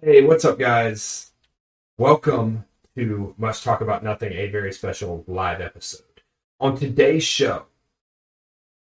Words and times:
Hey, 0.00 0.22
what's 0.22 0.44
up, 0.44 0.58
guys? 0.58 1.30
Welcome 1.98 2.64
to 2.96 3.34
Must 3.36 3.62
Talk 3.62 3.82
About 3.82 4.02
Nothing, 4.02 4.32
a 4.32 4.48
very 4.48 4.72
special 4.72 5.22
live 5.28 5.60
episode. 5.60 6.22
On 6.58 6.76
today's 6.76 7.22
show, 7.22 7.66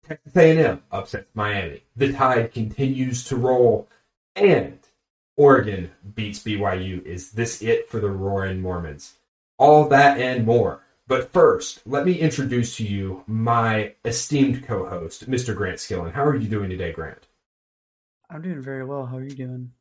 Texas 0.05 0.35
A&M 0.35 0.81
upsets 0.91 1.29
Miami. 1.33 1.83
The 1.95 2.11
Tide 2.11 2.51
continues 2.51 3.23
to 3.25 3.37
roll, 3.37 3.87
and 4.35 4.79
Oregon 5.37 5.91
beats 6.15 6.39
BYU. 6.39 7.01
Is 7.05 7.31
this 7.31 7.61
it 7.61 7.87
for 7.87 7.99
the 7.99 8.09
Roaring 8.09 8.59
Mormons? 8.59 9.13
All 9.57 9.87
that 9.89 10.19
and 10.19 10.45
more. 10.45 10.81
But 11.07 11.31
first, 11.31 11.81
let 11.85 12.05
me 12.05 12.19
introduce 12.19 12.75
to 12.77 12.83
you 12.83 13.23
my 13.27 13.93
esteemed 14.03 14.65
co-host, 14.65 15.29
Mr. 15.29 15.55
Grant 15.55 15.77
Skillen. 15.77 16.13
How 16.13 16.25
are 16.25 16.35
you 16.35 16.49
doing 16.49 16.71
today, 16.71 16.91
Grant? 16.91 17.27
I'm 18.29 18.41
doing 18.41 18.61
very 18.61 18.83
well. 18.83 19.05
How 19.05 19.17
are 19.17 19.23
you 19.23 19.35
doing? 19.35 19.71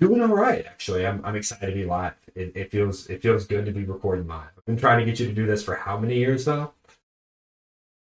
Doing 0.00 0.20
all 0.22 0.28
right, 0.28 0.66
actually. 0.66 1.06
I'm 1.06 1.24
I'm 1.24 1.36
excited 1.36 1.66
to 1.66 1.72
be 1.74 1.84
live. 1.84 2.14
It, 2.34 2.52
it 2.56 2.70
feels 2.70 3.06
it 3.06 3.22
feels 3.22 3.46
good 3.46 3.64
to 3.66 3.72
be 3.72 3.84
recording 3.84 4.26
live. 4.26 4.48
I've 4.58 4.64
been 4.64 4.76
trying 4.76 4.98
to 4.98 5.04
get 5.04 5.20
you 5.20 5.26
to 5.26 5.32
do 5.32 5.46
this 5.46 5.62
for 5.62 5.76
how 5.76 5.96
many 5.98 6.16
years 6.18 6.46
now? 6.46 6.72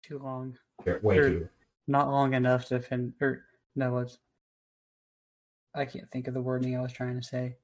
Too 0.02 0.18
long. 0.18 0.56
Way 1.02 1.18
Or- 1.18 1.28
too. 1.30 1.48
Not 1.86 2.08
long 2.10 2.34
enough 2.34 2.66
to 2.66 2.80
fin 2.80 3.14
or 3.20 3.44
no 3.74 3.98
it's 3.98 4.18
I 5.74 5.84
can't 5.84 6.10
think 6.10 6.26
of 6.28 6.34
the 6.34 6.42
wording 6.42 6.76
I 6.76 6.80
was 6.82 6.92
trying 6.92 7.16
to 7.18 7.22
say. 7.26 7.56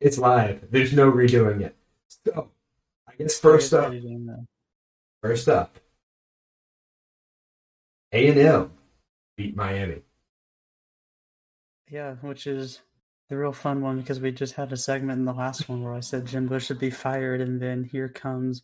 It's 0.00 0.18
live. 0.18 0.70
There's 0.70 0.92
no 0.92 1.10
redoing 1.12 1.60
it. 1.62 1.76
So, 2.26 2.50
I 3.08 3.12
guess 3.16 3.38
first 3.38 3.72
up, 3.74 3.86
editing, 3.86 4.46
first 5.22 5.48
up, 5.48 5.78
A 8.12 8.28
and 8.28 8.38
M 8.38 8.70
beat 9.36 9.54
Miami. 9.56 10.02
Yeah, 11.90 12.14
which 12.16 12.46
is 12.46 12.80
the 13.28 13.36
real 13.36 13.52
fun 13.52 13.80
one 13.80 14.00
because 14.00 14.20
we 14.20 14.32
just 14.32 14.54
had 14.54 14.72
a 14.72 14.76
segment 14.76 15.18
in 15.18 15.24
the 15.24 15.32
last 15.32 15.68
one 15.68 15.82
where 15.82 15.94
I 15.94 16.00
said 16.00 16.26
Jimbo 16.26 16.58
should 16.58 16.78
be 16.78 16.90
fired, 16.90 17.40
and 17.40 17.60
then 17.60 17.84
here 17.84 18.08
comes 18.08 18.62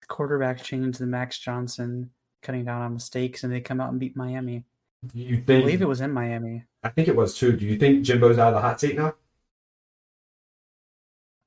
the 0.00 0.06
quarterback 0.06 0.62
change 0.62 0.98
to 0.98 1.06
Max 1.06 1.38
Johnson 1.38 2.10
cutting 2.42 2.64
down 2.64 2.82
on 2.82 2.94
mistakes, 2.94 3.42
and 3.44 3.52
they 3.52 3.60
come 3.60 3.80
out 3.80 3.90
and 3.90 4.00
beat 4.00 4.16
Miami. 4.16 4.64
You 5.12 5.26
I 5.26 5.30
think? 5.30 5.46
believe 5.46 5.82
it 5.82 5.88
was 5.88 6.00
in 6.00 6.12
Miami. 6.12 6.64
I 6.82 6.88
think 6.90 7.08
it 7.08 7.16
was 7.16 7.36
too. 7.36 7.56
Do 7.56 7.66
you 7.66 7.76
think 7.78 8.04
Jimbo's 8.04 8.38
out 8.38 8.48
of 8.48 8.54
the 8.54 8.60
hot 8.60 8.80
seat 8.80 8.96
now? 8.96 9.14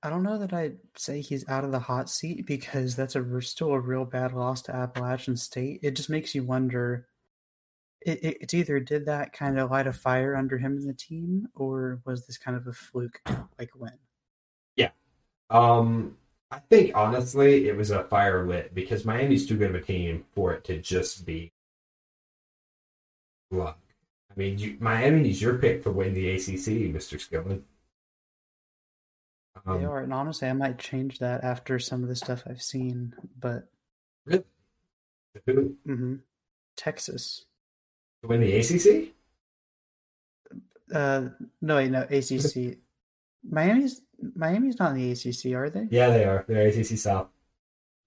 I 0.03 0.09
don't 0.09 0.23
know 0.23 0.37
that 0.37 0.53
I'd 0.53 0.77
say 0.95 1.21
he's 1.21 1.47
out 1.49 1.63
of 1.63 1.71
the 1.71 1.80
hot 1.80 2.09
seat 2.09 2.45
because 2.45 2.95
that's 2.95 3.15
a 3.15 3.41
still 3.41 3.73
a 3.73 3.80
real 3.80 4.05
bad 4.05 4.31
loss 4.31 4.61
to 4.63 4.75
Appalachian 4.75 5.37
State. 5.37 5.80
It 5.81 5.95
just 5.95 6.09
makes 6.09 6.35
you 6.35 6.43
wonder. 6.43 7.07
It, 8.08 8.23
it, 8.23 8.38
it's 8.41 8.53
either 8.53 8.80
did 8.80 9.05
that 9.05 9.33
kind 9.33 9.59
of 9.59 9.69
light 9.69 9.86
a 9.86 9.94
fire 9.94 10.36
under 10.36 10.58
him 10.58 10.77
and 10.77 10.89
the 10.89 10.94
team, 10.94 11.50
or 11.55 12.00
was 12.05 12.25
this 12.25 12.38
kind 12.38 12.55
of 12.55 12.66
a 12.66 12.73
fluke 12.73 13.22
like 13.59 13.72
win? 13.75 13.91
Yeah. 14.77 14.91
Um, 15.49 16.17
I 16.49 16.59
think 16.59 16.95
honestly, 16.95 17.67
it 17.67 17.75
was 17.75 17.91
a 17.91 18.05
fire 18.05 18.47
lit 18.47 18.73
because 18.73 19.03
Miami's 19.03 19.45
too 19.45 19.58
good 19.58 19.72
of 19.72 19.75
a 19.75 19.81
team 19.81 20.25
for 20.33 20.53
it 20.53 20.64
to 20.66 20.77
just 20.77 21.25
be 21.25 21.52
luck. 23.52 23.80
I 24.31 24.39
mean, 24.39 24.58
you, 24.58 24.77
Miami 24.80 25.30
is 25.30 25.42
your 25.42 25.58
pick 25.58 25.83
to 25.83 25.92
win 25.92 26.14
the 26.14 26.30
ACC, 26.30 26.94
Mister 26.94 27.17
they 27.19 27.59
Um, 29.66 29.86
are, 29.86 29.99
and 29.99 30.14
honestly, 30.14 30.47
I 30.47 30.53
might 30.53 30.80
change 30.80 31.19
that 31.19 31.44
after 31.44 31.80
some 31.80 32.03
of 32.03 32.09
the 32.09 32.16
stuff 32.16 32.44
I've 32.47 32.61
seen. 32.61 33.14
But 33.38 33.67
really? 34.25 34.44
Who 35.45 35.75
mhm. 35.86 36.19
Texas, 36.77 37.45
to 38.21 38.27
win 38.27 38.41
the 38.41 38.55
ACC? 38.57 39.13
uh, 40.93 41.29
no, 41.61 41.75
wait, 41.75 41.91
no 41.91 42.01
ACC. 42.01 42.77
Miami's 43.49 44.01
Miami's 44.35 44.79
not 44.79 44.95
in 44.95 44.97
the 44.97 45.11
ACC, 45.11 45.53
are 45.53 45.69
they? 45.69 45.87
Yeah, 45.89 46.09
they 46.09 46.25
are. 46.25 46.45
They're 46.47 46.67
ACC 46.67 46.97
South. 46.97 47.27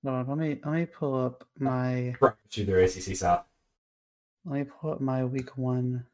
Hold 0.05 0.17
on, 0.17 0.29
let 0.29 0.39
me 0.39 0.61
let 0.65 0.75
me 0.75 0.87
pull 0.87 1.15
up 1.15 1.47
my 1.59 2.15
you, 2.53 2.65
they're 2.65 2.81
ACC 2.81 3.17
South. 3.17 3.45
let 4.45 4.61
me 4.61 4.65
pull 4.65 4.93
up 4.93 5.01
my 5.01 5.25
week 5.25 5.57
one. 5.57 6.07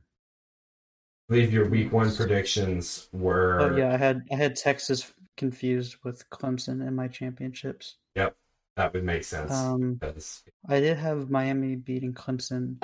I 1.29 1.35
believe 1.35 1.53
your 1.53 1.69
week 1.69 1.93
one 1.93 2.15
predictions 2.15 3.09
were. 3.13 3.61
Oh 3.61 3.77
yeah, 3.77 3.93
I 3.93 3.97
had 3.97 4.23
I 4.33 4.37
had 4.37 4.57
Texas 4.57 5.13
confused 5.37 5.97
with 6.03 6.29
Clemson 6.31 6.87
in 6.87 6.95
my 6.95 7.09
championships. 7.09 7.97
Yep, 8.17 8.37
that 8.77 8.93
would 8.93 9.05
make 9.05 9.25
sense. 9.25 9.53
Um, 9.53 9.95
because 9.95 10.43
I 10.69 10.81
did 10.81 10.97
have 10.99 11.31
Miami 11.31 11.77
beating 11.77 12.13
Clemson. 12.13 12.83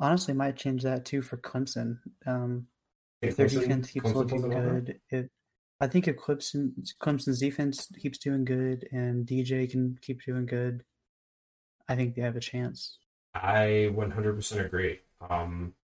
Honestly, 0.00 0.34
might 0.34 0.56
change 0.56 0.82
that 0.82 1.04
too 1.04 1.22
for 1.22 1.36
Clemson. 1.36 1.98
Um, 2.26 2.66
if 3.22 3.36
their 3.36 3.48
Clemson- 3.48 3.60
defense 3.60 3.90
keeps 3.90 4.12
Clemson 4.12 4.14
looking 4.14 4.42
pulls 4.42 4.44
it 4.44 4.56
off. 4.56 4.80
good, 4.86 5.00
it, 5.10 5.30
I 5.80 5.86
think 5.86 6.08
if 6.08 6.16
Clemson 6.16 6.72
Clemson's 7.02 7.38
defense 7.40 7.86
keeps 8.00 8.18
doing 8.18 8.44
good 8.44 8.88
and 8.92 9.26
DJ 9.26 9.70
can 9.70 9.98
keep 10.02 10.22
doing 10.24 10.46
good, 10.46 10.84
I 11.88 11.96
think 11.96 12.14
they 12.14 12.22
have 12.22 12.36
a 12.36 12.40
chance. 12.40 12.98
I 13.34 13.90
100% 13.92 14.64
agree. 14.64 15.00
Um, 15.28 15.74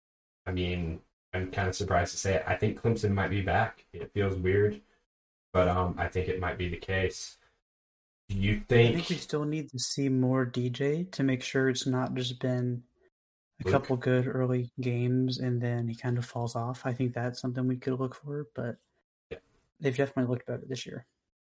I 0.46 0.52
mean, 0.52 1.00
I'm 1.34 1.50
kind 1.50 1.68
of 1.68 1.74
surprised 1.76 2.12
to 2.12 2.18
say 2.18 2.34
it. 2.36 2.44
I 2.46 2.56
think 2.56 2.80
Clemson 2.80 3.12
might 3.12 3.30
be 3.30 3.42
back. 3.42 3.84
It 3.92 4.10
feels 4.14 4.36
weird, 4.36 4.80
but 5.52 5.68
um, 5.68 5.94
I 5.98 6.08
think 6.08 6.28
it 6.28 6.40
might 6.40 6.58
be 6.58 6.68
the 6.68 6.76
case. 6.76 7.36
Do 8.28 8.36
you 8.36 8.54
I 8.54 8.64
think? 8.68 8.96
think 8.96 9.08
we 9.10 9.16
still 9.16 9.44
need 9.44 9.70
to 9.70 9.78
see 9.78 10.08
more 10.08 10.44
DJ 10.46 11.10
to 11.12 11.22
make 11.22 11.42
sure 11.42 11.68
it's 11.68 11.86
not 11.86 12.14
just 12.14 12.40
been 12.40 12.82
a 13.60 13.64
Luke? 13.64 13.72
couple 13.72 13.96
good 13.96 14.26
early 14.26 14.70
games 14.80 15.38
and 15.38 15.60
then 15.60 15.88
he 15.88 15.94
kind 15.94 16.18
of 16.18 16.24
falls 16.26 16.54
off. 16.56 16.82
I 16.84 16.92
think 16.92 17.14
that's 17.14 17.40
something 17.40 17.66
we 17.66 17.76
could 17.76 17.98
look 17.98 18.14
for, 18.14 18.46
but 18.54 18.76
Yeah. 19.30 19.38
they've 19.80 19.96
definitely 19.96 20.30
looked 20.30 20.46
better 20.46 20.64
this 20.66 20.86
year. 20.86 21.06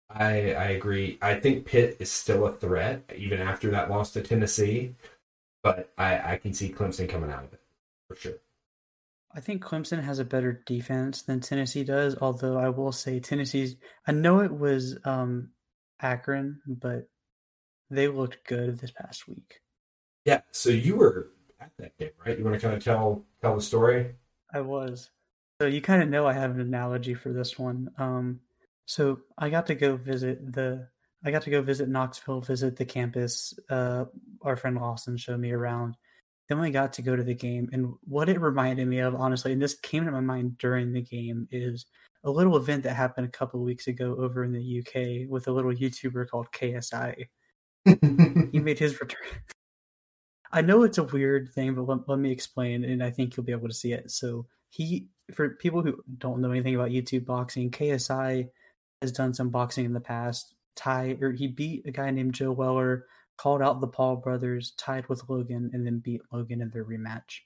I 0.09 0.53
I 0.53 0.65
agree. 0.71 1.17
I 1.21 1.39
think 1.39 1.65
Pitt 1.65 1.97
is 1.99 2.11
still 2.11 2.45
a 2.45 2.53
threat 2.53 3.11
even 3.15 3.39
after 3.41 3.71
that 3.71 3.89
loss 3.89 4.11
to 4.13 4.21
Tennessee, 4.21 4.95
but 5.63 5.91
I 5.97 6.33
I 6.33 6.37
can 6.37 6.53
see 6.53 6.71
Clemson 6.71 7.09
coming 7.09 7.31
out 7.31 7.45
of 7.45 7.53
it 7.53 7.61
for 8.07 8.15
sure. 8.15 8.37
I 9.35 9.39
think 9.39 9.63
Clemson 9.63 10.03
has 10.03 10.19
a 10.19 10.25
better 10.25 10.61
defense 10.67 11.23
than 11.23 11.39
Tennessee 11.39 11.83
does, 11.83 12.15
although 12.21 12.57
I 12.57 12.69
will 12.69 12.91
say 12.91 13.19
Tennessee's 13.19 13.75
I 14.05 14.11
know 14.11 14.41
it 14.41 14.51
was 14.51 14.97
um 15.05 15.51
Akron, 15.99 16.61
but 16.67 17.07
they 17.89 18.07
looked 18.07 18.45
good 18.45 18.77
this 18.79 18.91
past 18.91 19.27
week. 19.27 19.61
Yeah. 20.25 20.41
So 20.51 20.69
you 20.69 20.97
were 20.97 21.29
at 21.63 21.71
that 21.77 21.97
game, 21.97 22.11
right? 22.25 22.37
You 22.37 22.43
want 22.43 22.59
to 22.59 22.61
kind 22.61 22.75
of 22.75 22.83
tell 22.83 23.25
tell 23.41 23.55
the 23.55 23.61
story? 23.61 24.15
I 24.53 24.61
was. 24.61 25.09
So 25.61 25.67
you 25.67 25.81
kind 25.81 26.03
of 26.03 26.09
know 26.09 26.27
I 26.27 26.33
have 26.33 26.51
an 26.51 26.61
analogy 26.61 27.13
for 27.13 27.31
this 27.31 27.57
one. 27.57 27.89
Um, 27.97 28.39
so 28.85 29.21
I 29.37 29.49
got 29.49 29.67
to 29.67 29.75
go 29.75 29.95
visit 29.95 30.53
the. 30.53 30.87
I 31.25 31.31
got 31.31 31.43
to 31.43 31.49
go 31.49 31.61
visit 31.61 31.87
Knoxville, 31.87 32.41
visit 32.41 32.75
the 32.75 32.85
campus. 32.85 33.53
Uh, 33.69 34.05
our 34.41 34.57
friend 34.57 34.75
Lawson 34.75 35.15
showed 35.15 35.39
me 35.39 35.51
around. 35.51 35.95
Then 36.49 36.59
we 36.59 36.71
got 36.71 36.93
to 36.93 37.01
go 37.01 37.15
to 37.15 37.23
the 37.23 37.33
game, 37.33 37.69
and 37.71 37.93
what 38.03 38.27
it 38.27 38.41
reminded 38.41 38.85
me 38.87 38.99
of, 38.99 39.15
honestly, 39.15 39.53
and 39.53 39.61
this 39.61 39.75
came 39.75 40.03
to 40.03 40.11
my 40.11 40.19
mind 40.19 40.57
during 40.57 40.91
the 40.91 41.01
game, 41.01 41.47
is 41.49 41.85
a 42.25 42.29
little 42.29 42.57
event 42.57 42.83
that 42.83 42.95
happened 42.95 43.27
a 43.27 43.31
couple 43.31 43.61
of 43.61 43.65
weeks 43.65 43.87
ago 43.87 44.17
over 44.19 44.43
in 44.43 44.51
the 44.51 44.79
UK 44.79 45.29
with 45.29 45.47
a 45.47 45.51
little 45.51 45.71
YouTuber 45.71 46.29
called 46.29 46.51
KSI. 46.51 47.27
He 48.51 48.59
made 48.59 48.79
his 48.79 48.99
return. 49.01 49.19
I 50.53 50.61
know 50.61 50.83
it's 50.83 50.99
a 50.99 51.03
weird 51.03 51.49
thing, 51.51 51.73
but 51.73 51.87
let, 51.87 52.07
let 52.07 52.19
me 52.19 52.31
explain, 52.31 52.83
and 52.83 53.03
I 53.03 53.09
think 53.09 53.35
you'll 53.35 53.45
be 53.45 53.51
able 53.51 53.67
to 53.67 53.73
see 53.73 53.91
it. 53.91 54.11
So 54.11 54.45
he, 54.69 55.07
for 55.33 55.49
people 55.49 55.81
who 55.81 56.03
don't 56.19 56.41
know 56.41 56.51
anything 56.51 56.75
about 56.75 56.91
YouTube 56.91 57.25
boxing, 57.25 57.71
KSI 57.71 58.49
has 59.01 59.11
done 59.11 59.33
some 59.33 59.49
boxing 59.49 59.85
in 59.85 59.93
the 59.93 59.99
past. 59.99 60.53
Ty, 60.75 61.17
or 61.21 61.31
he 61.31 61.47
beat 61.47 61.87
a 61.87 61.91
guy 61.91 62.11
named 62.11 62.35
Joe 62.35 62.51
Weller, 62.51 63.07
called 63.35 63.63
out 63.63 63.81
the 63.81 63.87
Paul 63.87 64.17
brothers, 64.17 64.73
tied 64.77 65.09
with 65.09 65.27
Logan, 65.27 65.71
and 65.73 65.85
then 65.85 65.97
beat 65.99 66.21
Logan 66.31 66.61
in 66.61 66.69
their 66.69 66.85
rematch. 66.85 67.39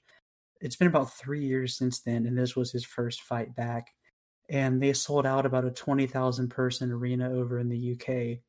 It's 0.60 0.76
been 0.76 0.88
about 0.88 1.14
three 1.14 1.44
years 1.44 1.76
since 1.76 2.00
then, 2.00 2.26
and 2.26 2.36
this 2.36 2.54
was 2.54 2.72
his 2.72 2.84
first 2.84 3.22
fight 3.22 3.56
back. 3.56 3.88
And 4.50 4.82
they 4.82 4.92
sold 4.92 5.24
out 5.24 5.46
about 5.46 5.64
a 5.64 5.70
twenty 5.70 6.06
thousand 6.06 6.48
person 6.48 6.90
arena 6.90 7.30
over 7.30 7.58
in 7.58 7.68
the 7.68 7.92
UK. 7.92 8.40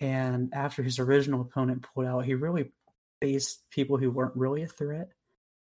And 0.00 0.52
after 0.52 0.82
his 0.82 0.98
original 0.98 1.42
opponent 1.42 1.86
pulled 1.94 2.06
out, 2.06 2.24
he 2.24 2.34
really 2.34 2.72
faced 3.22 3.62
people 3.70 3.96
who 3.96 4.10
weren't 4.10 4.36
really 4.36 4.62
a 4.62 4.66
threat. 4.66 5.12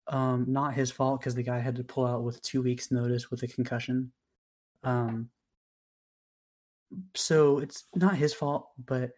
Um, 0.06 0.46
not 0.48 0.74
his 0.74 0.90
fault 0.90 1.20
because 1.20 1.34
the 1.34 1.42
guy 1.42 1.58
had 1.58 1.76
to 1.76 1.84
pull 1.84 2.06
out 2.06 2.22
with 2.22 2.42
two 2.42 2.62
weeks' 2.62 2.92
notice 2.92 3.30
with 3.30 3.42
a 3.42 3.48
concussion. 3.48 4.12
Um, 4.84 5.30
so 7.14 7.58
it's 7.58 7.84
not 7.94 8.16
his 8.16 8.32
fault, 8.34 8.68
but 8.78 9.12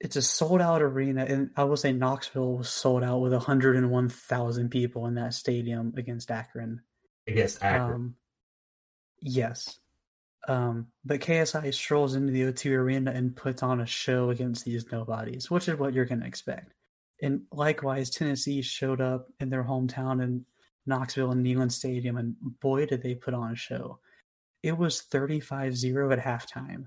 it's 0.00 0.16
a 0.16 0.22
sold 0.22 0.60
out 0.60 0.82
arena, 0.82 1.24
and 1.24 1.50
I 1.56 1.64
will 1.64 1.76
say 1.76 1.92
Knoxville 1.92 2.56
was 2.56 2.68
sold 2.68 3.04
out 3.04 3.20
with 3.20 3.32
101,000 3.32 4.68
people 4.68 5.06
in 5.06 5.14
that 5.14 5.32
stadium 5.32 5.94
against 5.96 6.30
Akron. 6.30 6.82
against 7.26 7.62
Akron. 7.62 7.94
Um, 7.94 8.14
yes. 9.20 9.78
Um, 10.48 10.88
but 11.04 11.20
KSI 11.20 11.72
strolls 11.72 12.14
into 12.14 12.32
the 12.32 12.42
O2 12.42 12.72
arena 12.72 13.12
and 13.12 13.36
puts 13.36 13.62
on 13.62 13.80
a 13.80 13.86
show 13.86 14.30
against 14.30 14.64
these 14.64 14.90
nobodies, 14.90 15.50
which 15.50 15.68
is 15.68 15.78
what 15.78 15.94
you're 15.94 16.04
going 16.04 16.20
to 16.20 16.26
expect. 16.26 16.74
And 17.22 17.42
likewise, 17.52 18.10
Tennessee 18.10 18.62
showed 18.62 19.00
up 19.00 19.28
in 19.38 19.48
their 19.48 19.62
hometown 19.62 20.22
in 20.22 20.44
Knoxville 20.86 21.30
and 21.30 21.46
Neyland 21.46 21.70
Stadium, 21.70 22.16
and 22.16 22.34
boy, 22.60 22.86
did 22.86 23.02
they 23.02 23.14
put 23.14 23.34
on 23.34 23.52
a 23.52 23.56
show. 23.56 24.00
it 24.62 24.76
was 24.76 25.02
35-0 25.10 26.12
at 26.12 26.18
halftime. 26.24 26.86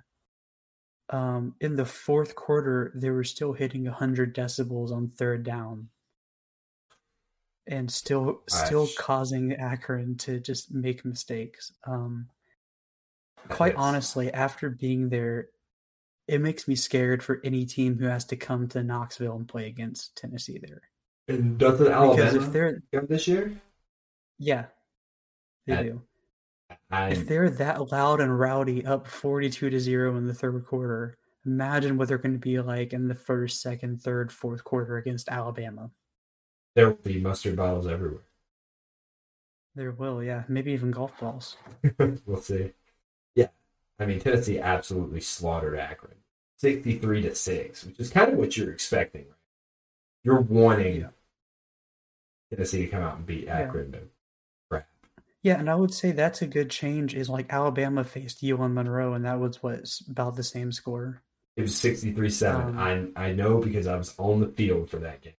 Um, 1.10 1.56
in 1.62 1.76
the 1.76 1.86
fourth 1.86 2.36
quarter, 2.36 2.92
they 2.96 3.10
were 3.10 3.24
still 3.24 3.54
hitting 3.54 3.84
100 3.86 4.36
decibels 4.36 4.92
on 4.92 5.10
third 5.18 5.44
down, 5.44 5.90
and 7.68 7.92
still 7.92 8.42
still 8.48 8.86
Gosh. 8.86 8.96
causing 8.96 9.54
Akron 9.54 10.18
to 10.18 10.40
just 10.40 10.74
make 10.74 11.06
mistakes. 11.06 11.74
Um, 11.86 12.28
quite 13.50 13.74
Yes. 13.74 13.82
honestly, 13.82 14.32
after 14.34 14.70
being 14.70 15.10
there, 15.10 15.50
it 16.28 16.42
makes 16.42 16.68
me 16.68 16.76
scared 16.76 17.22
for 17.24 17.40
any 17.44 17.66
team 17.66 17.98
who 17.98 18.06
has 18.06 18.26
to 18.26 18.36
come 18.36 18.68
to 18.70 18.84
Knoxville 18.84 19.36
and 19.36 19.48
play 19.48 19.68
against 19.68 20.16
Tennessee 20.18 20.60
there. 20.60 20.82
And 21.28 21.58
doesn't 21.58 21.86
Because 21.86 22.36
if 22.36 22.52
they're 22.52 22.82
go 22.94 23.02
this 23.02 23.28
year? 23.28 23.60
yeah, 24.38 24.68
they 25.66 25.76
That- 25.76 25.84
do. 25.84 26.02
I, 26.90 27.10
If 27.12 27.28
they're 27.28 27.50
that 27.52 27.92
loud 27.92 28.20
and 28.22 28.40
rowdy, 28.40 28.86
up 28.86 29.06
forty-two 29.08 29.70
to 29.70 29.80
zero 29.80 30.16
in 30.18 30.26
the 30.28 30.34
third 30.34 30.66
quarter, 30.66 31.16
imagine 31.46 31.98
what 31.98 32.08
they're 32.08 32.18
going 32.18 32.34
to 32.34 32.40
be 32.40 32.60
like 32.60 32.92
in 32.94 33.08
the 33.08 33.14
first, 33.16 33.62
second, 33.62 34.02
third, 34.02 34.32
fourth 34.32 34.64
quarter 34.64 34.98
against 34.98 35.30
Alabama. 35.30 35.92
there 36.76 36.88
will 36.90 36.96
be 36.96 37.22
mustard 37.22 37.56
bottles 37.56 37.88
everywhere. 37.88 38.24
There 39.76 39.92
will, 39.92 40.24
yeah, 40.24 40.44
maybe 40.48 40.72
even 40.74 40.92
golf 40.92 41.18
balls. 41.20 41.58
we'll 42.26 42.42
see. 42.42 42.74
Yeah, 44.00 44.06
I 44.06 44.08
mean 44.08 44.20
Tennessee 44.20 44.60
absolutely 44.60 45.22
slaughtered 45.22 45.78
Akron, 45.78 46.16
sixty-three 46.58 47.22
to 47.24 47.36
six, 47.36 47.84
which 47.86 48.00
is 48.00 48.10
kind 48.10 48.32
of 48.32 48.38
what 48.38 48.56
you're 48.58 48.72
expecting. 48.72 49.26
You're 50.24 50.42
wanting 50.42 51.02
Yeah. 51.02 51.08
Tennessee 52.52 52.86
to 52.86 52.88
come 52.88 53.04
out 53.04 53.18
and 53.18 53.26
beat 53.26 53.48
Akron. 53.48 53.92
to 53.94 54.00
crap. 54.70 54.88
Yeah, 55.44 55.60
and 55.60 55.70
I 55.70 55.76
would 55.76 55.94
say 55.94 56.12
that's 56.12 56.42
a 56.42 56.48
good 56.48 56.70
change. 56.70 57.16
Is 57.16 57.30
like 57.30 57.52
Alabama 57.52 58.04
faced 58.04 58.44
UL 58.44 58.68
Monroe, 58.70 59.14
and 59.14 59.26
that 59.26 59.40
was 59.40 59.62
what's 59.62 60.02
about 60.08 60.36
the 60.36 60.44
same 60.44 60.72
score. 60.72 61.22
It 61.56 61.62
was 61.62 61.74
63-7. 61.76 62.54
Um, 62.54 62.78
I 63.16 63.28
I 63.28 63.32
know 63.32 63.60
because 63.60 63.88
I 63.88 63.96
was 63.96 64.14
on 64.18 64.42
the 64.42 64.48
field 64.48 64.90
for 64.90 64.98
that 64.98 65.22
game. 65.22 65.34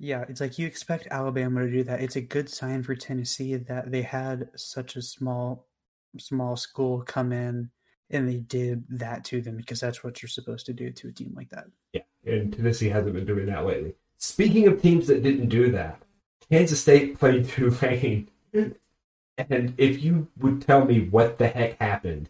Yeah, 0.00 0.24
it's 0.28 0.40
like 0.40 0.58
you 0.58 0.66
expect 0.66 1.06
Alabama 1.10 1.60
to 1.64 1.70
do 1.70 1.84
that. 1.84 2.00
It's 2.00 2.16
a 2.16 2.20
good 2.20 2.48
sign 2.48 2.82
for 2.82 2.94
Tennessee 2.96 3.54
that 3.56 3.90
they 3.92 4.02
had 4.02 4.50
such 4.56 4.96
a 4.96 5.02
small 5.02 5.67
small 6.18 6.56
school 6.56 7.02
come 7.02 7.32
in 7.32 7.70
and 8.10 8.28
they 8.28 8.38
did 8.38 8.84
that 8.88 9.24
to 9.24 9.40
them 9.40 9.56
because 9.56 9.80
that's 9.80 10.02
what 10.02 10.22
you're 10.22 10.28
supposed 10.28 10.66
to 10.66 10.72
do 10.72 10.90
to 10.90 11.08
a 11.08 11.12
team 11.12 11.32
like 11.36 11.50
that. 11.50 11.66
Yeah, 11.92 12.02
and 12.24 12.52
Tennessee 12.52 12.88
hasn't 12.88 13.14
been 13.14 13.26
doing 13.26 13.46
that 13.46 13.66
lately. 13.66 13.94
Speaking 14.18 14.66
of 14.66 14.80
teams 14.80 15.06
that 15.08 15.22
didn't 15.22 15.48
do 15.48 15.70
that, 15.72 16.00
Kansas 16.50 16.80
State 16.80 17.18
played 17.18 17.48
Tulane. 17.48 18.28
And 18.52 19.74
if 19.78 20.02
you 20.02 20.28
would 20.38 20.62
tell 20.62 20.84
me 20.84 21.08
what 21.08 21.38
the 21.38 21.48
heck 21.48 21.78
happened, 21.78 22.28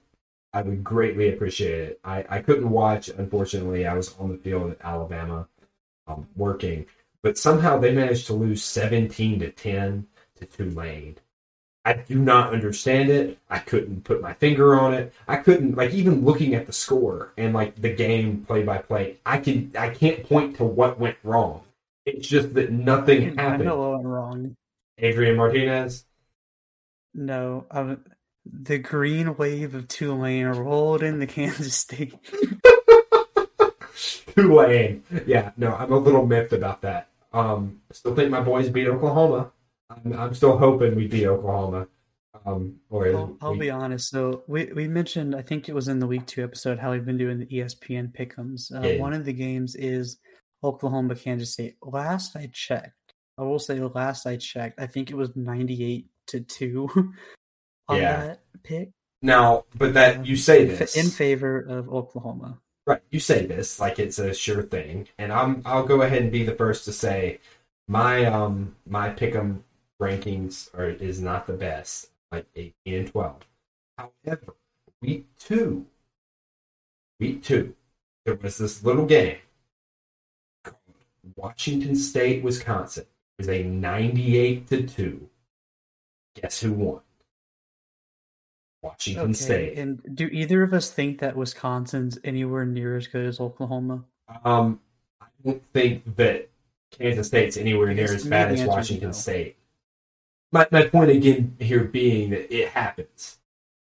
I 0.52 0.62
would 0.62 0.82
greatly 0.82 1.32
appreciate 1.32 1.80
it. 1.80 2.00
I, 2.04 2.24
I 2.28 2.42
couldn't 2.42 2.70
watch, 2.70 3.08
unfortunately. 3.08 3.86
I 3.86 3.94
was 3.94 4.14
on 4.18 4.30
the 4.30 4.38
field 4.38 4.72
at 4.72 4.78
Alabama 4.82 5.48
um, 6.06 6.26
working, 6.36 6.86
but 7.22 7.38
somehow 7.38 7.78
they 7.78 7.94
managed 7.94 8.26
to 8.26 8.32
lose 8.34 8.64
17 8.64 9.40
to 9.40 9.50
10 9.50 10.06
to 10.36 10.46
Tulane. 10.46 11.16
I 11.88 11.94
do 11.94 12.18
not 12.18 12.52
understand 12.52 13.08
it. 13.08 13.38
I 13.48 13.60
couldn't 13.60 14.04
put 14.04 14.20
my 14.20 14.34
finger 14.34 14.78
on 14.78 14.92
it. 14.92 15.14
I 15.26 15.36
couldn't 15.36 15.74
like 15.74 15.94
even 15.94 16.22
looking 16.22 16.54
at 16.54 16.66
the 16.66 16.72
score 16.72 17.32
and 17.38 17.54
like 17.54 17.80
the 17.80 17.88
game 17.88 18.44
play 18.46 18.62
by 18.62 18.76
play. 18.76 19.16
I 19.24 19.38
can 19.38 19.72
I 19.74 19.88
can't 19.88 20.22
point 20.28 20.56
to 20.56 20.64
what 20.64 21.00
went 21.00 21.16
wrong. 21.24 21.62
It's 22.04 22.28
just 22.28 22.52
that 22.52 22.70
nothing 22.70 23.38
I 23.38 23.42
happened. 23.42 23.64
know 23.64 23.78
what 23.78 23.92
went 23.92 24.04
wrong. 24.04 24.56
Adrian 24.98 25.38
Martinez. 25.38 26.04
No, 27.14 27.64
um, 27.70 28.04
the 28.44 28.76
green 28.76 29.38
wave 29.38 29.74
of 29.74 29.88
Tulane 29.88 30.44
rolled 30.44 31.02
into 31.02 31.26
Kansas 31.26 31.74
State. 31.74 32.14
Tulane. 34.34 35.04
Yeah, 35.26 35.52
no, 35.56 35.74
I'm 35.74 35.92
a 35.92 35.98
little 35.98 36.26
miffed 36.26 36.52
about 36.52 36.82
that. 36.82 37.08
Um, 37.32 37.80
still 37.92 38.14
think 38.14 38.30
my 38.30 38.42
boys 38.42 38.68
beat 38.68 38.88
Oklahoma. 38.88 39.52
I'm, 39.90 40.12
I'm 40.12 40.34
still 40.34 40.58
hoping 40.58 40.94
we 40.96 41.06
beat 41.06 41.26
Oklahoma. 41.26 41.88
Um, 42.46 42.76
or 42.90 43.08
I'll, 43.08 43.36
I'll 43.40 43.52
we- 43.52 43.58
be 43.60 43.70
honest. 43.70 44.10
So 44.10 44.44
we, 44.46 44.66
we 44.74 44.86
mentioned, 44.88 45.34
I 45.34 45.42
think 45.42 45.68
it 45.68 45.74
was 45.74 45.88
in 45.88 45.98
the 45.98 46.06
week 46.06 46.26
two 46.26 46.44
episode, 46.44 46.78
how 46.78 46.92
we've 46.92 47.04
been 47.04 47.18
doing 47.18 47.38
the 47.38 47.46
ESPN 47.46 48.12
pickums. 48.14 48.72
Uh, 48.74 48.86
Yeah. 48.86 49.00
One 49.00 49.12
of 49.12 49.24
the 49.24 49.32
games 49.32 49.74
is 49.74 50.18
Oklahoma, 50.62 51.14
Kansas 51.14 51.52
State. 51.52 51.76
Last 51.82 52.36
I 52.36 52.50
checked, 52.52 52.92
I 53.38 53.42
will 53.42 53.58
say 53.58 53.80
last 53.80 54.26
I 54.26 54.36
checked, 54.36 54.80
I 54.80 54.86
think 54.86 55.10
it 55.10 55.16
was 55.16 55.34
98 55.36 56.06
to 56.28 56.40
2 56.40 56.88
on 57.88 57.96
Yeah. 57.96 58.26
that 58.26 58.40
pick 58.62 58.90
now, 59.22 59.64
but 59.76 59.94
that 59.94 60.26
you 60.26 60.36
say 60.36 60.62
in, 60.62 60.68
this 60.68 60.96
in 60.96 61.08
favor 61.10 61.58
of 61.58 61.88
Oklahoma. 61.88 62.58
Right, 62.86 63.02
you 63.10 63.18
say 63.20 63.46
this 63.46 63.80
like 63.80 63.98
it's 63.98 64.18
a 64.20 64.32
sure 64.32 64.62
thing, 64.62 65.08
and 65.18 65.32
I'm 65.32 65.60
I'll 65.66 65.84
go 65.84 66.02
ahead 66.02 66.22
and 66.22 66.30
be 66.32 66.44
the 66.44 66.54
first 66.54 66.84
to 66.86 66.92
say 66.92 67.38
my 67.88 68.24
um 68.26 68.76
my 68.86 69.10
pick'em 69.10 69.62
rankings 70.00 70.72
are 70.74 70.90
is 70.90 71.20
not 71.20 71.46
the 71.46 71.52
best, 71.52 72.10
like 72.30 72.46
eighteen 72.56 72.74
and 73.00 73.08
twelve. 73.10 73.36
However, 73.96 74.54
week 75.02 75.26
two, 75.38 75.86
week 77.18 77.42
two, 77.42 77.74
there 78.24 78.34
was 78.36 78.58
this 78.58 78.84
little 78.84 79.06
game 79.06 79.38
called 80.64 80.76
Washington 81.36 81.96
State, 81.96 82.42
Wisconsin. 82.42 83.04
It 83.38 83.42
was 83.42 83.48
a 83.48 83.62
ninety-eight 83.62 84.66
to 84.68 84.86
two. 84.86 85.28
Guess 86.40 86.60
who 86.60 86.72
won? 86.72 87.00
Washington 88.82 89.24
Okay, 89.24 89.32
State. 89.32 89.78
and 89.78 90.00
do 90.14 90.28
either 90.28 90.62
of 90.62 90.72
us 90.72 90.90
think 90.90 91.18
that 91.18 91.36
Wisconsin's 91.36 92.16
anywhere 92.22 92.64
near 92.64 92.96
as 92.96 93.08
good 93.08 93.26
as 93.26 93.40
Oklahoma? 93.40 94.04
Um, 94.44 94.78
I 95.20 95.26
don't 95.44 95.62
think 95.72 96.14
that 96.14 96.48
Kansas 96.92 97.26
State's 97.26 97.56
anywhere 97.56 97.92
near 97.92 98.14
as 98.14 98.24
bad 98.24 98.52
as 98.52 98.62
Washington. 98.62 99.12
State. 99.12 99.56
My 100.52 100.66
my 100.70 100.86
point 100.88 101.10
again 101.10 101.56
here 101.58 101.84
being 101.84 102.30
that 102.30 102.54
it 102.54 102.70
happens. 102.70 103.38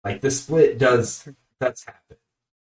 Like 0.03 0.21
the 0.21 0.31
split 0.31 0.77
does 0.77 1.27
does 1.59 1.83
happen. 1.85 2.17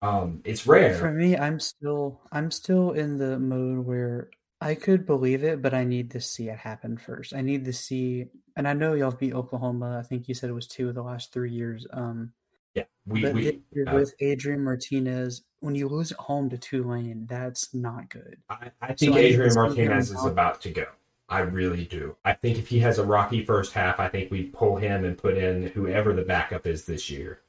Um, 0.02 0.40
it's 0.44 0.66
rare. 0.66 0.94
For 0.94 1.10
me, 1.10 1.36
I'm 1.36 1.58
still 1.60 2.20
I'm 2.30 2.50
still 2.50 2.92
in 2.92 3.18
the 3.18 3.38
mode 3.38 3.86
where 3.86 4.30
I 4.60 4.74
could 4.74 5.06
believe 5.06 5.44
it, 5.44 5.62
but 5.62 5.74
I 5.74 5.84
need 5.84 6.10
to 6.12 6.20
see 6.20 6.48
it 6.48 6.58
happen 6.58 6.96
first. 6.96 7.34
I 7.34 7.40
need 7.40 7.64
to 7.66 7.72
see, 7.72 8.26
and 8.56 8.66
I 8.66 8.72
know 8.72 8.94
y'all 8.94 9.10
beat 9.10 9.34
Oklahoma. 9.34 9.98
I 9.98 10.02
think 10.02 10.28
you 10.28 10.34
said 10.34 10.50
it 10.50 10.54
was 10.54 10.66
two 10.66 10.88
of 10.88 10.94
the 10.94 11.02
last 11.02 11.32
three 11.32 11.50
years. 11.50 11.86
Um, 11.92 12.32
yeah, 12.74 12.84
we 13.06 13.30
we. 13.30 13.62
uh, 13.86 13.94
with 13.94 14.14
Adrian 14.20 14.62
Martinez, 14.64 15.42
when 15.60 15.74
you 15.74 15.88
lose 15.88 16.12
at 16.12 16.18
home 16.18 16.50
to 16.50 16.58
Tulane, 16.58 17.26
that's 17.26 17.74
not 17.74 18.08
good. 18.08 18.38
I, 18.48 18.70
I 18.80 18.92
think 18.94 19.14
I 19.14 19.20
to 19.20 19.26
Adrian 19.26 19.50
him 19.50 19.56
Martinez 19.56 20.10
is 20.10 20.24
about 20.24 20.60
to 20.62 20.70
go. 20.70 20.86
I 21.28 21.40
really 21.40 21.84
do. 21.84 22.16
I 22.24 22.34
think 22.34 22.58
if 22.58 22.68
he 22.68 22.80
has 22.80 22.98
a 22.98 23.04
rocky 23.04 23.44
first 23.44 23.72
half, 23.72 23.98
I 23.98 24.08
think 24.08 24.30
we 24.30 24.44
pull 24.44 24.76
him 24.76 25.04
and 25.04 25.16
put 25.16 25.38
in 25.38 25.68
whoever 25.68 26.12
the 26.12 26.22
backup 26.22 26.66
is 26.66 26.84
this 26.84 27.10
year, 27.10 27.40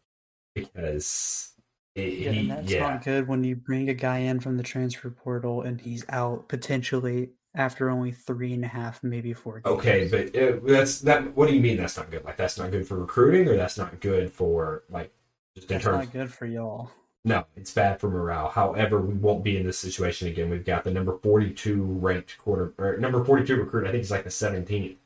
because 0.53 1.53
it, 1.94 2.13
Yeah, 2.13 2.32
he 2.32 2.48
that's 2.48 2.72
yeah 2.72 2.79
not 2.79 3.03
good 3.03 3.27
when 3.27 3.44
you 3.44 3.55
bring 3.55 3.89
a 3.89 3.94
guy 3.94 4.20
in 4.20 4.39
from 4.39 4.58
the 4.58 4.63
transfer 4.63 5.10
portal 5.10 5.62
and 5.62 5.82
he's 5.82 6.05
out 6.10 6.48
potentially 6.48 7.32
after 7.55 7.89
only 7.89 8.12
three 8.12 8.53
and 8.53 8.65
a 8.65 8.67
half, 8.67 9.03
maybe 9.03 9.34
four. 9.34 9.62
Games. 9.62 9.77
Okay, 9.77 10.08
but 10.10 10.41
uh, 10.41 10.60
that's 10.65 11.01
that. 11.01 11.36
What 11.36 11.48
do 11.48 11.55
you 11.55 11.62
mean 11.62 11.77
that's 11.77 11.98
not 11.98 12.12
good? 12.12 12.24
Like 12.24 12.38
that's 12.38 12.58
not 12.58 12.72
good 12.72 12.88
for 12.88 12.98
recruiting, 13.00 13.48
or 13.48 13.55
that's 13.55 13.77
not 13.77 14.00
good 14.00 14.32
for 14.32 14.84
like 14.89 15.13
just 15.55 15.72
in 15.72 15.79
terms? 15.79 16.05
not 16.05 16.13
good 16.13 16.32
for 16.32 16.46
y'all. 16.46 16.91
No, 17.27 17.46
it's 17.58 17.74
bad 17.74 18.00
for 18.00 18.08
morale. 18.08 18.50
However, 18.50 19.01
we 19.01 19.15
won't 19.15 19.44
be 19.44 19.58
in 19.58 19.65
this 19.65 19.79
situation 19.79 20.27
again. 20.27 20.48
We've 20.48 20.63
got 20.63 20.84
the 20.84 20.91
number 20.91 21.17
forty-two 21.17 21.82
ranked 21.84 22.38
quarter 22.38 22.74
or 22.77 22.98
number 22.98 23.25
forty-two 23.25 23.55
recruit. 23.55 23.88
I 23.88 23.91
think 23.91 24.03
he's 24.03 24.12
like 24.12 24.25
the 24.25 24.29
seventeenth 24.29 24.98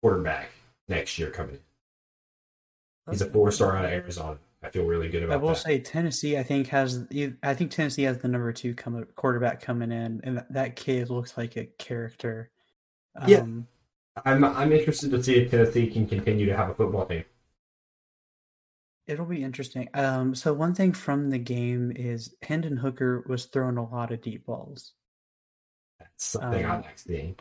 quarterback 0.00 0.50
next 0.86 1.18
year 1.18 1.30
coming 1.30 1.56
in. 1.56 1.60
He's 3.10 3.22
a 3.22 3.30
four-star 3.30 3.76
out 3.76 3.84
of 3.86 3.90
Arizona. 3.90 4.38
I 4.62 4.70
feel 4.70 4.84
really 4.84 5.08
good 5.08 5.24
about. 5.24 5.34
I 5.34 5.36
will 5.36 5.48
that. 5.48 5.56
say 5.56 5.80
Tennessee. 5.80 6.38
I 6.38 6.44
think 6.44 6.68
has 6.68 7.06
I 7.42 7.54
think 7.54 7.72
Tennessee 7.72 8.04
has 8.04 8.18
the 8.18 8.28
number 8.28 8.52
two 8.52 8.74
come, 8.74 9.04
quarterback 9.16 9.60
coming 9.60 9.90
in, 9.90 10.20
and 10.22 10.44
that, 10.50 10.76
kid 10.76 11.10
looks 11.10 11.36
like 11.36 11.56
a 11.56 11.64
character. 11.78 12.50
Yeah. 13.26 13.38
Um, 13.38 13.66
I'm 14.24 14.44
I'm 14.44 14.72
interested 14.72 15.10
to 15.10 15.22
see 15.22 15.36
if 15.36 15.50
Tennessee 15.50 15.88
can 15.88 16.06
continue 16.06 16.46
to 16.46 16.56
have 16.56 16.70
a 16.70 16.74
football 16.74 17.06
team. 17.06 17.24
It'll 19.08 19.26
be 19.26 19.42
interesting. 19.42 19.88
Um, 19.94 20.34
so 20.36 20.52
one 20.52 20.74
thing 20.74 20.92
from 20.92 21.30
the 21.30 21.38
game 21.38 21.92
is 21.96 22.34
Hendon 22.42 22.76
Hooker 22.76 23.24
was 23.26 23.46
throwing 23.46 23.76
a 23.78 23.88
lot 23.88 24.12
of 24.12 24.22
deep 24.22 24.46
balls. 24.46 24.92
That's 25.98 26.26
something 26.26 26.64
I 26.64 26.76
Um, 26.76 26.82
like 26.82 26.98
seeing. 26.98 27.36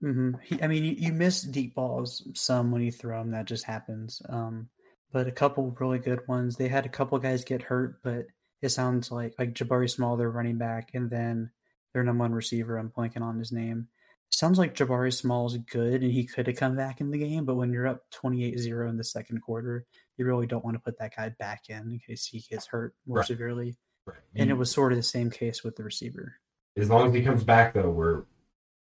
hmm 0.00 0.32
He, 0.44 0.62
I 0.62 0.66
mean, 0.68 0.84
you, 0.84 0.92
you 0.92 1.12
miss 1.12 1.42
deep 1.42 1.74
balls 1.74 2.22
some 2.34 2.70
when 2.70 2.82
you 2.82 2.92
throw 2.92 3.18
them. 3.18 3.32
That 3.32 3.46
just 3.46 3.64
happens. 3.64 4.22
Um, 4.28 4.68
but 5.12 5.26
a 5.26 5.32
couple 5.32 5.74
really 5.80 5.98
good 5.98 6.26
ones. 6.28 6.56
They 6.56 6.68
had 6.68 6.86
a 6.86 6.90
couple 6.90 7.18
guys 7.18 7.44
get 7.44 7.62
hurt, 7.62 8.02
but 8.02 8.26
it 8.62 8.68
sounds 8.70 9.10
like 9.10 9.34
like 9.38 9.54
Jabari 9.54 9.90
Small, 9.90 10.16
their 10.16 10.30
running 10.30 10.58
back, 10.58 10.90
and 10.94 11.10
then 11.10 11.50
their 11.94 12.04
number 12.04 12.24
one 12.24 12.32
receiver. 12.32 12.76
I'm 12.76 12.90
blanking 12.90 13.22
on 13.22 13.38
his 13.38 13.52
name. 13.52 13.88
sounds 14.30 14.58
like 14.58 14.74
Jabari 14.74 15.12
Small 15.12 15.46
is 15.46 15.56
good 15.56 16.02
and 16.02 16.12
he 16.12 16.24
could 16.26 16.46
have 16.46 16.56
come 16.56 16.76
back 16.76 17.00
in 17.00 17.10
the 17.10 17.18
game, 17.18 17.44
but 17.44 17.56
when 17.56 17.72
you're 17.72 17.86
up 17.88 18.04
28-0 18.12 18.88
in 18.90 18.96
the 18.98 19.04
second 19.04 19.40
quarter, 19.40 19.86
you 20.18 20.24
really 20.26 20.46
don't 20.46 20.64
want 20.64 20.74
to 20.76 20.80
put 20.80 20.98
that 20.98 21.14
guy 21.16 21.30
back 21.38 21.64
in 21.68 21.90
in 21.92 22.00
case 22.06 22.26
he 22.26 22.40
gets 22.40 22.66
hurt 22.66 22.94
more 23.06 23.18
Right. 23.18 23.26
severely. 23.26 23.76
Right. 24.06 24.18
And 24.34 24.50
it 24.50 24.54
was 24.54 24.70
sort 24.70 24.92
of 24.92 24.98
the 24.98 25.02
same 25.02 25.30
case 25.30 25.62
with 25.62 25.76
the 25.76 25.84
receiver. 25.84 26.36
as 26.76 26.88
long 26.90 27.08
as 27.08 27.14
he 27.14 27.22
comes 27.22 27.44
back 27.44 27.74
though, 27.74 27.90
we're 27.90 28.24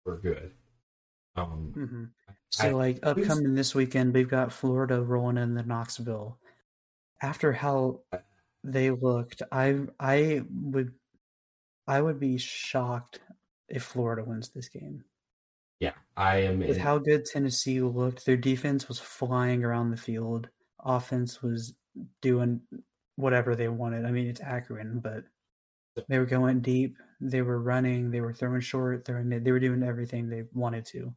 we're 0.05 0.17
good. 0.17 0.53
Um, 1.35 1.71
hmm 1.73 2.03
So, 2.50 2.67
I- 2.67 2.71
like 2.71 3.00
upcoming 3.03 3.53
this 3.55 3.73
weekend, 3.75 4.13
we've 4.13 4.27
got 4.29 4.51
Florida 4.51 5.01
rolling 5.01 5.38
in 5.38 5.53
the 5.53 5.63
Knoxville. 5.63 6.39
After 7.21 7.53
how 7.53 8.01
they 8.63 8.89
looked, 8.91 9.41
I 9.51 9.81
I 10.00 10.43
would 10.51 10.93
I 11.88 12.01
would 12.01 12.19
be 12.19 12.38
shocked 12.38 13.19
if 13.69 13.83
Florida 13.83 14.23
wins 14.23 14.50
this 14.50 14.69
game. 14.69 15.03
yeah, 15.79 15.93
I 16.17 16.38
am. 16.43 16.59
With 16.59 16.77
in- 16.77 16.79
how 16.79 16.97
good 16.97 17.25
Tennessee 17.25 17.81
looked, 17.81 18.25
their 18.25 18.38
defense 18.38 18.88
was 18.88 19.00
flying 19.00 19.63
around 19.63 19.91
the 19.91 19.97
field. 19.97 20.50
Offense 20.83 21.41
was 21.41 21.73
doing 22.21 22.61
whatever 23.15 23.55
they 23.55 23.67
wanted. 23.67 24.05
I 24.05 24.11
mean, 24.11 24.27
it's 24.27 24.41
Akron, 24.41 25.00
but 25.00 25.23
they 26.07 26.19
were 26.19 26.25
going 26.25 26.61
deep. 26.61 26.97
They 27.19 27.41
were 27.41 27.59
running. 27.59 28.11
They 28.11 28.21
were 28.21 28.33
throwing 28.33 28.61
short. 28.61 29.05
They 29.05 29.13
were 29.13 29.23
mid. 29.23 29.45
They 29.45 29.51
were 29.51 29.59
doing 29.59 29.83
everything 29.83 30.29
they 30.29 30.43
wanted 30.53 30.85
to. 30.88 31.13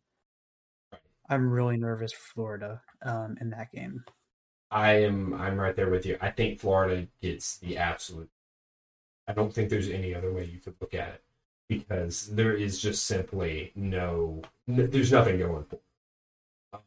I'm 1.29 1.51
really 1.51 1.79
nervous 1.79 2.13
for 2.13 2.35
Florida 2.35 2.83
um, 3.03 3.37
in 3.41 3.51
that 3.51 3.73
game. 3.73 4.05
I 4.71 5.05
am. 5.05 5.35
I'm 5.35 5.59
right 5.59 5.75
there 5.75 5.91
with 5.91 6.05
you. 6.05 6.19
I 6.21 6.31
think 6.31 6.61
Florida 6.61 7.07
gets 7.23 7.59
the 7.59 7.79
absolute. 7.79 8.31
I 9.27 9.33
don't 9.33 9.55
think 9.55 9.71
there's 9.71 9.89
any 9.89 10.15
other 10.15 10.33
way 10.33 10.45
you 10.45 10.59
could 10.59 10.75
look 10.81 10.93
at 10.95 11.09
it 11.09 11.23
because 11.69 12.27
there 12.35 12.53
is 12.53 12.81
just 12.81 13.07
simply 13.07 13.73
no. 13.75 14.43
There's 14.67 15.13
nothing 15.13 15.39
going 15.39 15.65
for. 15.65 15.79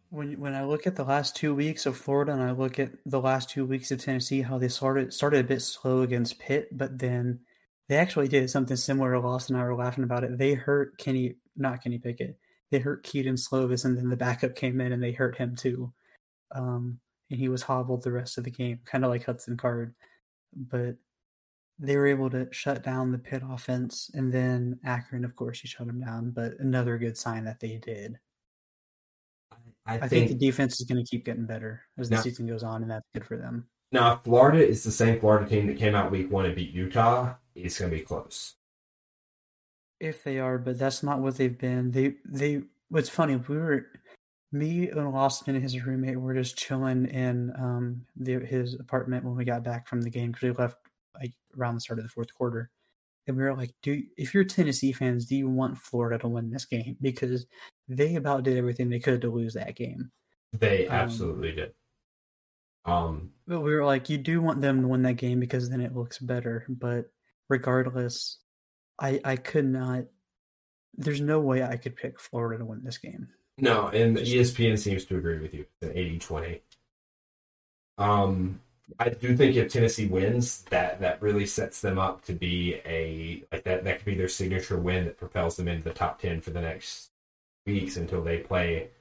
When 0.10 0.40
when 0.40 0.54
I 0.54 0.64
look 0.64 0.88
at 0.88 0.96
the 0.96 1.04
last 1.04 1.36
two 1.36 1.54
weeks 1.54 1.86
of 1.86 1.98
Florida 1.98 2.34
and 2.34 2.42
I 2.42 2.52
look 2.52 2.80
at 2.80 2.92
the 3.06 3.22
last 3.22 3.50
two 3.50 3.66
weeks 3.66 3.92
of 3.92 4.04
Tennessee, 4.04 4.42
how 4.42 4.58
they 4.58 4.70
started 4.70 5.14
started 5.14 5.46
a 5.46 5.48
bit 5.48 5.62
slow 5.62 6.02
against 6.02 6.40
Pitt, 6.40 6.70
but 6.72 7.00
then 7.00 7.42
they 7.90 7.96
actually 7.96 8.28
did 8.28 8.50
something 8.50 8.78
similar 8.78 9.14
to 9.14 9.20
Lawson 9.20 9.56
and 9.56 9.64
I 9.64 9.68
were 9.68 9.76
laughing 9.76 10.04
about 10.04 10.24
it. 10.24 10.38
They 10.38 10.54
hurt 10.54 10.98
Kenny, 10.98 11.36
not 11.56 11.84
Kenny 11.84 12.00
Pickett. 12.00 12.38
They 12.72 12.80
hurt 12.80 13.04
Kedon 13.04 13.36
Slovis, 13.36 13.86
and 13.86 13.98
then 13.98 14.10
the 14.10 14.18
backup 14.18 14.56
came 14.56 14.82
in 14.82 14.92
and 14.92 15.02
they 15.02 15.14
hurt 15.14 15.38
him 15.38 15.56
too. 15.56 15.94
Um, 16.54 17.00
and 17.30 17.40
he 17.40 17.50
was 17.50 17.62
hobbled 17.64 18.04
the 18.04 18.12
rest 18.12 18.38
of 18.38 18.44
the 18.44 18.52
game, 18.52 18.80
kind 18.86 19.04
of 19.06 19.10
like 19.10 19.26
Hudson 19.26 19.58
Card. 19.58 19.94
But 20.54 20.98
they 21.80 21.96
were 21.96 22.08
able 22.08 22.30
to 22.32 22.48
shut 22.52 22.84
down 22.84 23.12
the 23.12 23.18
Pitt 23.18 23.44
offense, 23.48 24.10
and 24.14 24.34
then 24.34 24.80
Akron, 24.84 25.26
of 25.26 25.36
course, 25.36 25.60
he 25.60 25.68
shut 25.68 25.88
him 25.88 26.02
down. 26.02 26.32
But 26.32 26.60
another 26.60 26.98
good 26.98 27.18
sign 27.18 27.46
that 27.46 27.60
they 27.60 27.78
did. 27.78 28.20
I, 29.88 29.96
I 29.96 30.00
think, 30.00 30.28
think, 30.28 30.40
the 30.40 30.46
defense 30.48 30.80
is 30.80 30.86
going 30.88 31.04
to 31.04 31.10
keep 31.10 31.26
getting 31.26 31.46
better 31.46 31.82
as 31.98 32.10
the 32.10 32.16
Now- 32.16 32.22
season 32.22 32.46
goes 32.48 32.64
on, 32.64 32.82
and 32.82 32.92
that's 32.92 33.06
good 33.14 33.26
for 33.26 33.38
them. 33.38 33.68
now 33.92 34.14
if 34.14 34.24
Florida 34.24 34.66
is 34.66 34.84
the 34.84 34.92
same 34.92 35.20
Florida 35.20 35.48
team 35.50 35.68
that 35.68 35.78
came 35.78 35.96
out 35.96 36.12
week 36.12 36.32
one 36.32 36.46
and 36.46 36.56
beat 36.56 36.72
Utah. 36.72 37.36
It's 37.56 37.80
going 37.80 37.90
to 37.90 37.98
be 37.98 38.04
close. 38.04 38.54
If 40.00 40.24
they 40.24 40.38
are, 40.40 40.58
but 40.60 40.78
that's 40.78 41.02
not 41.02 41.20
what 41.20 41.38
they've 41.38 41.58
been. 41.58 41.92
They 41.92 42.16
they. 42.24 42.62
What's 42.90 43.10
funny, 43.10 43.36
we 43.36 43.58
were 43.58 43.88
me 44.52 44.90
and 44.90 45.08
Austin 45.16 45.56
and 45.56 45.64
his 45.64 45.84
roommate 45.86 46.20
were 46.20 46.34
just 46.36 46.58
chilling 46.58 47.06
in 47.08 47.52
um 47.58 48.06
the, 48.16 48.40
his 48.40 48.76
apartment 48.76 49.26
when 49.26 49.36
we 49.36 49.44
got 49.44 49.64
back 49.64 49.88
from 49.88 50.02
the 50.02 50.10
game 50.10 50.32
because 50.32 50.44
we 50.44 50.52
left 50.52 50.78
like 51.20 51.34
around 51.58 51.76
the 51.76 51.82
start 51.82 51.98
of 52.00 52.06
the 52.06 52.10
fourth 52.10 52.34
quarter, 52.34 52.70
and 53.28 53.38
we 53.38 53.44
were 53.44 53.56
like, 53.56 53.74
"Do 53.82 54.02
if 54.18 54.34
you're 54.34 54.44
Tennessee 54.44 54.92
fans, 54.92 55.26
do 55.26 55.36
you 55.36 55.50
want 55.50 55.78
Florida 55.78 56.18
to 56.20 56.28
win 56.28 56.50
this 56.50 56.66
game 56.66 56.98
because 57.02 57.46
they 57.88 58.16
about 58.16 58.44
did 58.44 58.58
everything 58.58 58.90
they 58.90 59.00
could 59.00 59.22
to 59.22 59.30
lose 59.30 59.54
that 59.54 59.76
game." 59.76 60.12
They 60.54 60.88
Um, 60.88 60.94
absolutely 60.94 61.52
did. 61.52 61.74
Um, 62.86 63.32
But 63.46 63.62
we 63.62 63.76
were 63.76 63.86
like, 63.86 64.10
you 64.10 64.18
do 64.18 64.42
want 64.42 64.62
them 64.62 64.82
to 64.82 64.88
win 64.88 65.02
that 65.04 65.18
game 65.18 65.40
because 65.40 65.70
then 65.70 65.82
it 65.82 65.96
looks 65.96 66.20
better. 66.20 66.66
But 66.70 67.12
regardless, 67.50 68.40
I 69.00 69.20
I 69.24 69.36
could 69.36 69.66
not. 69.66 70.06
There's 70.96 71.22
no 71.22 71.40
way 71.40 71.62
I 71.64 71.78
could 71.78 71.96
pick 71.96 72.20
Florida 72.20 72.60
to 72.60 72.66
win 72.66 72.84
this 72.84 72.98
game. 72.98 73.28
No, 73.60 73.88
and 73.88 74.18
ESPN 74.18 74.78
seems 74.78 75.06
to 75.06 75.18
agree 75.18 75.40
with 75.40 75.54
you. 75.54 75.66
It's 75.82 75.92
an 75.92 75.98
80-20. 75.98 76.62
Um, 77.98 78.62
I 79.00 79.10
do 79.10 79.36
think 79.36 79.56
if 79.56 79.72
Tennessee 79.72 80.08
wins, 80.08 80.62
that 80.70 81.02
that 81.02 81.22
really 81.22 81.46
sets 81.46 81.82
them 81.82 82.00
up 82.00 82.24
to 82.26 82.34
be 82.34 82.76
a 82.86 83.44
like 83.52 83.64
that. 83.66 83.84
That 83.84 83.98
could 83.98 84.06
be 84.06 84.16
their 84.16 84.30
signature 84.30 84.78
win 84.78 85.06
that 85.06 85.18
propels 85.18 85.58
them 85.58 85.68
into 85.68 85.84
the 85.84 85.94
top 85.94 86.22
ten 86.22 86.40
for 86.42 86.52
the 86.52 86.62
next 86.62 87.10
weeks 87.66 87.98
until 87.98 88.24
they 88.24 88.40
play. 88.40 88.92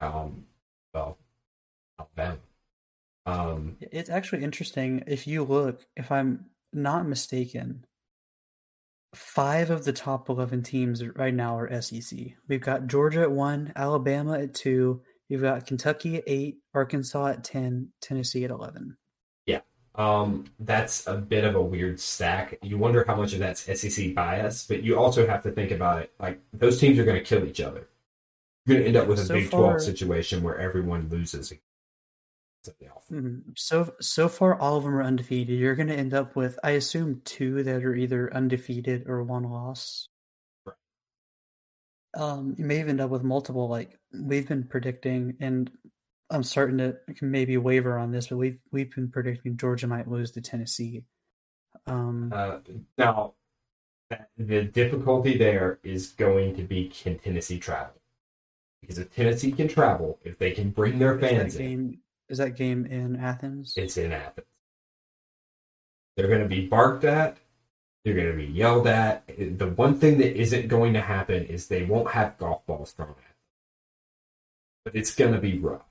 Um, 0.00 0.44
well, 0.92 1.18
Alabama. 1.98 2.38
Um, 3.26 3.76
It's 3.80 4.10
actually 4.10 4.44
interesting 4.44 5.02
if 5.06 5.26
you 5.26 5.42
look. 5.44 5.86
If 5.96 6.12
I'm 6.12 6.46
not 6.72 7.06
mistaken, 7.08 7.86
five 9.14 9.70
of 9.70 9.84
the 9.84 9.92
top 9.94 10.28
eleven 10.28 10.62
teams 10.62 11.02
right 11.16 11.34
now 11.34 11.58
are 11.58 11.80
SEC. 11.80 12.18
We've 12.46 12.60
got 12.60 12.88
Georgia 12.88 13.22
at 13.22 13.32
one, 13.32 13.72
Alabama 13.74 14.38
at 14.38 14.52
two. 14.54 15.02
You've 15.30 15.42
got 15.42 15.66
Kentucky 15.66 16.16
at 16.16 16.24
eight, 16.26 16.58
Arkansas 16.74 17.28
at 17.28 17.44
ten, 17.44 17.88
Tennessee 18.02 18.44
at 18.44 18.50
eleven. 18.50 18.98
Um, 19.96 20.46
that's 20.58 21.06
a 21.06 21.14
bit 21.16 21.44
of 21.44 21.54
a 21.54 21.62
weird 21.62 22.00
stack. 22.00 22.58
You 22.62 22.78
wonder 22.78 23.04
how 23.06 23.14
much 23.14 23.32
of 23.32 23.38
that's 23.38 23.60
SEC 23.80 24.12
bias, 24.14 24.66
but 24.66 24.82
you 24.82 24.98
also 24.98 25.26
have 25.26 25.42
to 25.44 25.52
think 25.52 25.70
about 25.70 26.02
it. 26.02 26.12
Like 26.18 26.40
those 26.52 26.80
teams 26.80 26.98
are 26.98 27.04
going 27.04 27.18
to 27.18 27.24
kill 27.24 27.44
each 27.44 27.60
other. 27.60 27.86
You're 28.66 28.78
going 28.78 28.82
to 28.82 28.88
end 28.88 28.96
up 28.96 29.06
with 29.08 29.20
a 29.20 29.24
So 29.26 29.34
Big 29.34 29.50
far- 29.50 29.60
Twelve 29.60 29.82
situation 29.82 30.42
where 30.42 30.58
everyone 30.58 31.08
loses. 31.10 31.52
Mhm. 33.12 33.42
So 33.56 33.94
so 34.00 34.28
far, 34.28 34.58
all 34.58 34.78
of 34.78 34.84
them 34.84 34.94
are 34.94 35.02
undefeated. 35.02 35.58
You're 35.58 35.74
going 35.74 35.88
to 35.88 35.94
end 35.94 36.14
up 36.14 36.34
with, 36.34 36.58
I 36.64 36.70
assume, 36.70 37.20
two 37.24 37.62
that 37.62 37.84
are 37.84 37.94
either 37.94 38.32
undefeated 38.34 39.04
or 39.06 39.22
one 39.22 39.42
loss. 39.44 40.08
Right. 40.64 40.74
Um, 42.16 42.54
you 42.58 42.64
may 42.64 42.76
even 42.78 42.90
end 42.90 43.00
up 43.02 43.10
with 43.10 43.22
multiple. 43.22 43.68
Like 43.68 43.98
we've 44.12 44.48
been 44.48 44.64
predicting, 44.64 45.36
and 45.40 45.70
I'm 46.30 46.42
starting 46.42 46.78
to 46.78 46.96
maybe 47.20 47.56
waver 47.56 47.98
on 47.98 48.10
this, 48.10 48.28
but 48.28 48.36
we've 48.36 48.58
we've 48.72 48.94
been 48.94 49.10
predicting 49.10 49.56
Georgia 49.56 49.86
might 49.86 50.08
lose 50.08 50.30
to 50.32 50.40
Tennessee. 50.40 51.04
Um, 51.86 52.32
Uh, 52.34 52.58
now, 52.96 53.34
the 54.36 54.62
difficulty 54.62 55.36
there 55.36 55.78
is 55.82 56.12
going 56.12 56.56
to 56.56 56.62
be 56.62 56.88
can 56.88 57.18
Tennessee 57.18 57.58
travel? 57.58 57.94
Because 58.80 58.98
if 58.98 59.14
Tennessee 59.14 59.52
can 59.52 59.68
travel, 59.68 60.18
if 60.24 60.38
they 60.38 60.50
can 60.52 60.70
bring 60.70 60.98
their 60.98 61.18
fans 61.18 61.56
in, 61.56 61.98
is 62.28 62.38
that 62.38 62.56
game 62.56 62.86
in 62.86 63.16
Athens? 63.16 63.74
it's 63.76 63.96
in 63.96 64.12
Athens. 64.12 64.46
They're 66.16 66.28
going 66.28 66.42
to 66.42 66.48
be 66.48 66.66
barked 66.66 67.04
at. 67.04 67.38
They're 68.04 68.14
going 68.14 68.30
to 68.30 68.36
be 68.36 68.44
yelled 68.44 68.86
at. 68.86 69.26
The 69.26 69.72
one 69.74 69.98
thing 69.98 70.18
that 70.18 70.38
isn't 70.38 70.68
going 70.68 70.92
to 70.92 71.00
happen 71.00 71.44
is 71.44 71.68
they 71.68 71.84
won't 71.84 72.10
have 72.10 72.38
golf 72.38 72.64
balls 72.66 72.92
thrown 72.92 73.10
at 73.10 73.16
them. 73.16 73.24
But 74.84 74.94
it's 74.94 75.14
going 75.14 75.32
to 75.32 75.40
be 75.40 75.58
rough. 75.58 75.86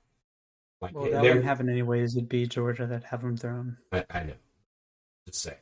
Like 0.80 0.94
well, 0.94 1.10
that 1.10 1.22
wouldn't 1.22 1.44
happen 1.44 1.68
anyways. 1.68 2.16
It'd 2.16 2.28
be 2.28 2.46
Georgia 2.46 2.86
that 2.86 3.04
have 3.04 3.22
them 3.22 3.36
thrown. 3.36 3.78
I, 3.92 4.04
I 4.10 4.24
know. 4.24 4.34
Just 5.26 5.42
say 5.42 5.56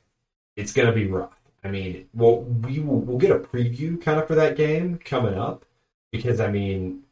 it's 0.57 0.73
going 0.73 0.88
to 0.88 0.95
be 0.95 1.07
rough. 1.07 1.38
I 1.64 1.69
mean, 1.71 2.09
well, 2.12 2.40
we 2.42 2.81
will 2.81 2.99
we'll 2.99 3.19
get 3.19 3.31
a 3.31 3.38
preview 3.38 4.00
kind 4.00 4.19
of 4.19 4.26
for 4.26 4.35
that 4.35 4.57
game 4.57 4.99
coming 4.99 5.35
up 5.35 5.64
because 6.11 6.40
I 6.40 6.50
mean, 6.50 7.04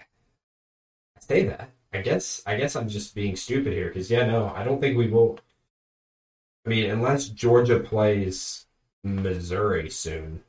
I 0.00 1.20
say 1.20 1.46
that. 1.46 1.70
I 1.92 2.00
guess 2.00 2.42
I 2.46 2.56
guess 2.56 2.74
I'm 2.74 2.88
just 2.88 3.14
being 3.14 3.36
stupid 3.36 3.72
here 3.72 3.88
because 3.88 4.10
yeah, 4.10 4.26
no, 4.26 4.52
I 4.54 4.64
don't 4.64 4.80
think 4.80 4.96
we 4.96 5.08
will. 5.08 5.38
I 6.66 6.70
mean, 6.70 6.90
unless 6.90 7.28
Georgia 7.28 7.78
plays 7.78 8.64
Missouri 9.04 9.90
soon. 9.90 10.42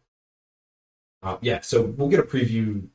Uh, 1.22 1.38
yeah, 1.42 1.60
so 1.62 1.82
we'll 1.82 2.10
get 2.10 2.20
a 2.20 2.24
preview. 2.24 2.88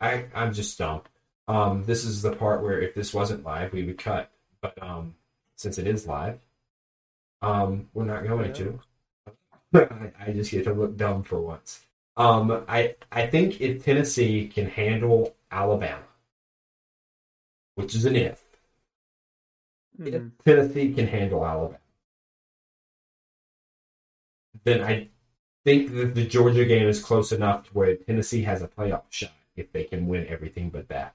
I 0.00 0.26
I'm 0.34 0.52
just 0.52 0.78
dumb. 0.78 1.02
Um, 1.48 1.84
this 1.84 2.04
is 2.04 2.22
the 2.22 2.36
part 2.36 2.62
where 2.62 2.80
if 2.80 2.94
this 2.94 3.12
wasn't 3.14 3.44
live, 3.44 3.72
we 3.72 3.84
would 3.84 3.98
cut. 3.98 4.30
But 4.60 4.80
um, 4.82 5.16
since 5.56 5.78
it 5.78 5.86
is 5.86 6.06
live, 6.06 6.38
um, 7.42 7.88
we're 7.94 8.04
not 8.04 8.24
going 8.26 8.52
to. 8.54 8.80
I, 9.74 10.12
I 10.28 10.32
just 10.32 10.50
get 10.50 10.64
to 10.64 10.74
look 10.74 10.96
dumb 10.96 11.22
for 11.22 11.40
once. 11.40 11.86
Um, 12.16 12.64
I 12.68 12.96
I 13.12 13.26
think 13.28 13.60
if 13.60 13.84
Tennessee 13.84 14.48
can 14.48 14.68
handle 14.68 15.36
Alabama, 15.50 16.04
which 17.76 17.94
is 17.94 18.04
an 18.04 18.14
if, 18.16 18.44
if 20.04 20.22
Mhm. 20.22 20.32
Tennessee 20.44 20.92
can 20.92 21.06
handle 21.06 21.46
Alabama, 21.46 21.78
then 24.64 24.82
I 24.82 25.08
think 25.64 25.94
that 25.94 26.14
the 26.14 26.26
Georgia 26.26 26.64
game 26.64 26.88
is 26.88 27.02
close 27.02 27.32
enough 27.32 27.66
to 27.68 27.70
where 27.74 27.96
Tennessee 27.96 28.42
has 28.42 28.62
a 28.62 28.68
playoff 28.68 29.04
shot 29.10 29.32
if 29.56 29.72
they 29.72 29.84
can 29.84 30.06
win 30.08 30.26
everything 30.28 30.70
but 30.70 30.88
that. 30.88 31.14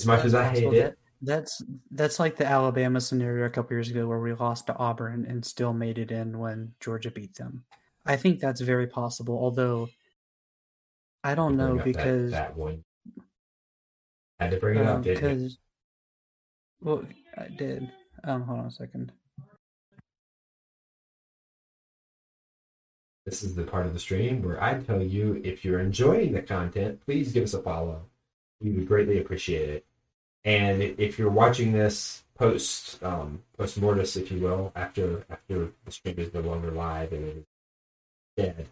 As 0.00 0.06
much 0.06 0.24
as 0.26 0.34
I 0.34 0.44
hate 0.48 0.72
it, 0.74 0.98
that's 1.22 1.62
that's 1.90 2.20
like 2.20 2.36
the 2.36 2.46
Alabama 2.46 3.00
scenario 3.00 3.46
a 3.46 3.50
couple 3.50 3.74
years 3.74 3.88
ago 3.88 4.06
where 4.06 4.20
we 4.20 4.34
lost 4.34 4.66
to 4.66 4.76
Auburn 4.76 5.24
and 5.26 5.44
still 5.44 5.72
made 5.72 5.98
it 5.98 6.10
in 6.10 6.38
when 6.38 6.74
Georgia 6.80 7.10
beat 7.10 7.34
them. 7.36 7.64
I 8.04 8.16
think 8.16 8.38
that's 8.38 8.60
very 8.60 8.86
possible. 8.86 9.38
Although 9.38 9.88
I 11.24 11.34
don't 11.34 11.56
know 11.56 11.72
up 11.72 11.78
that- 11.78 11.84
because 11.84 12.30
that, 12.32 12.56
one. 12.56 12.84
I 14.38 14.44
Had 14.44 14.50
to 14.50 14.58
bring 14.58 14.78
it 14.78 14.86
up, 14.86 15.02
didn't 15.02 15.22
you? 15.22 15.28
because 15.30 15.58
well, 16.82 17.04
I 17.38 17.48
did. 17.48 17.90
Um, 18.22 18.42
hold 18.42 18.60
on 18.60 18.66
a 18.66 18.70
second. 18.70 19.12
This 23.24 23.42
is 23.42 23.54
the 23.54 23.64
part 23.64 23.86
of 23.86 23.94
the 23.94 23.98
stream 23.98 24.42
where 24.42 24.62
I 24.62 24.78
tell 24.78 25.02
you 25.02 25.40
if 25.42 25.64
you're 25.64 25.80
enjoying 25.80 26.32
the 26.32 26.42
content, 26.42 27.00
please 27.04 27.32
give 27.32 27.44
us 27.44 27.54
a 27.54 27.62
follow. 27.62 28.02
We 28.60 28.70
would 28.70 28.88
greatly 28.88 29.18
appreciate 29.18 29.68
it. 29.68 29.86
And 30.44 30.82
if 30.82 31.18
you're 31.18 31.30
watching 31.30 31.72
this 31.72 32.22
post 32.34 33.02
um, 33.02 33.42
post 33.58 33.80
mortis, 33.80 34.16
if 34.16 34.30
you 34.30 34.40
will, 34.40 34.72
after 34.76 35.24
after 35.28 35.72
the 35.84 35.90
stream 35.90 36.14
is 36.18 36.32
no 36.32 36.40
longer 36.40 36.70
live 36.70 37.12
and 37.12 37.26
it 37.26 37.36
is 37.36 37.44
dead, 38.36 38.68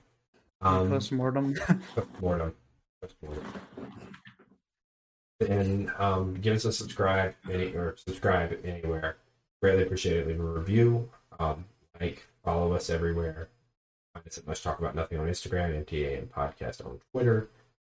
um, 0.64 0.88
Post 0.88 1.12
mortem. 1.12 1.54
Postmortem. 1.94 2.54
Postmortem. 3.00 3.44
And 5.46 5.90
um, 5.98 6.34
give 6.40 6.56
us 6.56 6.64
a 6.64 6.72
subscribe 6.72 7.34
any 7.50 7.74
or 7.74 7.96
subscribe 7.96 8.58
anywhere. 8.64 9.16
Greatly 9.60 9.82
appreciate 9.82 10.18
it. 10.18 10.28
Leave 10.28 10.40
a 10.40 10.42
review. 10.42 11.10
Um, 11.38 11.66
like, 12.00 12.26
follow 12.44 12.72
us 12.72 12.88
everywhere. 12.88 13.48
Find 14.14 14.26
us 14.26 14.38
at 14.38 14.46
Much 14.46 14.62
Talk 14.62 14.78
About 14.78 14.94
Nothing 14.94 15.18
on 15.18 15.26
Instagram, 15.26 15.84
MTA 15.84 16.18
and 16.18 16.32
Podcast 16.32 16.84
on 16.84 16.98
Twitter. 17.12 17.48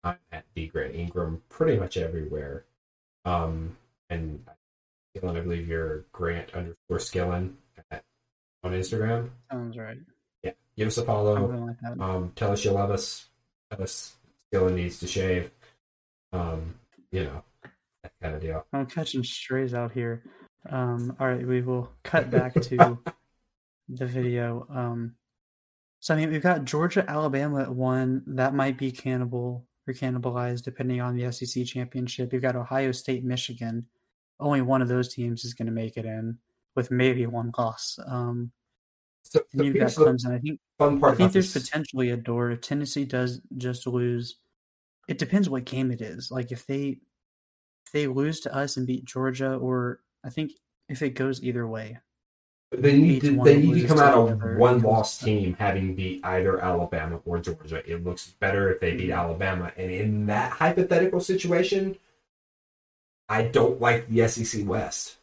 I'm 0.06 0.18
at 0.32 0.46
D 0.56 0.68
Grant 0.68 0.96
Ingram 0.96 1.42
pretty 1.50 1.78
much 1.78 1.98
everywhere. 1.98 2.64
Um, 3.26 3.76
and 4.10 4.46
Skillen, 5.18 5.36
I 5.36 5.42
believe 5.42 5.68
you're 5.68 6.06
Grant 6.12 6.54
underscore 6.54 7.00
Skillen 7.00 7.54
at, 7.90 8.04
on 8.64 8.72
Instagram. 8.72 9.30
Sounds 9.52 9.78
right. 9.78 9.98
Yeah, 10.44 10.52
give 10.78 10.88
us 10.88 10.98
a 11.00 11.04
follow. 11.04 11.76
Like. 11.82 12.00
Um, 12.00 12.32
tell 12.36 12.52
us 12.52 12.64
you 12.64 12.72
love 12.72 12.92
us. 12.92 13.26
Tell 13.72 13.82
us 13.82 14.16
Skillen 14.54 14.76
needs 14.76 15.00
to 15.00 15.08
shave. 15.08 15.50
Um, 16.32 16.76
you 17.12 17.24
know, 17.24 17.44
that 18.04 18.12
kind 18.22 18.36
of 18.36 18.42
deal. 18.42 18.66
I'm 18.74 18.86
catching 18.86 19.24
strays 19.24 19.74
out 19.74 19.92
here. 19.92 20.24
Um, 20.70 21.16
all 21.20 21.28
right, 21.28 21.46
we 21.46 21.62
will 21.62 21.90
cut 22.04 22.30
back 22.30 22.54
to 22.54 23.00
the 23.90 24.06
video. 24.06 24.68
Um, 24.70 25.16
so 26.00 26.14
I 26.14 26.18
mean, 26.18 26.32
we've 26.32 26.44
got 26.44 26.66
Georgia, 26.66 27.04
Alabama 27.08 27.64
at 27.64 27.74
one. 27.74 28.22
That 28.28 28.54
might 28.54 28.78
be 28.78 28.92
cannibal 28.92 29.66
or 29.88 29.94
cannibalized 29.94 30.64
depending 30.64 31.02
on 31.02 31.16
the 31.16 31.32
SEC 31.32 31.66
championship. 31.66 32.34
You've 32.34 32.42
got 32.42 32.56
Ohio 32.56 32.92
State, 32.92 33.24
Michigan. 33.24 33.86
Only 34.40 34.62
one 34.62 34.82
of 34.82 34.88
those 34.88 35.14
teams 35.14 35.46
is 35.46 35.54
going 35.54 35.68
to 35.68 35.72
make 35.72 35.98
it 35.98 36.06
in, 36.06 36.38
with 36.76 36.92
maybe 36.92 37.26
one 37.26 37.52
loss. 37.58 37.98
Um, 38.06 38.52
So, 39.24 39.42
and 39.54 39.66
you've 39.66 39.76
got 39.76 39.88
Clemson. 39.90 40.34
I 40.36 40.40
think 40.40 40.60
I 40.80 41.16
think 41.16 41.32
there's 41.32 41.54
this. 41.54 41.64
potentially 41.64 42.12
a 42.12 42.18
door 42.18 42.52
if 42.52 42.62
Tennessee 42.62 43.06
does 43.06 43.42
just 43.58 43.88
lose. 43.88 44.38
It 45.08 45.18
depends 45.18 45.50
what 45.50 45.66
game 45.66 45.92
it 45.92 46.02
is. 46.02 46.32
Like 46.32 46.52
if 46.52 46.66
they 46.68 47.00
if 47.86 47.92
they 47.94 48.08
lose 48.08 48.40
to 48.42 48.54
us 48.54 48.78
and 48.78 48.86
beat 48.88 49.06
Georgia, 49.06 49.56
or 49.56 50.02
I 50.24 50.30
think 50.30 50.52
if 50.90 51.02
it 51.02 51.12
goes 51.12 51.44
either 51.44 51.68
way, 51.68 52.00
They 52.72 52.98
need 52.98 53.22
to 53.22 53.42
they 53.44 53.62
need 53.62 53.82
to 53.82 53.88
come 53.88 54.00
out 54.00 54.14
of 54.18 54.58
one 54.58 54.82
loss 54.82 55.18
team 55.18 55.56
having 55.58 55.96
beat 55.96 56.26
either 56.26 56.60
Alabama 56.60 57.22
or 57.26 57.40
Georgia. 57.40 57.82
It 57.90 58.04
looks 58.04 58.34
better 58.40 58.72
if 58.72 58.80
they 58.82 58.96
beat 58.96 59.10
Mm-hmm. 59.10 59.20
Alabama. 59.20 59.72
And 59.78 59.92
in 59.92 60.26
that 60.28 60.52
hypothetical 60.52 61.20
situation, 61.20 61.98
I 63.30 63.44
don't 63.44 63.80
like 63.80 64.10
the 64.10 64.28
SEC 64.28 64.66
West 64.68 65.18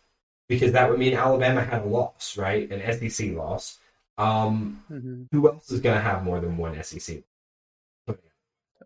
because 0.49 0.73
that 0.73 0.89
would 0.89 0.99
mean 0.99 1.15
Alabama 1.15 1.63
had 1.65 1.83
a 1.83 1.87
loss, 1.87 2.37
right? 2.39 2.71
An 2.71 2.81
SEC 3.11 3.33
loss. 3.33 3.79
Um, 4.19 4.85
Mhm. 4.91 5.27
who 5.33 5.49
else 5.49 5.71
is 5.71 5.81
going 5.81 5.97
to 5.97 6.03
have 6.03 6.23
more 6.25 6.41
than 6.41 6.57
one 6.57 6.75
SEC? 6.83 7.23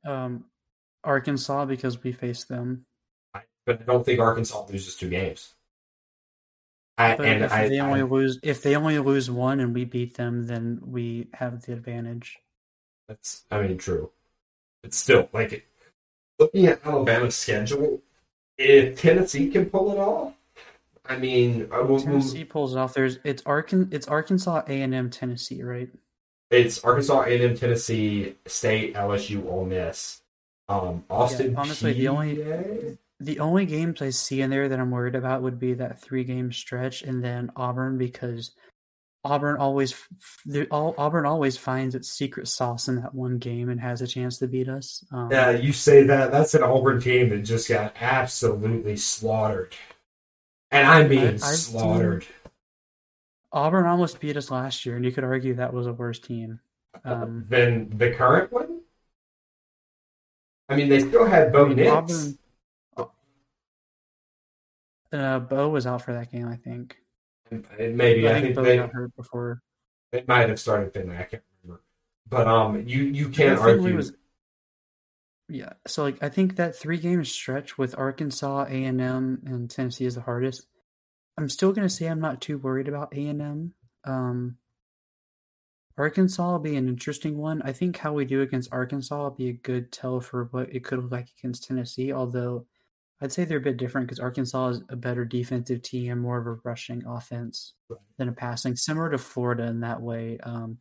um, 0.05 0.45
Arkansas 1.03 1.65
because 1.65 2.03
we 2.03 2.13
faced 2.13 2.49
them. 2.49 2.85
I, 3.35 3.43
but 3.65 3.81
I 3.81 3.85
don't 3.85 4.05
think 4.05 4.21
Arkansas 4.21 4.67
loses 4.67 4.97
two 4.97 5.09
games. 5.11 5.55
I, 6.99 7.15
But 7.17 7.27
and 7.27 7.45
if 7.45 7.53
I, 7.53 7.69
they 7.69 7.81
only 7.81 8.01
I, 8.01 8.05
lose 8.05 8.39
if 8.43 8.63
they 8.63 8.75
only 8.75 8.99
lose 8.99 9.31
one 9.31 9.61
and 9.61 9.75
we 9.75 9.85
beat 9.85 10.17
them, 10.17 10.47
then 10.47 10.81
we 10.83 11.29
have 11.35 11.63
the 11.63 11.73
advantage. 11.75 12.39
that's 13.09 13.45
I 13.51 13.61
mean 13.63 13.79
true. 13.79 14.11
It's 14.83 14.97
still 14.97 15.29
like 15.33 15.67
looking 16.39 16.67
at 16.67 16.85
Alabama's 16.87 17.37
schedule. 17.37 18.01
If 18.59 19.01
Tennessee 19.01 19.49
can 19.51 19.67
pull 19.69 19.93
it 19.93 19.99
off, 19.99 20.33
I 21.05 21.17
mean, 21.19 21.69
I 21.71 21.81
will, 21.81 22.01
Tennessee 22.01 22.45
pulls 22.45 22.75
it 22.75 22.79
off. 22.79 22.95
There's 22.95 23.19
it's 23.25 23.43
Arkan 23.43 23.93
it's 23.93 24.09
Arkansas 24.09 24.63
A 24.67 24.81
and 24.83 24.95
M 24.95 25.11
Tennessee, 25.11 25.63
right? 25.63 25.91
it's 26.51 26.83
Arkansas, 26.85 27.23
A&M, 27.23 27.57
Tennessee, 27.57 28.37
State, 28.47 28.95
LSU, 28.95 29.45
Ole 29.51 29.67
Miss, 29.67 30.23
um, 30.69 31.05
Austin. 31.11 31.53
Yeah, 31.53 31.59
honestly, 31.61 31.93
the 31.93 32.07
only- 32.09 32.37
PA? 32.37 32.97
The 33.19 33.41
only 33.41 33.65
games 33.65 34.03
I 34.03 34.11
see 34.11 34.43
in 34.43 34.51
there 34.51 34.69
that 34.69 34.79
I'm 34.79 34.91
worried 34.91 35.15
about 35.15 35.43
would 35.43 35.59
be 35.59 35.75
that 35.75 36.01
three 36.01 36.25
game 36.25 36.53
stretch 36.53 37.03
and 37.03 37.25
then 37.25 37.51
Auburn 37.57 37.97
because 37.97 38.55
Auburn 39.25 39.57
always 39.57 39.95
all, 40.71 40.95
Auburn 40.99 41.25
always 41.27 41.57
finds 41.57 41.95
its 41.95 42.11
secret 42.13 42.47
sauce 42.47 42.89
in 42.89 42.97
that 42.97 43.15
one 43.15 43.39
game 43.39 43.71
and 43.71 43.81
has 43.81 44.03
a 44.03 44.07
chance 44.07 44.39
to 44.39 44.47
beat 44.47 44.69
us. 44.69 45.05
Um, 45.13 45.31
Yeah, 45.33 45.51
you 45.51 45.73
say 45.73 46.03
that. 46.05 46.31
That's 46.31 46.55
an 46.55 46.63
Auburn 46.63 47.01
team 47.01 47.31
that 47.31 47.39
just 47.39 47.69
got 47.69 47.95
absolutely 48.01 48.97
slaughtered. 48.97 49.75
And 50.71 50.87
I 50.87 51.09
mean 51.09 51.27
I- 51.27 51.37
slaughtered. 51.39 52.27
Auburn 53.53 53.87
almost 53.87 54.21
beat 54.21 54.37
us 54.37 54.51
last 54.51 54.85
year, 54.85 54.97
and 54.97 55.05
you 55.05 55.13
could 55.13 55.25
argue 55.25 55.55
that 55.55 55.73
was 55.73 55.87
a 55.87 55.93
worse 55.93 56.19
team. 56.19 56.61
Um, 57.05 57.47
than 57.49 57.89
the 57.97 58.11
current 58.13 58.53
one? 58.53 58.81
I 60.69 60.77
mean, 60.77 60.89
they 60.91 61.01
still 61.01 61.25
had 61.25 61.53
Bo 61.53 61.69
Nix. 61.69 61.91
Auburn, 61.91 62.39
uh, 65.13 65.39
Bo 65.41 65.69
was 65.69 65.87
out 65.87 66.03
for 66.03 66.13
that 66.15 66.31
game, 66.33 66.49
I 66.49 66.57
think. 66.57 66.97
Maybe 67.51 68.27
I 68.29 68.33
I 68.33 68.35
think 68.35 68.45
think 68.47 68.57
Bo 68.57 68.63
they, 68.63 68.77
got 68.77 68.93
hurt 68.93 69.15
before. 69.17 69.63
they 70.13 70.25
might 70.27 70.49
have 70.49 70.59
started 70.61 70.93
Finley. 70.93 71.17
I 71.17 71.23
can't 71.25 71.43
remember. 71.63 71.83
But 72.29 72.49
um, 72.49 72.83
you 72.89 73.03
you 73.05 73.29
can't 73.29 73.59
argue. 73.61 73.95
was- 73.97 74.13
Yeah, 75.49 75.75
so 75.87 76.03
like 76.03 76.21
I 76.23 76.29
think 76.29 76.57
that 76.57 76.75
three 76.75 76.99
game 76.99 77.25
stretch 77.25 77.79
with 77.79 77.97
Arkansas, 77.97 78.65
A 78.69 78.85
and 78.85 79.01
M, 79.01 79.43
and 79.47 79.71
Tennessee 79.71 80.07
is 80.07 80.17
the 80.17 80.23
hardest. 80.23 80.67
I'm 81.39 81.49
still 81.49 81.73
gonna 81.73 81.89
say 81.89 82.07
I'm 82.07 82.21
not 82.21 82.41
too 82.41 82.59
worried 82.59 82.89
about 82.89 83.15
A 83.15 83.27
and 83.29 83.41
M. 83.43 83.75
Um, 84.05 84.57
Arkansas 85.99 86.51
will 86.53 86.59
be 86.59 86.77
an 86.77 86.89
interesting 86.89 87.39
one. 87.39 87.63
I 87.63 87.73
think 87.73 87.97
how 87.99 88.13
we 88.13 88.25
do 88.25 88.43
against 88.43 88.73
Arkansas 88.73 89.23
will 89.23 89.31
be 89.31 89.49
a 89.49 89.53
good 89.53 89.93
tell 89.93 90.21
for 90.21 90.45
what 90.51 90.75
it 90.75 90.85
could 90.85 90.99
look 91.03 91.13
like 91.13 91.29
against 91.39 91.65
Tennessee. 91.65 92.13
Although 92.13 92.67
I'd 93.21 93.33
say 93.33 93.45
they're 93.45 93.59
a 93.59 93.63
bit 93.63 93.79
different 93.79 94.07
because 94.07 94.21
Arkansas 94.21 94.69
is 94.69 94.83
a 94.91 94.97
better 94.97 95.25
defensive 95.25 95.83
team, 95.83 96.13
and 96.13 96.21
more 96.21 96.39
of 96.39 96.47
a 96.47 96.61
rushing 96.65 97.05
offense 97.07 97.75
Right. 97.89 97.99
than 98.19 98.29
a 98.29 98.33
passing, 98.33 98.77
similar 98.77 99.11
to 99.11 99.19
Florida 99.19 99.65
in 99.65 99.81
that 99.81 100.03
way. 100.03 100.39
Um, 100.39 100.79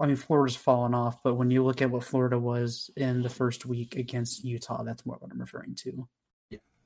I 0.00 0.06
mean, 0.06 0.16
Florida's 0.16 0.54
fallen 0.56 0.94
off, 0.94 1.22
but 1.24 1.34
when 1.34 1.50
you 1.50 1.64
look 1.64 1.82
at 1.82 1.90
what 1.90 2.04
Florida 2.04 2.38
was 2.38 2.90
in 2.96 3.22
the 3.22 3.28
first 3.28 3.66
week 3.66 3.96
against 3.96 4.44
Utah, 4.44 4.84
that's 4.84 5.04
more 5.04 5.16
what 5.18 5.32
I'm 5.32 5.40
referring 5.40 5.74
to. 5.76 6.08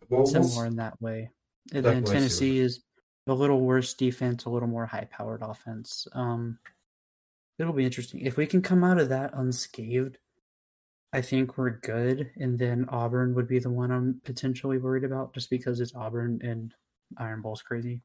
Well, 0.09 0.23
we'll 0.23 0.27
Similar 0.27 0.67
in 0.67 0.77
that 0.77 1.01
way. 1.03 1.31
And 1.75 1.85
then 1.85 2.05
Tennessee 2.05 2.59
is 2.59 2.83
a 3.27 3.35
little 3.35 3.61
worse 3.61 3.93
defense, 3.95 4.47
a 4.47 4.51
little 4.51 4.69
more 4.69 4.87
high 4.87 5.07
powered 5.11 5.43
offense. 5.43 6.09
Um, 6.13 6.59
it'll 7.59 7.73
be 7.75 7.85
interesting. 7.85 8.21
If 8.21 8.37
we 8.39 8.47
can 8.47 8.63
come 8.63 8.83
out 8.83 8.99
of 8.99 9.11
that 9.11 9.33
unscathed, 9.35 10.19
I 11.13 11.21
think 11.21 11.59
we're 11.59 11.71
good. 11.71 12.31
And 12.37 12.59
then 12.59 12.87
Auburn 12.89 13.35
would 13.35 13.49
be 13.49 13.59
the 13.59 13.71
one 13.71 13.91
I'm 13.91 14.21
potentially 14.25 14.79
worried 14.79 15.05
about 15.05 15.35
just 15.35 15.51
because 15.51 15.81
it's 15.81 15.95
Auburn 15.95 16.41
and 16.43 16.75
Iron 17.19 17.43
Bowl's 17.43 17.63
crazy. 17.63 18.01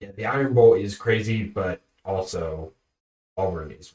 Yeah, 0.00 0.10
the 0.16 0.26
Iron 0.26 0.52
Bowl 0.52 0.74
is 0.74 0.96
crazy, 0.96 1.44
but 1.44 1.80
also 2.04 2.72
Auburn 3.36 3.70
is. 3.70 3.94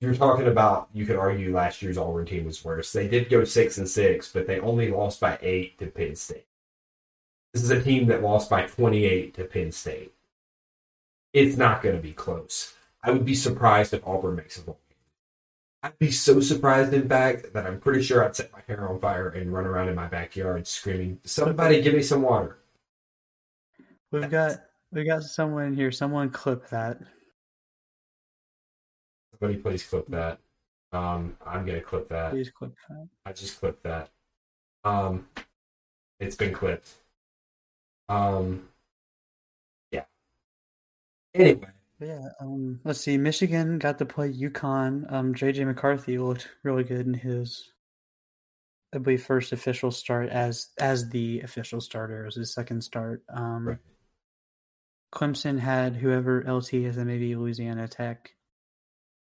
You're 0.00 0.14
talking 0.14 0.48
about. 0.48 0.88
You 0.92 1.06
could 1.06 1.16
argue 1.16 1.54
last 1.54 1.80
year's 1.80 1.96
Auburn 1.96 2.26
team 2.26 2.44
was 2.44 2.64
worse. 2.64 2.92
They 2.92 3.08
did 3.08 3.30
go 3.30 3.44
six 3.44 3.78
and 3.78 3.88
six, 3.88 4.30
but 4.32 4.46
they 4.46 4.58
only 4.58 4.90
lost 4.90 5.20
by 5.20 5.38
eight 5.40 5.78
to 5.78 5.86
Penn 5.86 6.16
State. 6.16 6.46
This 7.52 7.62
is 7.62 7.70
a 7.70 7.80
team 7.80 8.06
that 8.06 8.22
lost 8.22 8.50
by 8.50 8.66
28 8.66 9.34
to 9.34 9.44
Penn 9.44 9.70
State. 9.70 10.12
It's 11.32 11.56
not 11.56 11.82
going 11.82 11.94
to 11.94 12.02
be 12.02 12.12
close. 12.12 12.74
I 13.02 13.12
would 13.12 13.24
be 13.24 13.34
surprised 13.34 13.94
if 13.94 14.06
Auburn 14.06 14.36
makes 14.36 14.58
a 14.58 14.62
bowl. 14.62 14.80
I'd 15.84 15.98
be 15.98 16.10
so 16.10 16.40
surprised, 16.40 16.94
in 16.94 17.06
fact, 17.06 17.52
that 17.52 17.66
I'm 17.66 17.78
pretty 17.78 18.02
sure 18.02 18.24
I'd 18.24 18.34
set 18.34 18.50
my 18.54 18.62
hair 18.66 18.88
on 18.88 18.98
fire 19.00 19.28
and 19.28 19.52
run 19.52 19.66
around 19.66 19.90
in 19.90 19.94
my 19.94 20.06
backyard 20.06 20.66
screaming, 20.66 21.20
"Somebody 21.24 21.82
give 21.82 21.92
me 21.92 22.02
some 22.02 22.22
water!" 22.22 22.56
We've 24.10 24.30
got 24.30 24.64
we 24.92 25.04
got 25.04 25.24
someone 25.24 25.74
here. 25.74 25.92
Someone 25.92 26.30
clip 26.30 26.70
that. 26.70 27.02
Somebody 29.32 29.60
please 29.60 29.86
clip 29.86 30.06
that. 30.08 30.40
Um, 30.92 31.36
I'm 31.44 31.66
gonna 31.66 31.82
clip 31.82 32.08
that. 32.08 32.30
Please 32.30 32.48
clip 32.48 32.74
that. 32.88 33.06
I 33.26 33.34
just 33.34 33.60
clipped 33.60 33.82
that. 33.82 34.08
Um, 34.84 35.28
it's 36.18 36.36
been 36.36 36.54
clipped. 36.54 36.94
Um, 38.08 38.70
yeah. 39.90 40.04
Anyway, 41.34 41.68
Yeah, 42.04 42.28
um, 42.40 42.80
let's 42.84 43.00
see. 43.00 43.16
Michigan 43.16 43.78
got 43.78 43.98
to 43.98 44.04
play 44.04 44.30
UConn. 44.30 45.10
Um, 45.10 45.34
JJ 45.34 45.66
McCarthy 45.66 46.18
looked 46.18 46.48
really 46.62 46.84
good 46.84 47.06
in 47.06 47.14
his, 47.14 47.72
I 48.94 48.98
believe, 48.98 49.22
first 49.22 49.52
official 49.52 49.90
start 49.90 50.28
as 50.28 50.68
as 50.78 51.08
the 51.08 51.40
official 51.40 51.80
starter. 51.80 52.22
It 52.22 52.26
was 52.26 52.36
his 52.36 52.52
second 52.52 52.82
start. 52.82 53.22
Um, 53.32 53.68
Right. 53.68 53.78
Clemson 55.14 55.60
had 55.60 55.94
whoever 55.94 56.42
LT 56.46 56.74
is, 56.74 56.96
and 56.96 57.06
maybe 57.06 57.36
Louisiana 57.36 57.86
Tech 57.86 58.34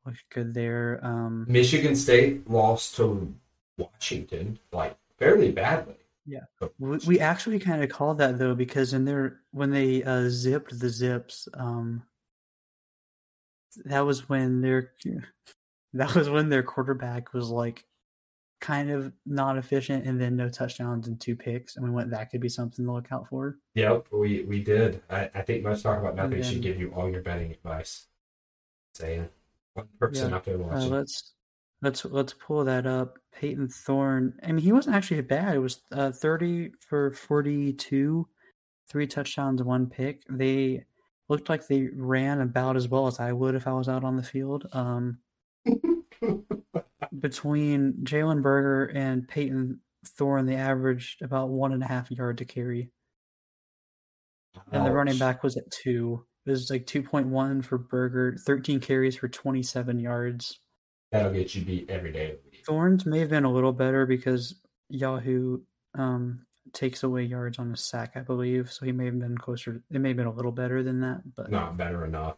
looked 0.06 0.24
good 0.34 0.54
there. 0.54 1.00
Um, 1.04 1.46
Michigan 1.48 1.96
State 1.96 2.50
lost 2.50 2.96
to 2.96 3.34
Washington 3.78 4.58
like 4.72 4.98
fairly 5.20 5.52
badly. 5.52 5.96
Yeah. 6.26 6.46
We, 6.80 6.98
we 7.06 7.20
actually 7.20 7.60
kind 7.60 7.84
of 7.84 7.90
called 7.90 8.20
that 8.20 8.40
though 8.40 8.56
because 8.56 8.94
in 8.94 9.06
their 9.06 9.42
when 9.52 9.72
they 9.72 10.04
uh, 10.04 10.30
zipped 10.30 10.80
the 10.80 10.90
zips, 10.90 11.48
um, 11.54 12.04
that 13.86 14.02
was 14.02 14.28
when 14.30 14.62
their 14.62 14.92
that 15.94 16.16
was 16.16 16.30
when 16.30 16.50
their 16.50 16.64
quarterback 16.64 17.34
was 17.34 17.50
like 17.50 17.86
kind 18.60 18.92
of 18.92 19.12
not 19.26 19.58
efficient 19.58 20.06
and 20.06 20.22
then 20.22 20.36
no 20.36 20.48
touchdowns 20.48 21.08
and 21.08 21.20
two 21.20 21.36
picks 21.36 21.76
and 21.78 21.84
we 21.84 21.90
went 21.90 22.12
that 22.12 22.30
could 22.30 22.40
be 22.42 22.48
something 22.50 22.86
to 22.86 22.92
look 22.92 23.12
out 23.12 23.28
for. 23.28 23.58
Yep, 23.76 24.08
we 24.12 24.44
we 24.44 24.64
did. 24.64 25.02
I, 25.10 25.30
I 25.34 25.42
think 25.42 25.64
most 25.64 25.82
talk 25.82 26.00
about 26.00 26.16
nothing 26.16 26.36
And 26.36 26.46
should 26.46 26.62
give 26.62 26.80
you 26.80 26.94
all 26.94 27.10
your 27.10 27.22
betting 27.22 27.52
advice. 27.52 28.06
Saying 28.94 29.30
one 29.74 29.88
person 30.00 30.30
Yeah. 30.30 30.36
out 30.36 30.44
there 30.46 30.56
Uh, 30.56 30.60
watching. 30.60 30.92
let's 30.92 31.34
let's 31.82 32.06
let's 32.06 32.34
pull 32.34 32.64
that 32.66 32.86
up. 32.86 33.18
Payton 33.34 33.70
Thorne 33.70 34.34
I 34.44 34.48
mean, 34.52 34.58
he 34.64 34.72
wasn't 34.74 34.96
actually 34.96 35.22
bad. 35.22 35.56
It 35.56 35.60
was 35.60 35.82
uh, 35.92 36.12
thirty 36.12 36.72
for 36.88 37.12
forty-two, 37.14 38.28
three 38.90 39.08
touchdowns, 39.08 39.64
one 39.64 39.88
pick. 39.88 40.22
They 40.30 40.84
looked 41.32 41.48
like 41.48 41.66
they 41.66 41.88
ran 41.96 42.42
about 42.42 42.76
as 42.76 42.90
well 42.90 43.08
as 43.08 43.20
I 43.20 43.32
would 43.32 43.56
if 43.56 43.66
I 43.66 43.72
was 43.72 43.88
out 43.88 44.04
on 44.04 44.18
the 44.18 44.24
field. 44.24 44.68
Um, 44.74 45.20
between 47.20 47.94
Jalen 48.04 48.42
Berger 48.42 48.92
and 48.94 49.26
Payton 49.26 49.80
Thorne, 50.06 50.46
they 50.46 50.58
averaged 50.58 51.22
about 51.22 51.50
one 51.50 51.72
and 51.72 51.82
a 51.82 51.88
half 51.88 52.12
yard 52.12 52.38
to 52.40 52.46
carry, 52.46 52.92
and 54.74 54.86
the 54.86 54.92
running 54.92 55.18
back 55.18 55.42
was 55.42 55.56
at 55.56 55.72
two. 55.72 56.26
It 56.46 56.52
was 56.52 56.70
like 56.70 56.86
two 56.86 57.02
point 57.02 57.28
one 57.28 57.62
for 57.62 57.78
Berger, 57.78 58.36
thirteen 58.46 58.82
carries 58.82 59.16
for 59.16 59.30
twenty-seven 59.30 60.00
yards. 60.00 60.60
That'll 61.14 61.32
get 61.32 61.56
you 61.56 61.64
beat 61.64 61.90
every 61.90 62.12
day. 62.12 62.36
Thorns 62.68 63.06
may 63.06 63.20
have 63.20 63.30
been 63.30 63.46
a 63.46 63.52
little 63.52 63.74
better 63.74 64.06
because 64.06 64.56
Yahoo 64.90 65.60
um, 65.98 66.46
takes 66.74 67.04
away 67.04 67.24
yards 67.24 67.60
on 67.60 67.72
a 67.72 67.78
sack, 67.78 68.14
I 68.16 68.22
believe. 68.22 68.72
So 68.72 68.86
he 68.86 68.92
may 68.92 69.06
have 69.06 69.20
been 69.20 69.38
closer. 69.38 69.82
It 69.92 70.00
may 70.00 70.10
have 70.10 70.18
been 70.18 70.28
a 70.28 70.34
little 70.34 70.52
better 70.52 70.84
than 70.84 71.02
that, 71.02 71.36
but 71.36 71.52
Not 71.52 71.78
better 71.78 72.06
enough. 72.06 72.38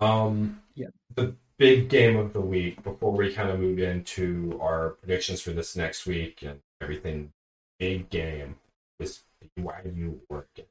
Um, 0.00 0.62
Yeah. 0.74 0.88
The 1.14 1.34
big 1.58 1.88
game 1.88 2.16
of 2.16 2.32
the 2.32 2.40
week 2.40 2.82
before 2.82 3.12
we 3.12 3.32
kind 3.32 3.50
of 3.50 3.60
move 3.60 3.78
into 3.78 4.58
our 4.62 4.90
predictions 4.90 5.42
for 5.42 5.50
this 5.50 5.76
next 5.76 6.06
week 6.06 6.42
and 6.42 6.60
everything. 6.80 7.32
Big 7.78 8.10
game 8.10 8.56
is 8.98 9.22
BYU 9.56 10.20
Oregon. 10.28 10.66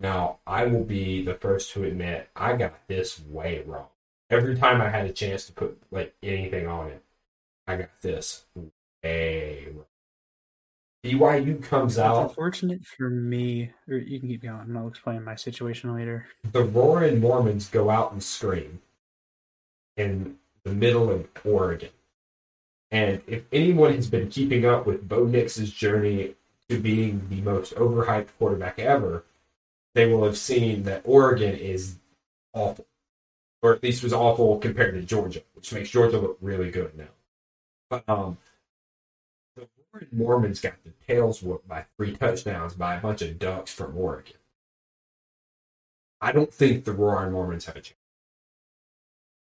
Now, 0.00 0.38
I 0.46 0.66
will 0.66 0.84
be 0.84 1.22
the 1.22 1.34
first 1.34 1.72
to 1.72 1.84
admit 1.84 2.28
I 2.36 2.56
got 2.56 2.86
this 2.88 3.20
way 3.20 3.62
wrong. 3.66 3.88
Every 4.28 4.56
time 4.56 4.80
I 4.80 4.90
had 4.90 5.06
a 5.06 5.12
chance 5.12 5.46
to 5.46 5.52
put 5.52 5.78
like 5.90 6.14
anything 6.22 6.66
on 6.66 6.88
it, 6.88 7.02
I 7.66 7.76
got 7.76 7.90
this 8.02 8.44
way 9.02 9.68
wrong. 9.72 9.85
BYU 11.06 11.62
comes 11.62 11.94
it's 11.94 11.98
out. 12.00 12.28
unfortunate 12.30 12.84
for 12.84 13.08
me. 13.08 13.70
Or 13.88 13.96
you 13.96 14.18
can 14.20 14.28
keep 14.28 14.42
going. 14.42 14.76
I'll 14.76 14.88
explain 14.88 15.22
my 15.24 15.34
situation 15.36 15.94
later. 15.94 16.26
the 16.52 16.62
Roaring 16.64 17.20
Mormons 17.20 17.68
go 17.68 17.90
out 17.90 18.12
and 18.12 18.22
scream 18.22 18.80
in 19.96 20.36
the 20.64 20.72
middle 20.72 21.10
of 21.10 21.28
Oregon. 21.44 21.90
And 22.90 23.22
if 23.26 23.44
anyone 23.52 23.94
has 23.94 24.08
been 24.08 24.28
keeping 24.28 24.64
up 24.64 24.86
with 24.86 25.08
Bo 25.08 25.24
Nix's 25.24 25.72
journey 25.72 26.34
to 26.68 26.78
being 26.78 27.26
the 27.28 27.40
most 27.40 27.74
overhyped 27.74 28.28
quarterback 28.38 28.78
ever, 28.78 29.24
they 29.94 30.06
will 30.06 30.24
have 30.24 30.38
seen 30.38 30.84
that 30.84 31.02
Oregon 31.04 31.54
is 31.54 31.96
awful. 32.52 32.86
Or 33.62 33.74
at 33.74 33.82
least 33.82 34.02
was 34.04 34.12
awful 34.12 34.58
compared 34.58 34.94
to 34.94 35.02
Georgia, 35.02 35.42
which 35.54 35.72
makes 35.72 35.90
Georgia 35.90 36.18
look 36.18 36.38
really 36.40 36.70
good 36.70 36.96
now. 36.96 37.08
But 37.88 38.04
um 38.08 38.38
Mormons 40.12 40.60
got 40.60 40.74
the 40.84 40.92
tails 41.06 41.42
whooped 41.42 41.68
by 41.68 41.86
three 41.96 42.14
touchdowns 42.14 42.74
by 42.74 42.96
a 42.96 43.00
bunch 43.00 43.22
of 43.22 43.38
ducks 43.38 43.72
from 43.72 43.96
Oregon. 43.96 44.34
I 46.20 46.32
don't 46.32 46.52
think 46.52 46.84
the 46.84 46.92
Roaring 46.92 47.32
Mormons 47.32 47.66
have 47.66 47.76
a 47.76 47.80
chance. 47.80 47.98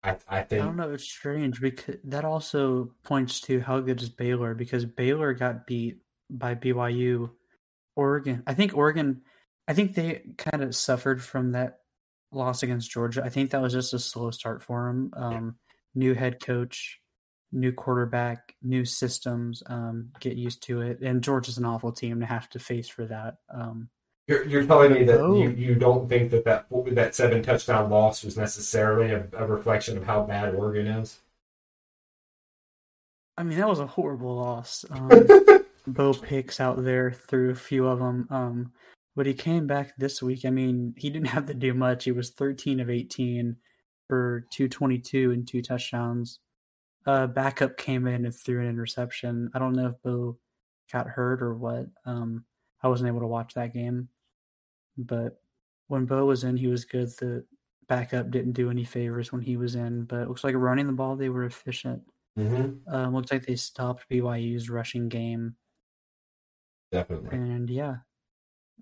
I, 0.03 0.16
I 0.29 0.38
I 0.40 0.44
don't 0.44 0.77
know. 0.77 0.92
It's 0.92 1.05
strange 1.05 1.61
because 1.61 1.96
that 2.05 2.25
also 2.25 2.92
points 3.03 3.40
to 3.42 3.61
how 3.61 3.81
good 3.81 4.01
is 4.01 4.09
Baylor 4.09 4.55
because 4.55 4.85
Baylor 4.85 5.33
got 5.35 5.66
beat 5.66 5.99
by 6.31 6.55
BYU. 6.55 7.31
Oregon, 7.96 8.42
I 8.46 8.53
think 8.53 8.77
Oregon, 8.77 9.22
I 9.66 9.72
think 9.72 9.94
they 9.94 10.22
kind 10.37 10.62
of 10.62 10.77
suffered 10.77 11.22
from 11.22 11.53
that 11.53 11.81
loss 12.31 12.62
against 12.62 12.90
Georgia. 12.90 13.25
I 13.25 13.31
think 13.31 13.51
that 13.51 13.62
was 13.62 13.72
just 13.72 13.94
a 13.94 13.99
slow 13.99 14.31
start 14.31 14.62
for 14.62 14.87
them. 14.87 15.11
Um, 15.16 15.57
New 15.94 16.12
head 16.12 16.44
coach, 16.44 17.01
new 17.57 17.73
quarterback, 17.73 18.55
new 18.62 18.85
systems. 18.85 19.62
Um, 19.66 20.11
get 20.21 20.37
used 20.37 20.62
to 20.64 20.83
it. 20.83 21.01
And 21.01 21.23
Georgia's 21.23 21.59
an 21.59 21.64
awful 21.64 21.90
team 21.90 22.21
to 22.21 22.27
have 22.27 22.49
to 22.51 22.59
face 22.59 22.88
for 22.88 23.07
that. 23.07 23.38
Um, 23.53 23.88
you're, 24.29 24.45
you're 24.45 24.66
telling 24.66 24.92
me 24.92 25.05
that 25.05 25.21
Oh. 25.21 25.40
you, 25.40 25.51
you 25.51 25.75
don't 25.75 26.09
think 26.09 26.31
that 26.33 26.45
that, 26.45 26.66
that 26.95 27.14
seven 27.14 27.42
touchdown 27.42 27.90
loss 27.90 28.23
was 28.25 28.37
necessarily 28.37 29.12
a, 29.12 29.27
a 29.37 29.47
reflection 29.47 29.97
of 29.97 30.05
how 30.05 30.23
bad 30.25 30.55
Oregon 30.55 30.87
is. 30.87 31.19
I 33.38 33.42
mean, 33.42 33.59
that 33.59 33.69
was 33.69 33.81
a 33.81 33.87
horrible 33.87 34.37
loss. 34.37 34.85
Um, 34.90 35.11
Bo 35.87 36.12
picks 36.14 36.59
out 36.61 36.83
there 36.83 37.12
through 37.12 37.51
a 37.51 37.55
few 37.57 37.87
of 37.87 37.99
them. 37.99 38.27
Um, 38.31 38.73
but 39.14 39.27
he 39.27 39.35
came 39.35 39.66
back 39.66 39.97
this 39.97 40.23
week. 40.23 40.45
I 40.45 40.51
mean, 40.51 40.95
he 40.97 41.11
didn't 41.11 41.29
have 41.29 41.47
to 41.47 41.55
do 41.55 41.73
much. 41.73 42.05
He 42.05 42.12
was 42.12 42.31
13 42.31 42.81
of 42.81 42.90
18 42.90 43.57
for 44.09 44.47
222 44.53 45.31
and 45.33 45.47
two 45.47 45.62
touchdowns. 45.62 46.40
Uh, 47.07 47.27
backup 47.27 47.77
came 47.77 48.07
in 48.07 48.25
and 48.25 48.35
threw 48.35 48.61
an 48.61 48.69
interception. 48.69 49.51
I 49.55 49.59
don't 49.61 49.75
know 49.75 49.88
if 49.88 50.03
Bo 50.03 50.38
got 50.92 51.07
hurt 51.07 51.40
or 51.40 51.55
what. 51.55 51.87
Um, 52.05 52.45
I 52.83 52.88
wasn't 52.88 53.09
able 53.09 53.21
to 53.21 53.27
watch 53.27 53.55
that 53.55 53.73
game. 53.73 54.09
But 54.99 55.40
when 55.87 56.07
Bo 56.07 56.25
was 56.25 56.45
in, 56.45 56.57
he 56.57 56.66
was 56.66 56.85
good. 56.85 57.09
The 57.19 57.45
backup 57.88 58.31
didn't 58.31 58.53
do 58.53 58.71
any 58.71 58.85
favors 58.85 59.31
when 59.31 59.42
he 59.42 59.57
was 59.57 59.77
in. 59.77 60.05
But 60.05 60.23
it 60.23 60.29
looks 60.29 60.42
like 60.42 60.55
running 60.57 60.87
the 60.87 60.92
ball, 60.92 61.16
they 61.16 61.29
were 61.29 61.45
efficient. 61.45 62.03
mm-hmm. 62.37 62.92
Um, 62.92 63.14
looks 63.14 63.31
like 63.31 63.47
they 63.47 63.57
stopped 63.57 64.09
BYU's 64.11 64.69
rushing 64.69 65.09
game. 65.09 65.55
Definitely. 66.92 67.37
And 67.37 67.71
yeah, 67.71 67.97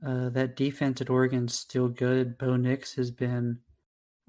uh, 0.06 0.28
that 0.30 0.56
defense 0.56 1.00
at 1.00 1.10
Oregon's 1.10 1.54
still 1.54 1.88
good. 1.88 2.38
Bo 2.38 2.56
Nix 2.56 2.94
has 2.94 3.10
been, 3.10 3.58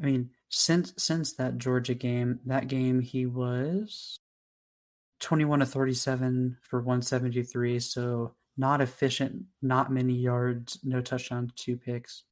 I 0.01 0.05
mean, 0.05 0.29
since 0.55 0.93
since 0.97 1.33
that 1.33 1.57
Georgia 1.57 1.93
game, 1.93 2.39
that 2.45 2.69
game 2.69 3.01
he 3.01 3.25
was 3.25 4.17
twenty-one 5.19 5.59
to 5.59 5.65
thirty-seven 5.65 6.57
for 6.61 6.81
one 6.81 7.01
seventy-three. 7.01 7.79
So 7.81 8.35
not 8.55 8.79
efficient, 8.79 9.43
not 9.61 9.91
many 9.91 10.13
yards, 10.13 10.79
no 10.81 11.01
touchdown, 11.01 11.51
two 11.57 11.75
picks. 11.75 12.23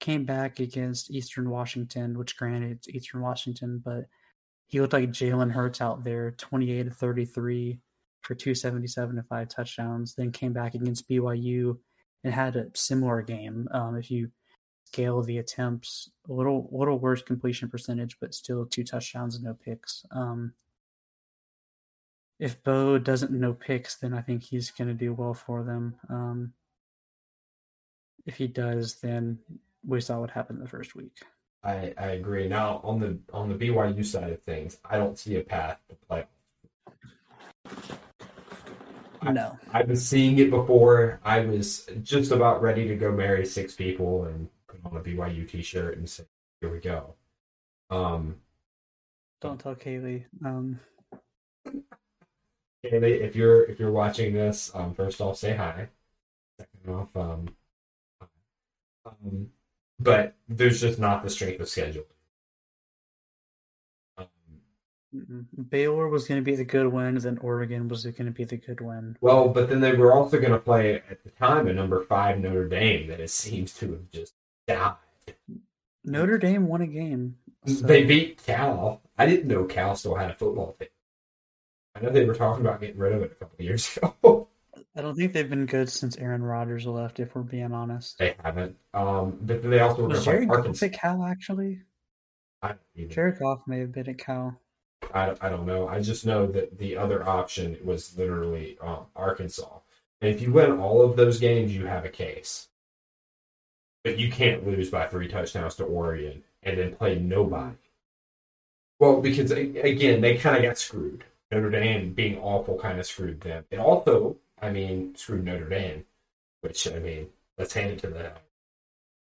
Came 0.00 0.24
back 0.24 0.60
against 0.60 1.10
Eastern 1.10 1.50
Washington, 1.50 2.16
which 2.16 2.38
granted 2.38 2.72
it's 2.72 2.88
Eastern 2.88 3.20
Washington, 3.20 3.82
but 3.84 4.06
he 4.66 4.80
looked 4.80 4.94
like 4.94 5.10
Jalen 5.10 5.52
Hurts 5.52 5.82
out 5.82 6.04
there, 6.04 6.30
twenty-eight 6.30 6.84
to 6.84 6.90
thirty-three 6.90 7.80
for 8.22 8.34
277 8.34 9.18
and 9.18 9.28
five 9.28 9.48
touchdowns. 9.48 10.14
Then 10.14 10.32
came 10.32 10.54
back 10.54 10.74
against 10.74 11.08
BYU 11.08 11.78
and 12.24 12.32
had 12.32 12.56
a 12.56 12.70
similar 12.74 13.20
game. 13.20 13.68
Um, 13.72 13.96
if 13.96 14.10
you 14.10 14.30
scale 14.88 15.22
the 15.22 15.38
attempts, 15.38 16.10
a 16.28 16.32
little 16.32 16.68
little 16.72 16.98
worse 16.98 17.22
completion 17.22 17.68
percentage, 17.68 18.16
but 18.20 18.34
still 18.34 18.64
two 18.64 18.84
touchdowns 18.84 19.34
and 19.36 19.44
no 19.44 19.54
picks. 19.54 20.04
Um, 20.10 20.54
if 22.38 22.62
Bo 22.62 22.98
doesn't 22.98 23.32
no 23.32 23.52
picks, 23.52 23.96
then 23.96 24.14
I 24.14 24.22
think 24.22 24.42
he's 24.44 24.70
going 24.70 24.88
to 24.88 24.94
do 24.94 25.12
well 25.12 25.34
for 25.34 25.62
them. 25.62 25.96
Um, 26.08 26.52
if 28.24 28.36
he 28.36 28.46
does, 28.46 28.96
then 29.00 29.38
we 29.86 30.00
saw 30.00 30.20
what 30.20 30.30
happened 30.30 30.62
the 30.62 30.68
first 30.68 30.94
week. 30.94 31.18
I, 31.64 31.92
I 31.98 32.06
agree. 32.12 32.48
Now 32.48 32.80
on 32.82 32.98
the 33.00 33.18
on 33.32 33.48
the 33.48 33.54
BYU 33.56 34.04
side 34.04 34.32
of 34.32 34.42
things, 34.42 34.78
I 34.88 34.96
don't 34.96 35.18
see 35.18 35.36
a 35.36 35.42
path 35.42 35.78
to 35.90 35.96
play. 36.06 36.24
I- 39.20 39.32
No, 39.32 39.58
I've 39.72 39.88
been 39.88 39.96
seeing 39.96 40.38
it 40.38 40.48
before. 40.50 41.20
I 41.24 41.40
was 41.40 41.86
just 42.02 42.30
about 42.30 42.62
ready 42.62 42.86
to 42.88 42.94
go 42.96 43.10
marry 43.12 43.44
six 43.44 43.74
people 43.74 44.24
and 44.24 44.48
put 44.68 44.80
on 44.84 44.96
a 44.96 45.00
BYU 45.00 45.48
t-shirt 45.48 45.98
and 45.98 46.08
say, 46.08 46.24
"Here 46.60 46.70
we 46.70 46.78
go." 46.78 47.14
Um, 47.90 48.36
don't 49.40 49.60
tell 49.60 49.74
Kaylee. 49.74 50.24
Um, 50.44 50.80
Kaylee, 52.84 53.20
if 53.20 53.34
you're 53.34 53.64
if 53.64 53.78
you're 53.78 53.92
watching 53.92 54.34
this, 54.34 54.70
um, 54.74 54.94
first 54.94 55.20
off, 55.20 55.38
say 55.38 55.54
hi. 55.56 55.88
Second 56.58 56.94
off, 56.94 57.16
um, 57.16 57.48
um, 59.06 59.50
but 59.98 60.34
there's 60.48 60.80
just 60.80 60.98
not 60.98 61.22
the 61.22 61.30
strength 61.30 61.60
of 61.60 61.68
schedule. 61.68 62.04
Baylor 65.70 66.08
was 66.08 66.28
going 66.28 66.40
to 66.40 66.44
be 66.44 66.54
the 66.54 66.64
good 66.64 66.88
win, 66.88 67.16
then 67.16 67.38
Oregon 67.38 67.88
was 67.88 68.04
going 68.04 68.26
to 68.26 68.30
be 68.30 68.44
the 68.44 68.58
good 68.58 68.80
win. 68.80 69.16
Well, 69.20 69.48
but 69.48 69.70
then 69.70 69.80
they 69.80 69.92
were 69.92 70.12
also 70.12 70.38
going 70.38 70.52
to 70.52 70.58
play 70.58 71.02
at 71.10 71.24
the 71.24 71.30
time 71.30 71.66
a 71.66 71.72
number 71.72 72.04
five 72.04 72.38
Notre 72.38 72.68
Dame 72.68 73.08
that 73.08 73.20
it 73.20 73.30
seems 73.30 73.72
to 73.74 73.92
have 73.92 74.10
just 74.10 74.34
Notre 76.04 76.38
Dame 76.38 76.66
won 76.68 76.80
a 76.80 76.86
game. 76.86 77.36
so- 77.66 77.86
They 77.86 78.04
beat 78.04 78.42
Cal. 78.44 79.02
I 79.18 79.26
didn't 79.26 79.48
know 79.48 79.64
Cal 79.64 79.96
still 79.96 80.14
had 80.14 80.30
a 80.30 80.34
football 80.34 80.72
team. 80.78 80.88
I 81.94 82.00
know 82.00 82.10
they 82.10 82.24
were 82.24 82.34
talking 82.34 82.64
about 82.64 82.80
getting 82.80 82.98
rid 82.98 83.12
of 83.12 83.22
it 83.22 83.32
a 83.32 83.34
couple 83.34 83.64
years 83.64 83.96
ago. 84.02 84.48
I 84.96 85.02
don't 85.02 85.16
think 85.16 85.32
they've 85.32 85.48
been 85.48 85.66
good 85.66 85.88
since 85.90 86.16
Aaron 86.16 86.42
Rodgers 86.42 86.86
left. 86.86 87.20
If 87.20 87.34
we're 87.34 87.42
being 87.42 87.72
honest, 87.72 88.18
they 88.18 88.34
haven't. 88.42 88.76
Um, 88.94 89.38
but 89.42 89.62
they 89.62 89.80
also 89.80 90.06
was 90.06 90.24
Jared 90.24 90.48
Goff 90.48 90.82
at 90.82 90.92
Cal 90.92 91.24
actually? 91.24 91.82
I 92.62 92.68
don't, 92.68 92.80
even- 92.96 93.10
Jared 93.10 93.38
Goff 93.38 93.62
may 93.66 93.80
have 93.80 93.92
been 93.92 94.08
at 94.08 94.18
Cal. 94.18 94.60
I, 95.14 95.34
I 95.40 95.48
don't 95.48 95.66
know. 95.66 95.88
I 95.88 96.00
just 96.00 96.26
know 96.26 96.46
that 96.46 96.78
the 96.78 96.96
other 96.96 97.26
option 97.26 97.76
was 97.84 98.16
literally 98.18 98.76
um, 98.80 99.06
Arkansas. 99.16 99.78
And 100.20 100.30
if 100.34 100.42
you 100.42 100.52
win 100.52 100.72
all 100.78 101.02
of 101.02 101.16
those 101.16 101.38
games, 101.38 101.74
you 101.74 101.86
have 101.86 102.04
a 102.04 102.08
case. 102.10 102.68
But 104.04 104.18
you 104.18 104.30
can't 104.30 104.66
lose 104.66 104.90
by 104.90 105.06
three 105.06 105.28
touchdowns 105.28 105.74
to 105.76 105.84
Oregon 105.84 106.42
and 106.62 106.78
then 106.78 106.94
play 106.94 107.18
nobody. 107.18 107.76
Well, 108.98 109.20
because 109.20 109.50
again, 109.50 110.20
they 110.20 110.36
kind 110.36 110.56
of 110.56 110.62
got 110.62 110.78
screwed. 110.78 111.24
Notre 111.50 111.70
Dame 111.70 112.12
being 112.12 112.38
awful 112.38 112.78
kind 112.78 112.98
of 112.98 113.06
screwed 113.06 113.40
them. 113.40 113.64
It 113.70 113.78
also, 113.78 114.36
I 114.60 114.70
mean, 114.70 115.14
screwed 115.14 115.44
Notre 115.44 115.68
Dame, 115.68 116.04
which 116.60 116.86
I 116.88 116.98
mean, 116.98 117.28
let's 117.56 117.72
hand 117.74 117.92
it 117.92 117.98
to 118.00 118.08
them. 118.08 118.32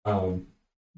Um, 0.04 0.46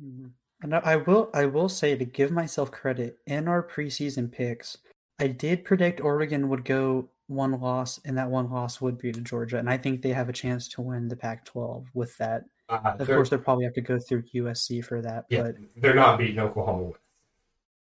Mhm. 0.02 0.30
And 0.62 0.74
I 0.74 0.78
I 0.80 0.96
will 0.96 1.30
I 1.34 1.46
will 1.46 1.68
say 1.68 1.96
to 1.96 2.04
give 2.04 2.30
myself 2.30 2.70
credit 2.70 3.18
in 3.26 3.48
our 3.48 3.62
preseason 3.62 4.30
picks, 4.30 4.78
I 5.18 5.26
did 5.28 5.64
predict 5.64 6.00
Oregon 6.00 6.48
would 6.48 6.64
go 6.64 7.08
one 7.26 7.60
loss, 7.60 8.00
and 8.04 8.16
that 8.18 8.30
one 8.30 8.50
loss 8.50 8.80
would 8.80 8.98
be 8.98 9.12
to 9.12 9.20
Georgia, 9.20 9.58
and 9.58 9.70
I 9.70 9.76
think 9.78 10.02
they 10.02 10.12
have 10.12 10.28
a 10.28 10.32
chance 10.32 10.68
to 10.68 10.82
win 10.82 11.08
the 11.08 11.16
Pac-12 11.16 11.86
with 11.94 12.16
that. 12.18 12.44
Uh, 12.70 12.96
Of 12.98 13.06
course, 13.06 13.30
they'll 13.30 13.40
probably 13.40 13.64
have 13.64 13.74
to 13.74 13.80
go 13.80 13.98
through 13.98 14.22
USC 14.34 14.84
for 14.84 15.02
that, 15.02 15.24
yeah, 15.28 15.42
but 15.42 15.54
they're 15.76 15.94
not 15.94 16.18
beating 16.18 16.38
Oklahoma 16.38 16.84
with. 16.84 16.98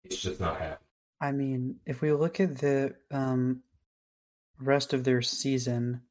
It's 0.04 0.22
just 0.22 0.40
not 0.40 0.58
happening. 0.58 0.78
I 1.20 1.32
mean, 1.32 1.78
if 1.86 2.02
we 2.02 2.12
look 2.12 2.40
at 2.40 2.60
the 2.60 2.94
um, 3.12 3.64
rest 4.60 4.94
of 4.94 5.04
their 5.04 5.22
season, 5.22 6.02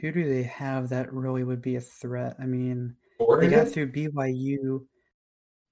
who 0.00 0.12
do 0.12 0.28
they 0.28 0.44
have 0.44 0.90
that 0.90 1.12
really 1.12 1.42
would 1.42 1.62
be 1.62 1.76
a 1.76 1.80
threat? 1.80 2.36
I 2.38 2.46
mean, 2.46 2.96
they 3.18 3.48
got 3.48 3.68
through 3.68 3.92
BYU. 3.92 4.86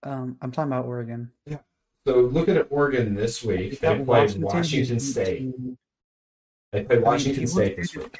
Um, 0.03 0.37
I'm 0.42 0.51
talking 0.51 0.73
about 0.73 0.87
Oregon. 0.87 1.31
Yeah. 1.47 1.59
So 2.07 2.20
looking 2.20 2.57
at 2.57 2.66
Oregon 2.70 3.14
this 3.14 3.42
week, 3.42 3.81
They 3.81 3.99
played 4.01 4.31
who's 4.31 4.38
Washington 4.38 5.01
State. 5.01 5.55
They 6.73 6.83
played 6.83 6.90
I 6.90 6.94
mean, 6.97 7.05
Washington 7.05 7.47
State 7.47 7.77
this 7.77 7.94
week. 7.94 8.18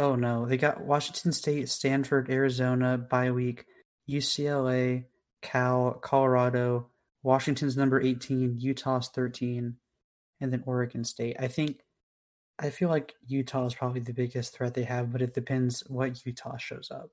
Oh 0.00 0.16
no, 0.16 0.46
they 0.46 0.56
got 0.56 0.80
Washington 0.80 1.30
State, 1.30 1.68
Stanford, 1.68 2.30
Arizona 2.30 2.96
bye 2.96 3.30
week, 3.30 3.66
UCLA, 4.08 5.04
Cal, 5.42 5.92
Colorado, 6.00 6.88
Washington's 7.22 7.76
number 7.76 8.00
18, 8.00 8.58
Utah's 8.58 9.08
13, 9.08 9.76
and 10.40 10.52
then 10.52 10.62
Oregon 10.64 11.04
State. 11.04 11.36
I 11.38 11.48
think 11.48 11.80
I 12.58 12.70
feel 12.70 12.88
like 12.88 13.14
Utah 13.26 13.66
is 13.66 13.74
probably 13.74 14.00
the 14.00 14.14
biggest 14.14 14.54
threat 14.54 14.72
they 14.72 14.84
have, 14.84 15.12
but 15.12 15.20
it 15.20 15.34
depends 15.34 15.84
what 15.86 16.24
Utah 16.24 16.56
shows 16.56 16.90
up. 16.90 17.10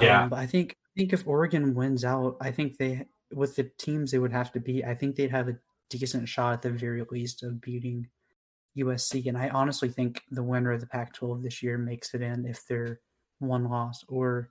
Yeah. 0.00 0.24
Um, 0.24 0.30
but 0.30 0.40
I 0.40 0.46
think 0.46 0.72
I 0.72 0.98
think 0.98 1.12
if 1.12 1.28
Oregon 1.28 1.74
wins 1.74 2.04
out, 2.04 2.38
I 2.40 2.50
think 2.50 2.76
they 2.76 3.06
with 3.32 3.54
the 3.54 3.70
teams 3.78 4.10
they 4.10 4.18
would 4.18 4.32
have 4.32 4.50
to 4.52 4.60
beat, 4.60 4.84
I 4.84 4.96
think 4.96 5.14
they'd 5.14 5.30
have 5.30 5.46
a 5.48 5.58
decent 5.90 6.28
shot 6.28 6.54
at 6.54 6.62
the 6.62 6.70
very 6.70 7.04
least 7.08 7.44
of 7.44 7.60
beating 7.60 8.08
USC. 8.76 9.26
And 9.26 9.36
I 9.38 9.48
honestly 9.48 9.88
think 9.88 10.22
the 10.30 10.42
winner 10.42 10.72
of 10.72 10.80
the 10.80 10.86
Pac-12 10.86 11.42
this 11.42 11.62
year 11.62 11.78
makes 11.78 12.14
it 12.14 12.22
in 12.22 12.44
if 12.46 12.66
they're 12.66 13.00
one 13.38 13.68
loss, 13.68 14.04
or 14.08 14.50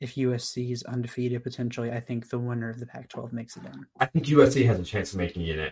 if 0.00 0.14
USC 0.16 0.72
is 0.72 0.82
undefeated 0.82 1.42
potentially. 1.42 1.92
I 1.92 2.00
think 2.00 2.28
the 2.28 2.38
winner 2.38 2.70
of 2.70 2.80
the 2.80 2.86
Pac-12 2.86 3.32
makes 3.32 3.56
it 3.56 3.64
in. 3.64 3.86
I 3.98 4.06
think 4.06 4.26
USC 4.26 4.66
has 4.66 4.80
a 4.80 4.84
chance 4.84 5.12
of 5.12 5.18
making 5.18 5.46
it 5.46 5.58
in. 5.58 5.70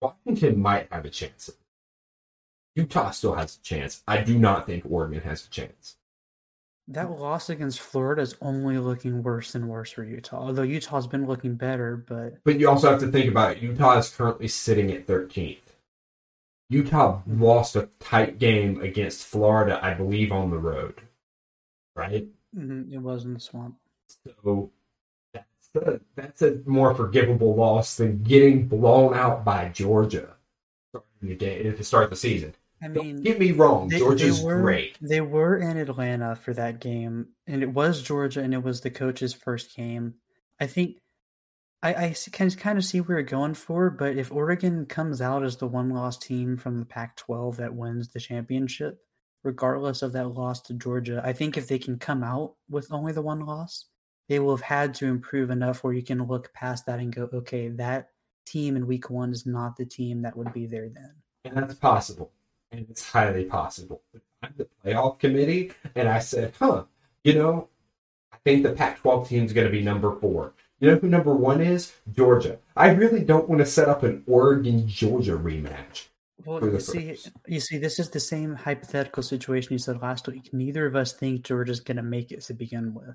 Washington 0.00 0.60
might 0.60 0.88
have 0.90 1.04
a 1.04 1.10
chance. 1.10 1.50
Utah 2.74 3.10
still 3.10 3.34
has 3.34 3.56
a 3.56 3.62
chance. 3.62 4.02
I 4.06 4.22
do 4.22 4.38
not 4.38 4.66
think 4.66 4.84
Oregon 4.88 5.20
has 5.22 5.46
a 5.46 5.50
chance. 5.50 5.96
That 6.90 7.10
loss 7.10 7.50
against 7.50 7.78
Florida 7.78 8.22
is 8.22 8.36
only 8.40 8.76
looking 8.78 9.22
worse 9.22 9.54
and 9.54 9.68
worse 9.68 9.92
for 9.92 10.02
Utah. 10.02 10.48
Although 10.48 10.62
Utah's 10.62 11.06
been 11.06 11.26
looking 11.26 11.54
better, 11.54 11.96
but 11.96 12.42
But 12.42 12.58
you 12.58 12.68
also 12.68 12.90
have 12.90 13.00
to 13.00 13.06
think 13.06 13.30
about 13.30 13.56
it. 13.56 13.62
Utah 13.62 13.98
is 13.98 14.10
currently 14.10 14.48
sitting 14.48 14.90
at 14.90 15.06
13th. 15.06 15.58
Utah 16.68 17.22
lost 17.28 17.76
a 17.76 17.88
tight 18.00 18.38
game 18.38 18.80
against 18.80 19.24
Florida, 19.24 19.78
I 19.80 19.94
believe, 19.94 20.32
on 20.32 20.50
the 20.50 20.58
road. 20.58 21.00
Right? 21.94 22.26
mhm, 22.56 22.92
it 22.92 22.98
was 22.98 23.24
in 23.24 23.34
the 23.34 23.40
swamp. 23.40 23.76
So 24.42 24.70
that's 25.32 25.68
a, 25.76 26.00
that's 26.16 26.42
a 26.42 26.60
more 26.66 26.94
forgivable 26.94 27.54
loss 27.54 27.96
than 27.96 28.22
getting 28.24 28.66
blown 28.66 29.14
out 29.14 29.44
by 29.44 29.68
Georgia 29.68 30.34
starting 30.90 31.28
the 31.28 31.36
game 31.36 31.76
to 31.76 31.84
start 31.84 32.10
the 32.10 32.16
season. 32.16 32.54
I 32.82 32.88
Don't 32.88 33.04
mean, 33.04 33.22
get 33.22 33.38
me 33.38 33.52
wrong, 33.52 33.88
they- 33.88 33.98
Georgia's 33.98 34.40
they 34.40 34.46
were, 34.46 34.60
great. 34.60 34.96
They 35.00 35.20
were 35.20 35.56
in 35.58 35.76
Atlanta 35.76 36.34
for 36.36 36.54
that 36.54 36.80
game, 36.80 37.28
and 37.46 37.62
it 37.62 37.72
was 37.72 38.02
Georgia, 38.02 38.40
and 38.40 38.54
it 38.54 38.62
was 38.62 38.80
the 38.80 38.90
coach's 38.90 39.34
first 39.34 39.76
game. 39.76 40.14
I 40.58 40.66
think 40.66 40.96
I 41.82 42.14
can 42.32 42.50
kind 42.50 42.76
of 42.78 42.84
see 42.84 43.00
where 43.00 43.18
you're 43.18 43.26
going 43.26 43.54
for, 43.54 43.88
but 43.88 44.16
if 44.18 44.30
Oregon 44.30 44.84
comes 44.84 45.22
out 45.22 45.42
as 45.42 45.56
the 45.56 45.66
one 45.66 45.88
loss 45.90 46.18
team 46.18 46.58
from 46.58 46.78
the 46.78 46.84
Pac 46.84 47.16
12 47.16 47.56
that 47.56 47.74
wins 47.74 48.08
the 48.08 48.20
championship, 48.20 48.98
regardless 49.42 50.02
of 50.02 50.12
that 50.12 50.28
loss 50.28 50.60
to 50.62 50.74
Georgia, 50.74 51.22
I 51.24 51.32
think 51.32 51.56
if 51.56 51.68
they 51.68 51.78
can 51.78 51.98
come 51.98 52.22
out 52.22 52.56
with 52.68 52.92
only 52.92 53.12
the 53.12 53.22
one 53.22 53.40
loss, 53.40 53.86
they 54.28 54.38
will 54.38 54.54
have 54.54 54.64
had 54.64 54.94
to 54.96 55.06
improve 55.06 55.48
enough 55.48 55.82
where 55.82 55.94
you 55.94 56.02
can 56.02 56.22
look 56.26 56.52
past 56.52 56.84
that 56.84 56.98
and 56.98 57.14
go, 57.14 57.28
okay, 57.32 57.68
that 57.68 58.10
team 58.44 58.76
in 58.76 58.86
week 58.86 59.08
one 59.08 59.32
is 59.32 59.46
not 59.46 59.76
the 59.76 59.86
team 59.86 60.20
that 60.22 60.36
would 60.36 60.52
be 60.52 60.66
there 60.66 60.90
then. 60.90 61.14
And 61.46 61.56
that's 61.56 61.74
possible. 61.74 62.30
And 62.72 62.86
it's 62.88 63.10
highly 63.10 63.44
possible. 63.44 64.02
I'm 64.42 64.54
the 64.56 64.68
playoff 64.84 65.18
committee, 65.18 65.72
and 65.94 66.08
I 66.08 66.18
said, 66.20 66.54
huh, 66.58 66.84
you 67.24 67.34
know, 67.34 67.68
I 68.32 68.36
think 68.44 68.62
the 68.62 68.72
Pac 68.72 68.98
12 69.00 69.28
team 69.28 69.44
is 69.44 69.52
going 69.52 69.66
to 69.66 69.72
be 69.72 69.82
number 69.82 70.14
four. 70.18 70.54
You 70.78 70.90
know 70.90 70.96
who 70.96 71.08
number 71.08 71.34
one 71.34 71.60
is? 71.60 71.92
Georgia. 72.12 72.58
I 72.74 72.90
really 72.90 73.22
don't 73.22 73.48
want 73.48 73.58
to 73.58 73.66
set 73.66 73.88
up 73.88 74.02
an 74.02 74.22
Oregon 74.26 74.88
Georgia 74.88 75.36
rematch. 75.36 76.06
Well, 76.46 76.64
you 76.64 76.80
see, 76.80 77.16
you 77.46 77.60
see, 77.60 77.76
this 77.76 77.98
is 77.98 78.08
the 78.08 78.20
same 78.20 78.54
hypothetical 78.54 79.22
situation 79.22 79.72
you 79.72 79.78
said 79.78 80.00
last 80.00 80.26
week. 80.26 80.48
Neither 80.54 80.86
of 80.86 80.96
us 80.96 81.12
think 81.12 81.42
Georgia's 81.42 81.80
going 81.80 81.98
to 81.98 82.02
make 82.02 82.32
it 82.32 82.40
to 82.42 82.54
begin 82.54 82.94
with. 82.94 83.14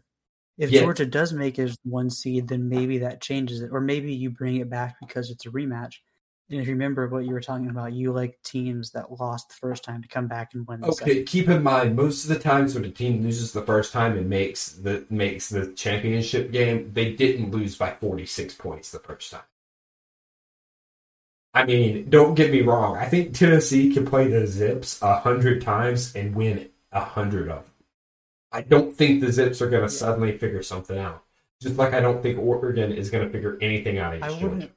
If 0.60 0.70
Yeah. 0.70 0.82
Georgia 0.82 1.08
does 1.08 1.34
make 1.34 1.58
it 1.58 1.64
as 1.64 1.78
one 1.84 2.12
seed, 2.12 2.48
then 2.48 2.70
maybe 2.70 3.00
that 3.00 3.22
changes 3.22 3.62
it, 3.62 3.72
or 3.72 3.82
maybe 3.82 4.14
you 4.14 4.30
bring 4.30 4.58
it 4.58 4.70
back 4.70 4.96
because 5.02 5.32
it's 5.32 5.48
a 5.48 5.50
rematch. 5.50 5.96
And 6.50 6.62
if 6.62 6.68
you 6.68 6.74
remember 6.74 7.08
what 7.08 7.26
you 7.26 7.34
were 7.34 7.42
talking 7.42 7.70
about, 7.70 7.94
you 7.94 8.12
like 8.14 8.40
teams 8.44 8.92
that 8.92 9.12
lost 9.20 9.50
the 9.50 9.56
first 9.56 9.84
time 9.84 10.04
to 10.04 10.08
come 10.08 10.28
back 10.28 10.54
and 10.54 10.68
win. 10.68 10.82
The 10.82 10.88
Okay, 10.88 10.96
second. 10.98 11.26
keep 11.26 11.50
in 11.50 11.64
mind, 11.64 11.96
most 11.96 12.24
of 12.24 12.30
the 12.30 12.40
times 12.40 12.76
when 12.76 12.86
a 12.86 12.92
team 12.92 13.24
loses 13.24 13.52
the 13.52 13.64
first 13.64 13.92
time 13.92 14.16
and 14.16 14.30
makes 14.30 14.70
the 14.74 15.06
makes 15.10 15.50
the 15.50 15.72
championship 15.74 16.52
game, 16.52 16.92
they 16.94 17.14
didn't 17.14 17.50
lose 17.52 17.76
by 17.78 17.92
46 17.92 18.54
points 18.56 18.92
the 18.92 19.00
first 19.00 19.32
time. 19.32 19.42
I 21.54 21.66
mean, 21.66 22.10
don't 22.10 22.36
get 22.36 22.52
me 22.52 22.62
wrong. 22.62 22.98
I 22.98 23.06
think 23.08 23.34
Tennessee 23.34 23.92
can 23.94 24.06
play 24.06 24.28
the 24.28 24.46
Zips 24.46 25.02
a 25.02 25.20
hundred 25.22 25.62
times 25.62 26.14
and 26.16 26.36
win 26.36 26.70
a 26.92 27.00
hundred 27.00 27.50
of 27.50 27.64
them. 27.64 27.74
I 28.52 28.62
don't 28.62 28.94
think 28.96 29.22
the 29.22 29.32
Zips 29.32 29.62
are 29.62 29.70
going 29.70 29.88
to 29.88 29.94
Yeah. 29.94 30.00
suddenly 30.00 30.38
figure 30.38 30.62
something 30.64 30.98
out. 30.98 31.24
Just 31.62 31.78
like 31.78 31.94
I 31.94 32.02
don't 32.02 32.22
think 32.22 32.38
Oregon 32.38 32.92
is 32.92 33.10
going 33.10 33.26
to 33.26 33.32
figure 33.32 33.58
anything 33.62 33.98
out 33.98 34.14
I 34.14 34.18
against 34.18 34.42
wouldn't. 34.42 34.72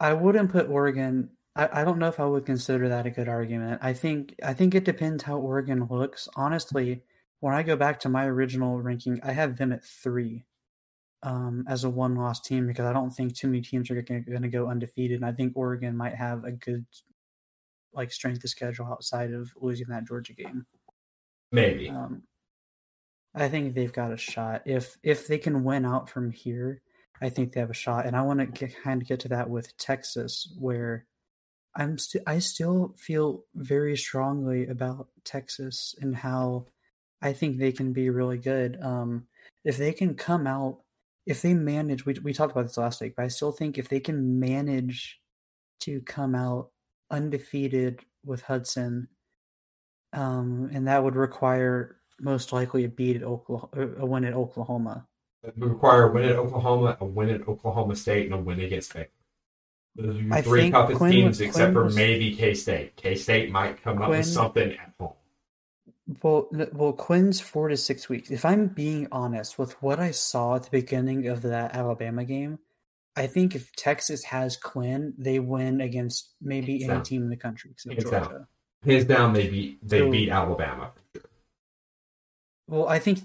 I 0.00 0.14
wouldn't 0.14 0.50
put 0.50 0.68
Oregon. 0.68 1.30
I, 1.54 1.80
I 1.80 1.84
don't 1.84 1.98
know 1.98 2.08
if 2.08 2.18
I 2.18 2.24
would 2.24 2.46
consider 2.46 2.88
that 2.88 3.06
a 3.06 3.10
good 3.10 3.28
argument. 3.28 3.80
I 3.82 3.92
think 3.92 4.34
I 4.42 4.54
think 4.54 4.74
it 4.74 4.84
depends 4.84 5.22
how 5.22 5.36
Oregon 5.36 5.86
looks. 5.90 6.28
Honestly, 6.34 7.02
when 7.40 7.54
I 7.54 7.62
go 7.62 7.76
back 7.76 8.00
to 8.00 8.08
my 8.08 8.24
original 8.26 8.80
ranking, 8.80 9.20
I 9.22 9.32
have 9.32 9.56
them 9.56 9.72
at 9.72 9.84
three 9.84 10.44
um, 11.22 11.64
as 11.68 11.84
a 11.84 11.90
one-loss 11.90 12.40
team 12.40 12.66
because 12.66 12.86
I 12.86 12.92
don't 12.92 13.10
think 13.10 13.34
too 13.34 13.48
many 13.48 13.60
teams 13.60 13.90
are 13.90 14.00
going 14.00 14.42
to 14.42 14.48
go 14.48 14.68
undefeated. 14.68 15.16
And 15.16 15.26
I 15.26 15.32
think 15.32 15.52
Oregon 15.54 15.96
might 15.96 16.14
have 16.14 16.44
a 16.44 16.52
good 16.52 16.86
like 17.92 18.12
strength 18.12 18.44
of 18.44 18.50
schedule 18.50 18.86
outside 18.86 19.32
of 19.32 19.50
losing 19.60 19.88
that 19.88 20.06
Georgia 20.06 20.32
game. 20.32 20.66
Maybe. 21.52 21.90
Um, 21.90 22.22
I 23.34 23.48
think 23.48 23.74
they've 23.74 23.92
got 23.92 24.12
a 24.12 24.16
shot 24.16 24.62
if 24.64 24.96
if 25.02 25.26
they 25.26 25.38
can 25.38 25.64
win 25.64 25.84
out 25.84 26.08
from 26.08 26.30
here. 26.30 26.82
I 27.22 27.28
think 27.28 27.52
they 27.52 27.60
have 27.60 27.70
a 27.70 27.74
shot, 27.74 28.06
and 28.06 28.16
I 28.16 28.22
want 28.22 28.54
to 28.54 28.68
kind 28.68 29.02
of 29.02 29.08
get 29.08 29.20
to 29.20 29.28
that 29.28 29.50
with 29.50 29.76
Texas, 29.76 30.52
where 30.58 31.06
I'm 31.76 31.98
st- 31.98 32.24
I 32.26 32.38
still 32.38 32.94
feel 32.96 33.44
very 33.54 33.96
strongly 33.96 34.66
about 34.66 35.08
Texas 35.24 35.94
and 36.00 36.16
how 36.16 36.66
I 37.22 37.32
think 37.32 37.58
they 37.58 37.72
can 37.72 37.92
be 37.92 38.10
really 38.10 38.38
good. 38.38 38.78
Um, 38.82 39.26
if 39.64 39.76
they 39.76 39.92
can 39.92 40.14
come 40.14 40.46
out 40.46 40.80
if 41.26 41.42
they 41.42 41.54
manage, 41.54 42.06
we 42.06 42.14
we 42.22 42.32
talked 42.32 42.52
about 42.52 42.66
this 42.66 42.76
last 42.76 43.00
week, 43.00 43.14
but 43.16 43.24
I 43.24 43.28
still 43.28 43.52
think 43.52 43.78
if 43.78 43.88
they 43.88 44.00
can 44.00 44.40
manage 44.40 45.20
to 45.80 46.00
come 46.00 46.34
out 46.34 46.70
undefeated 47.10 48.00
with 48.24 48.42
Hudson, 48.42 49.08
um, 50.12 50.70
and 50.72 50.88
that 50.88 51.04
would 51.04 51.16
require 51.16 51.98
most 52.20 52.52
likely 52.52 52.84
a 52.84 52.88
beat 52.88 53.16
at 53.16 53.22
Oklahoma, 53.22 53.94
a 53.98 54.06
win 54.06 54.24
at 54.24 54.34
Oklahoma. 54.34 55.06
Require 55.56 56.10
a 56.10 56.12
win 56.12 56.24
at 56.24 56.36
Oklahoma, 56.36 56.96
a 57.00 57.04
win 57.04 57.30
at 57.30 57.48
Oklahoma 57.48 57.96
State, 57.96 58.26
and 58.26 58.34
a 58.34 58.38
win 58.38 58.60
against 58.60 58.92
Baylor. 58.92 59.08
Those 59.96 60.16
are 60.16 60.20
your 60.22 60.34
I 60.34 60.42
three 60.42 60.70
toughest 60.70 60.98
Quinn 60.98 61.12
teams, 61.12 61.28
was- 61.28 61.40
except 61.40 61.56
Quinn 61.56 61.72
for 61.74 61.84
was- 61.84 61.96
maybe 61.96 62.34
K 62.36 62.54
State. 62.54 62.96
K 62.96 63.14
State 63.16 63.50
might 63.50 63.82
come 63.82 64.00
up 64.02 64.10
with 64.10 64.26
something 64.26 64.72
at 64.72 64.92
home. 65.00 65.14
Well, 66.22 66.48
well, 66.72 66.92
Quinn's 66.92 67.40
four 67.40 67.68
to 67.68 67.76
six 67.76 68.08
weeks. 68.08 68.30
If 68.30 68.44
I'm 68.44 68.66
being 68.68 69.08
honest 69.12 69.58
with 69.58 69.80
what 69.82 69.98
I 69.98 70.10
saw 70.10 70.56
at 70.56 70.64
the 70.64 70.70
beginning 70.70 71.26
of 71.28 71.42
that 71.42 71.74
Alabama 71.74 72.24
game, 72.24 72.58
I 73.16 73.26
think 73.26 73.54
if 73.54 73.72
Texas 73.76 74.24
has 74.24 74.56
Quinn, 74.56 75.14
they 75.18 75.38
win 75.38 75.80
against 75.80 76.34
maybe 76.40 76.74
any 76.74 76.84
Exactly. 76.84 77.04
team 77.08 77.22
in 77.24 77.30
the 77.30 77.36
country 77.36 77.70
except 77.72 77.94
Exactly. 77.94 78.28
Georgia. 78.32 78.48
Hands 78.84 79.04
down, 79.04 79.32
they 79.34 79.48
beat 79.48 79.88
they 79.88 79.98
So- 80.00 80.10
beat 80.10 80.28
Alabama. 80.30 80.92
Well, 82.66 82.88
I 82.88 82.98
think 82.98 83.20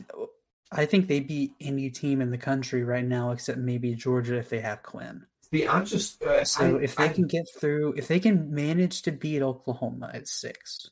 I 0.77 0.85
think 0.85 1.07
they 1.07 1.21
beat 1.21 1.53
any 1.61 1.89
team 1.89 2.21
in 2.21 2.31
the 2.31 2.37
country 2.37 2.83
right 2.83 3.05
now 3.05 3.31
except 3.31 3.57
maybe 3.59 3.95
Georgia 3.95 4.37
if 4.37 4.49
they 4.49 4.59
have 4.59 4.83
Quinn. 4.83 5.25
See, 5.51 5.65
I'm 5.67 5.85
just 5.85 6.21
uh, 6.21 6.43
So 6.43 6.77
I- 6.77 6.81
if 6.81 6.95
they 6.95 7.05
I- 7.05 7.13
can 7.13 7.27
get 7.27 7.45
through, 7.59 7.93
if 7.93 8.07
they 8.07 8.19
can 8.19 8.53
manage 8.53 9.01
to 9.03 9.11
beat 9.11 9.41
Oklahoma 9.41 10.11
at 10.13 10.27
six 10.27 10.89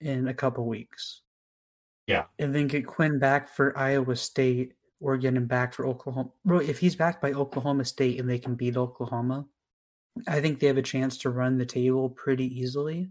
in 0.00 0.28
a 0.28 0.34
couple 0.34 0.64
weeks, 0.66 1.20
Yeah. 2.06 2.24
and 2.38 2.54
then 2.54 2.68
get 2.68 2.86
Quinn 2.86 3.18
back 3.18 3.48
for 3.48 3.76
Iowa 3.76 4.16
State 4.16 4.74
or 5.00 5.16
get 5.18 5.34
him 5.34 5.46
back 5.46 5.74
for 5.74 5.86
Oklahoma. 5.86 6.30
Bro, 6.44 6.60
if 6.60 6.78
he's 6.78 6.96
back 6.96 7.20
by 7.20 7.32
Oklahoma 7.32 7.84
State 7.84 8.18
and 8.18 8.28
they 8.30 8.38
can 8.38 8.54
beat 8.54 8.76
Oklahoma, 8.76 9.46
I 10.26 10.40
think 10.40 10.58
they 10.58 10.66
have 10.68 10.78
a 10.78 10.82
chance 10.82 11.18
to 11.18 11.30
run 11.30 11.58
the 11.58 11.66
table 11.66 12.08
pretty 12.10 12.46
easily, 12.60 13.10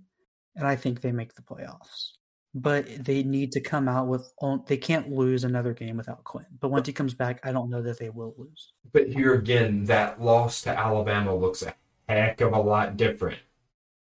and 0.56 0.65
I 0.67 0.75
think 0.75 1.01
they 1.01 1.12
make 1.12 1.36
the 1.36 1.41
playoffs. 1.43 2.13
But 2.60 3.06
they 3.06 3.22
need 3.22 3.52
to 3.52 3.62
come 3.62 3.88
out 3.88 4.08
with 4.08 4.34
they 4.67 4.78
can't 4.78 5.12
lose 5.12 5.43
another 5.43 5.74
game 5.74 5.96
without 5.98 6.24
Quinn. 6.24 6.46
But 6.60 6.70
once 6.70 6.88
he 6.88 6.93
comes 6.93 7.13
back, 7.13 7.39
I 7.46 7.52
don't 7.52 7.70
know 7.70 7.84
that 7.84 8.00
they 8.00 8.10
will 8.10 8.34
lose. 8.38 8.74
But 8.93 9.10
here 9.10 9.36
again, 9.36 9.86
that 9.86 10.20
loss 10.22 10.62
to 10.63 10.70
Alabama 10.72 11.36
looks 11.36 11.62
a 11.62 11.76
heck 12.10 12.41
of 12.41 12.54
a 12.54 12.60
lot 12.60 12.98
different 12.98 13.38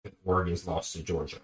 than 0.04 0.14
Oregon's 0.24 0.66
loss 0.66 0.94
to 0.94 1.04
Georgia. 1.04 1.40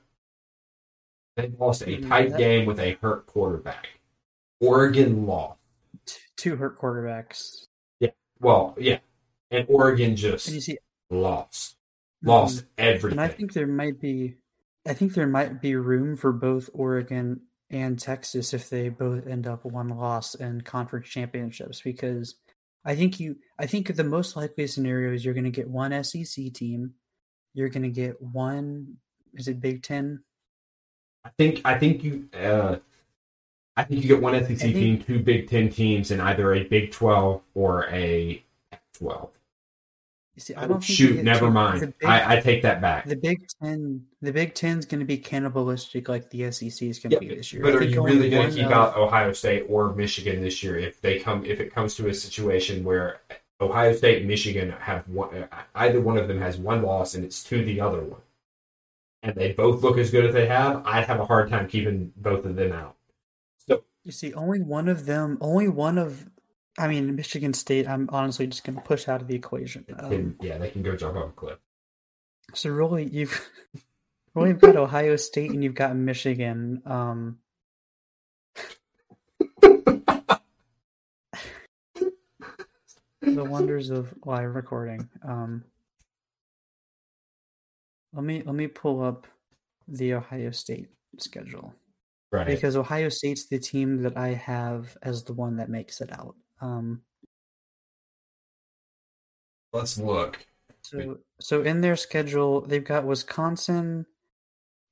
They 1.36 1.50
lost 1.60 1.82
a 1.82 1.86
Mhm, 1.98 2.08
tight 2.08 2.38
game 2.38 2.66
with 2.66 2.80
a 2.80 2.98
hurt 3.02 3.26
quarterback. 3.26 3.88
Oregon 4.62 5.26
lost. 5.26 5.60
Two 6.38 6.56
hurt 6.56 6.78
quarterbacks. 6.78 7.66
Yeah, 8.00 8.12
Well, 8.40 8.76
yeah, 8.80 9.00
and 9.50 9.66
Oregon 9.70 10.16
just 10.16 10.48
And 10.48 10.56
you 10.56 10.62
see, 10.62 10.78
lost, 11.10 11.76
Mhm. 12.24 12.28
lost 12.28 12.66
everything. 12.78 13.20
And 13.20 13.22
I 13.22 13.34
think 13.34 13.54
there 13.54 13.68
might 13.68 14.00
be, 14.00 14.38
I 14.88 14.94
think 14.94 15.14
there 15.14 15.28
might 15.28 15.62
be 15.62 15.76
room 15.76 16.16
for 16.16 16.32
both 16.32 16.70
Oregon 16.74 17.42
and 17.70 18.00
Texas 18.00 18.54
if 18.54 18.70
they 18.70 18.90
both 18.90 19.28
end 19.28 19.48
up 19.48 19.64
one 19.64 19.90
loss 19.90 20.36
in 20.36 20.62
conference 20.62 21.08
championships. 21.08 21.82
Because 21.82 22.36
I 22.84 22.96
think 22.96 23.20
you, 23.20 23.38
I 23.60 23.68
think 23.68 23.96
the 23.96 24.04
most 24.04 24.36
likely 24.36 24.68
scenario 24.68 25.14
is 25.14 25.24
you're 25.24 25.34
going 25.34 25.44
to 25.46 25.52
get 25.52 25.70
one 25.70 26.04
SEC 26.04 26.54
team, 26.54 26.96
you're 27.54 27.70
going 27.70 27.84
to 27.84 27.90
get 27.90 28.22
one. 28.22 28.98
Is 29.36 29.48
it 29.48 29.62
Big 29.62 29.84
Ten? 29.84 30.24
I 31.24 31.30
think 31.38 31.62
I 31.64 31.78
think 31.78 32.04
you 32.04 32.28
uh, 32.34 32.78
I 33.78 33.84
think 33.84 34.02
you 34.02 34.08
get 34.08 34.22
one 34.22 34.34
SEC 34.34 34.58
think- 34.58 34.74
team, 34.74 35.02
two 35.02 35.20
Big 35.20 35.48
Ten 35.48 35.70
teams, 35.70 36.12
and 36.12 36.22
either 36.22 36.54
a 36.54 36.64
Big 36.64 36.92
Twelve 36.92 37.42
or 37.54 37.88
a 37.90 38.44
Twelve. 38.94 39.30
You 40.36 40.42
see, 40.42 40.56
I 40.56 40.66
don't 40.66 40.82
Shoot, 40.82 41.24
never 41.26 41.52
mind. 41.52 41.94
Big, 42.00 42.08
I, 42.10 42.38
I 42.38 42.40
take 42.40 42.62
that 42.62 42.80
back. 42.80 43.06
the 43.06 43.18
Big 43.18 43.48
Ten, 43.62 44.06
the 44.22 44.32
Big 44.32 44.54
Ten's 44.54 44.86
going 44.86 45.00
to 45.02 45.06
be 45.06 45.18
cannibalistic 45.18 46.08
like 46.08 46.30
the 46.30 46.50
SEC 46.52 46.82
is 46.84 47.00
going 47.00 47.10
to 47.12 47.16
Yeah, 47.16 47.20
be 47.20 47.36
this 47.36 47.52
year. 47.52 47.62
but 47.62 47.74
I 47.74 47.78
are 47.80 47.84
you 47.84 48.02
really 48.04 48.30
going 48.30 48.50
to 48.50 48.56
keep 48.56 48.68
of- 48.68 48.72
out 48.72 48.96
Ohio 48.98 49.34
State 49.34 49.66
or 49.68 49.94
Michigan 49.94 50.42
this 50.42 50.64
year 50.64 50.78
if 50.80 51.02
they 51.02 51.20
come 51.20 51.44
if 51.46 51.60
it 51.60 51.74
comes 51.74 51.96
to 51.96 52.08
a 52.08 52.14
situation 52.14 52.86
where 52.86 53.20
Ohio 53.60 53.94
State 53.94 54.20
and 54.20 54.28
Michigan 54.28 54.72
have 54.80 55.06
one 55.10 55.36
uh, 55.36 55.48
either 55.76 56.00
one 56.00 56.18
of 56.18 56.30
them 56.30 56.40
has 56.40 56.58
one 56.58 56.82
loss 56.82 57.14
and 57.14 57.26
it's 57.26 57.44
to 57.46 57.64
the 57.66 57.82
other 57.82 58.00
one, 58.02 58.22
and 59.24 59.36
they 59.36 59.52
both 59.52 59.84
look 59.84 59.98
as 59.98 60.12
good 60.12 60.26
as 60.26 60.34
they 60.34 60.46
have? 60.48 60.82
I'd 60.86 61.06
have 61.06 61.20
a 61.20 61.26
hard 61.26 61.50
time 61.50 61.68
keeping 61.68 62.14
both 62.16 62.46
of 62.46 62.56
them 62.56 62.72
out. 62.72 62.96
So 63.68 63.84
You 64.06 64.14
see, 64.14 64.34
only 64.34 64.62
one 64.62 64.88
of 64.88 65.06
them, 65.06 65.38
only 65.42 65.68
one 65.68 65.98
of, 65.98 66.30
I 66.78 66.88
mean, 66.88 67.16
Michigan 67.16 67.54
State. 67.54 67.88
I'm 67.88 68.10
honestly 68.12 68.48
just 68.48 68.64
going 68.64 68.76
to 68.76 68.82
push 68.82 69.08
out 69.08 69.22
of 69.22 69.28
the 69.28 69.36
equation. 69.36 69.86
Um, 69.98 70.36
yeah, 70.42 70.58
they 70.58 70.70
can 70.70 70.84
go 70.84 70.96
jump 70.96 71.18
off 71.18 71.30
a 71.30 71.34
cliff. 71.34 71.58
so 72.54 72.70
really, 72.70 73.08
you've 73.10 73.50
really 74.36 74.50
you've 74.50 74.60
got 74.60 74.76
Ohio 74.76 75.16
State 75.16 75.52
and 75.52 75.64
you've 75.64 75.76
got 75.76 75.96
Michigan. 75.96 76.82
Um, 76.86 77.40
the 83.22 83.44
wonders 83.44 83.90
of 83.90 84.14
live 84.26 84.56
recording. 84.56 85.10
Um, 85.28 85.64
let 88.14 88.24
me 88.24 88.44
let 88.46 88.56
me 88.56 88.68
pull 88.68 89.04
up 89.04 89.28
the 89.88 90.14
Ohio 90.14 90.52
State 90.52 90.90
schedule. 91.18 91.74
Right. 92.32 92.48
because 92.48 92.78
Ohio 92.78 93.10
State's 93.10 93.48
the 93.48 93.60
team 93.60 94.04
that 94.04 94.16
I 94.16 94.30
have 94.30 94.98
as 95.04 95.26
the 95.26 95.34
one 95.34 95.58
that 95.58 95.70
makes 95.70 96.00
it 96.00 96.14
out. 96.18 96.36
Um, 96.62 97.02
Let's 99.74 99.98
look. 99.98 100.46
so, 100.82 101.20
so 101.40 101.62
in 101.62 101.82
their 101.82 101.96
schedule, 101.96 102.62
they've 102.62 102.84
got 102.84 103.06
Wisconsin, 103.06 104.06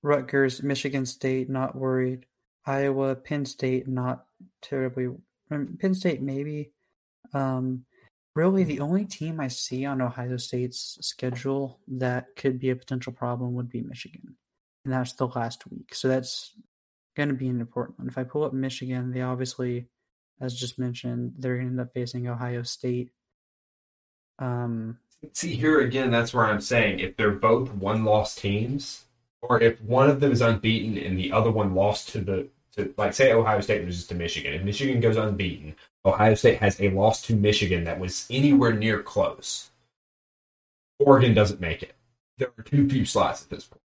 Rutgers, 0.03 0.63
Michigan 0.63 1.05
State, 1.05 1.49
not 1.49 1.75
worried, 1.75 2.25
Iowa, 2.65 3.15
Penn 3.15 3.45
State, 3.45 3.87
not 3.87 4.25
terribly. 4.61 5.07
um, 5.51 5.77
Penn 5.79 5.93
State 5.93 6.21
maybe. 6.21 6.71
Um, 7.33 7.85
really, 8.35 8.63
the 8.63 8.79
only 8.79 9.05
team 9.05 9.39
I 9.39 9.49
see 9.49 9.85
on 9.85 10.01
Ohio 10.01 10.37
State's 10.37 10.97
schedule 11.01 11.79
that 11.87 12.27
could 12.37 12.59
be 12.59 12.69
a 12.69 12.75
potential 12.75 13.11
problem 13.11 13.53
would 13.55 13.69
be 13.69 13.81
Michigan, 13.81 14.37
and 14.85 14.93
that's 14.93 15.13
the 15.13 15.27
last 15.27 15.69
week. 15.69 15.93
So 15.93 16.07
that's 16.07 16.53
going 17.17 17.29
to 17.29 17.35
be 17.35 17.49
an 17.49 17.59
important 17.59 17.99
one. 17.99 18.07
If 18.07 18.17
I 18.17 18.23
pull 18.23 18.45
up 18.45 18.53
Michigan, 18.53 19.11
they 19.11 19.21
obviously, 19.21 19.87
as 20.41 20.53
just 20.53 20.79
mentioned, 20.79 21.33
they're 21.37 21.55
going 21.55 21.67
to 21.67 21.71
end 21.71 21.81
up 21.81 21.93
facing 21.93 22.27
Ohio 22.27 22.63
State. 22.63 23.11
Um, 24.39 24.99
See 25.33 25.55
here 25.55 25.81
again, 25.81 26.11
that's 26.11 26.33
where 26.33 26.45
I'm 26.45 26.61
saying 26.61 26.99
if 26.99 27.17
they're 27.17 27.31
both 27.31 27.73
one 27.73 28.05
loss 28.05 28.35
teams, 28.35 29.05
or 29.41 29.61
if 29.61 29.81
one 29.81 30.09
of 30.09 30.19
them 30.19 30.31
is 30.31 30.41
unbeaten 30.41 30.97
and 30.97 31.17
the 31.17 31.31
other 31.31 31.51
one 31.51 31.75
lost 31.75 32.09
to 32.09 32.19
the 32.19 32.47
to 32.75 32.93
like 32.97 33.13
say 33.13 33.31
Ohio 33.31 33.61
State 33.61 33.83
loses 33.83 34.07
to 34.07 34.15
Michigan. 34.15 34.53
If 34.53 34.63
Michigan 34.63 34.99
goes 34.99 35.17
unbeaten, 35.17 35.75
Ohio 36.05 36.35
State 36.35 36.59
has 36.59 36.79
a 36.79 36.89
loss 36.89 37.21
to 37.23 37.35
Michigan 37.35 37.83
that 37.83 37.99
was 37.99 38.27
anywhere 38.29 38.73
near 38.73 39.01
close. 39.01 39.71
Oregon 40.99 41.33
doesn't 41.33 41.61
make 41.61 41.83
it. 41.83 41.95
There 42.37 42.51
are 42.57 42.63
too 42.63 42.87
few 42.87 43.05
slots 43.05 43.43
at 43.43 43.49
this 43.49 43.65
point. 43.65 43.81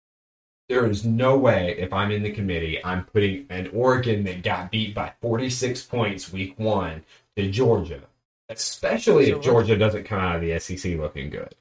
There 0.67 0.87
is 0.87 1.05
no 1.05 1.37
way 1.37 1.75
if 1.77 1.93
I'm 1.93 2.11
in 2.11 2.23
the 2.23 2.31
committee, 2.31 2.83
I'm 2.83 3.05
putting 3.05 3.45
an 3.49 3.69
Oregon 3.73 4.23
that 4.23 4.41
got 4.41 4.71
beat 4.71 4.95
by 4.95 5.13
46 5.21 5.83
points 5.83 6.33
week 6.33 6.57
one 6.57 7.03
to 7.35 7.51
Georgia, 7.51 8.01
especially 8.49 9.29
So 9.29 9.37
if 9.37 9.43
Georgia 9.43 9.77
doesn't 9.77 10.05
come 10.05 10.19
out 10.19 10.37
of 10.37 10.41
the 10.41 10.59
SEC 10.59 10.97
looking 10.97 11.29
good. 11.29 11.53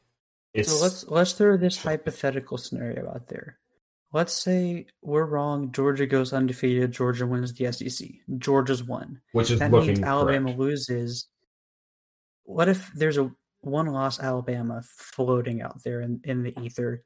It's 0.55 0.71
So 0.73 0.83
let's 0.83 1.07
let's 1.09 1.33
throw 1.33 1.57
this 1.57 1.77
hypothetical 1.83 2.57
scenario 2.57 3.11
out 3.11 3.29
there. 3.29 3.59
Let's 4.13 4.33
say 4.33 4.87
we're 5.03 5.25
wrong. 5.27 5.73
Georgia 5.73 6.07
goes 6.07 6.33
undefeated. 6.33 6.93
Georgia 6.93 7.27
wins 7.27 7.53
the 7.53 7.73
SEC. 7.73 8.09
Georgia's 8.39 8.85
won. 8.85 9.21
which 9.33 9.51
is 9.51 9.59
That 9.59 9.73
looking 9.73 9.95
means 9.95 10.03
Alabama 10.03 10.47
correct. 10.47 10.61
loses. 10.61 11.27
What 12.45 12.69
if 12.69 12.91
there's 12.95 13.19
a 13.19 13.31
one 13.61 13.87
loss 13.87 14.21
Alabama 14.21 14.83
floating 14.97 15.61
out 15.63 15.83
there 15.83 16.01
in, 16.01 16.21
in 16.25 16.43
the 16.45 16.59
ether? 16.61 17.03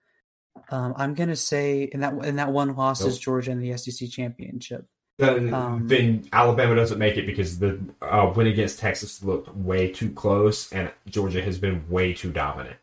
Um, 0.71 0.95
I'm 0.97 1.15
gonna 1.15 1.37
say, 1.37 1.85
in 1.85 2.01
that 2.01 2.13
and 2.13 2.39
that 2.39 2.53
one 2.53 2.75
loss 2.75 3.03
is 3.03 3.19
Georgia 3.19 3.51
in 3.51 3.61
the 3.61 3.77
SEC 3.77 4.09
championship. 4.11 4.87
Then, 5.19 5.53
um, 5.53 5.89
then 5.89 6.29
Alabama 6.33 6.77
doesn't 6.77 6.99
make 6.99 7.17
it 7.17 7.27
because 7.27 7.59
the 7.59 7.81
uh, 8.01 8.33
win 8.37 8.47
against 8.47 8.79
Texas 8.79 9.23
looked 9.23 9.55
way 9.57 9.91
too 9.91 10.11
close, 10.11 10.73
and 10.73 10.93
Georgia 11.09 11.43
has 11.43 11.59
been 11.59 11.89
way 11.89 12.15
too 12.15 12.31
dominant. 12.31 12.77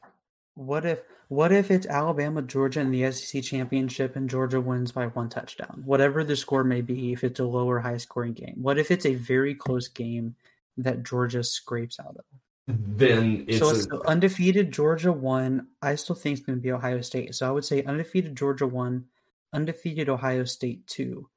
What 0.56 0.86
if 0.86 1.00
what 1.28 1.52
if 1.52 1.72
it's 1.72 1.88
Alabama 1.88 2.42
Georgia 2.42 2.82
in 2.82 2.92
the 2.92 3.10
SEC 3.12 3.42
championship 3.42 4.16
and 4.16 4.30
Georgia 4.30 4.62
wins 4.62 4.92
by 4.92 5.08
one 5.08 5.30
touchdown? 5.30 5.84
Whatever 5.86 6.24
the 6.24 6.36
score 6.36 6.64
may 6.64 6.82
be, 6.82 7.14
if 7.14 7.24
it's 7.24 7.40
a 7.40 7.46
low 7.46 7.70
or 7.70 7.80
high 7.80 7.98
scoring 7.98 8.34
game. 8.34 8.58
What 8.62 8.78
if 8.78 8.92
it's 8.92 9.06
a 9.06 9.16
very 9.16 9.56
close 9.56 9.88
game 9.88 10.36
that 10.78 11.04
Georgia 11.04 11.44
scrapes 11.44 12.00
out 12.00 12.18
of? 12.18 12.26
Then 12.68 13.46
it's 13.48 13.60
so 13.60 13.70
a- 13.70 13.74
it's 13.76 13.88
undefeated 14.08 14.72
Georgia 14.72 15.12
one. 15.12 15.68
I 15.82 15.96
still 15.96 16.16
think 16.16 16.38
it's 16.38 16.46
going 16.46 16.58
to 16.58 16.62
be 16.64 16.72
Ohio 16.72 17.02
State. 17.02 17.36
So 17.36 17.48
I 17.48 17.52
would 17.52 17.66
say 17.66 17.84
undefeated 17.84 18.36
Georgia 18.36 18.66
one, 18.68 19.06
undefeated 19.54 20.10
Ohio 20.10 20.46
State 20.46 20.88
two. 20.88 21.30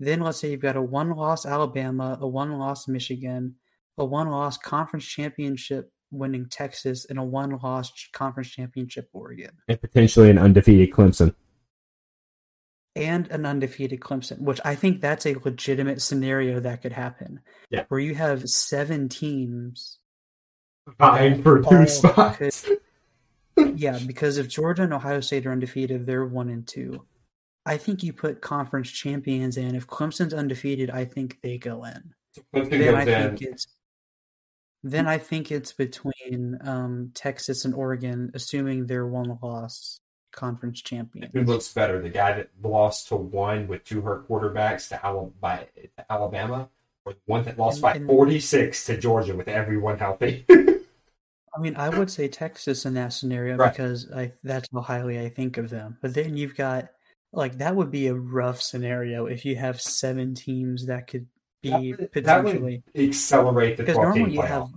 Then 0.00 0.20
let's 0.20 0.38
say 0.38 0.50
you've 0.50 0.60
got 0.60 0.76
a 0.76 0.82
one 0.82 1.10
loss 1.10 1.46
Alabama, 1.46 2.18
a 2.20 2.26
one 2.26 2.58
loss 2.58 2.88
Michigan, 2.88 3.54
a 3.98 4.04
one-loss 4.04 4.56
conference 4.58 5.04
championship 5.04 5.92
winning 6.10 6.46
Texas, 6.50 7.04
and 7.08 7.18
a 7.18 7.22
one-loss 7.22 7.92
conference 8.12 8.48
championship 8.50 9.08
Oregon, 9.12 9.50
and 9.68 9.80
potentially 9.80 10.30
an 10.30 10.38
undefeated 10.38 10.90
Clemson. 10.90 11.34
and 12.96 13.30
an 13.30 13.46
undefeated 13.46 14.00
Clemson, 14.00 14.40
which 14.40 14.60
I 14.64 14.74
think 14.74 15.00
that's 15.00 15.24
a 15.26 15.34
legitimate 15.44 16.02
scenario 16.02 16.58
that 16.60 16.82
could 16.82 16.92
happen. 16.92 17.40
Yeah. 17.70 17.84
where 17.88 18.00
you 18.00 18.14
have 18.14 18.48
seven 18.48 19.08
teams 19.08 19.98
Vying 20.98 21.42
for 21.42 21.62
two 21.62 21.86
spots. 21.86 22.68
Yeah, 23.56 23.98
because 24.06 24.38
if 24.38 24.48
Georgia 24.48 24.82
and 24.82 24.92
Ohio 24.92 25.20
State 25.20 25.46
are 25.46 25.52
undefeated, 25.52 26.06
they're 26.06 26.24
one 26.24 26.48
and 26.48 26.66
two. 26.66 27.04
I 27.64 27.76
think 27.76 28.02
you 28.02 28.12
put 28.12 28.40
conference 28.40 28.90
champions 28.90 29.56
in. 29.56 29.74
If 29.74 29.86
Clemson's 29.86 30.34
undefeated, 30.34 30.90
I 30.90 31.04
think 31.04 31.38
they 31.42 31.58
go 31.58 31.84
in. 31.84 32.14
Clemson 32.54 32.70
Then 32.70 32.94
I 32.94 33.04
goes 33.04 33.38
think 33.38 33.42
it's 33.42 33.66
then 34.84 35.06
I 35.06 35.18
think 35.18 35.52
it's 35.52 35.72
between 35.72 36.58
um, 36.62 37.12
Texas 37.14 37.64
and 37.64 37.74
Oregon, 37.74 38.32
assuming 38.34 38.86
they're 38.86 39.06
one 39.06 39.38
loss 39.40 40.00
conference 40.32 40.82
champions. 40.82 41.30
Who 41.32 41.44
looks 41.44 41.72
better, 41.72 42.02
the 42.02 42.08
guy 42.08 42.32
that 42.32 42.48
lost 42.62 43.08
to 43.08 43.16
one 43.16 43.68
with 43.68 43.84
two 43.84 44.00
hurt 44.00 44.28
quarterbacks 44.28 44.88
to, 44.88 45.30
by, 45.40 45.68
Alabama, 46.10 46.68
or 47.04 47.12
the 47.12 47.18
one 47.26 47.44
that 47.44 47.58
lost 47.58 47.82
And- 47.84 48.06
by 48.08 48.12
46 48.12 48.86
to 48.86 48.96
Georgia 48.96 49.36
with 49.36 49.46
everyone 49.46 49.98
healthy? 49.98 50.44
I 51.54 51.60
mean, 51.60 51.76
I 51.76 51.88
would 51.90 52.10
say 52.10 52.28
Texas 52.28 52.86
in 52.86 52.94
that 52.94 53.12
scenario 53.12 53.56
Right. 53.56 53.72
because 53.72 54.10
I 54.12 54.32
that's 54.42 54.68
how 54.72 54.80
highly 54.80 55.20
I 55.20 55.28
think 55.28 55.58
of 55.58 55.70
them. 55.70 55.98
But 56.00 56.14
then 56.14 56.36
you've 56.36 56.56
got 56.56 56.88
like 57.32 57.58
that 57.58 57.76
would 57.76 57.90
be 57.90 58.06
a 58.08 58.14
rough 58.14 58.60
scenario 58.62 59.26
if 59.26 59.44
you 59.44 59.56
have 59.56 59.80
seven 59.80 60.34
teams 60.34 60.86
that 60.86 61.06
could 61.08 61.26
be 61.62 61.70
That 61.70 61.80
would- 61.80 61.98
that 61.98 62.00
would 62.44 62.52
potentially 62.52 62.82
Accelerate 62.96 63.76
the 63.76 63.82
because 63.84 63.96
normally 63.96 64.32
you 64.32 64.42
have 64.42 64.68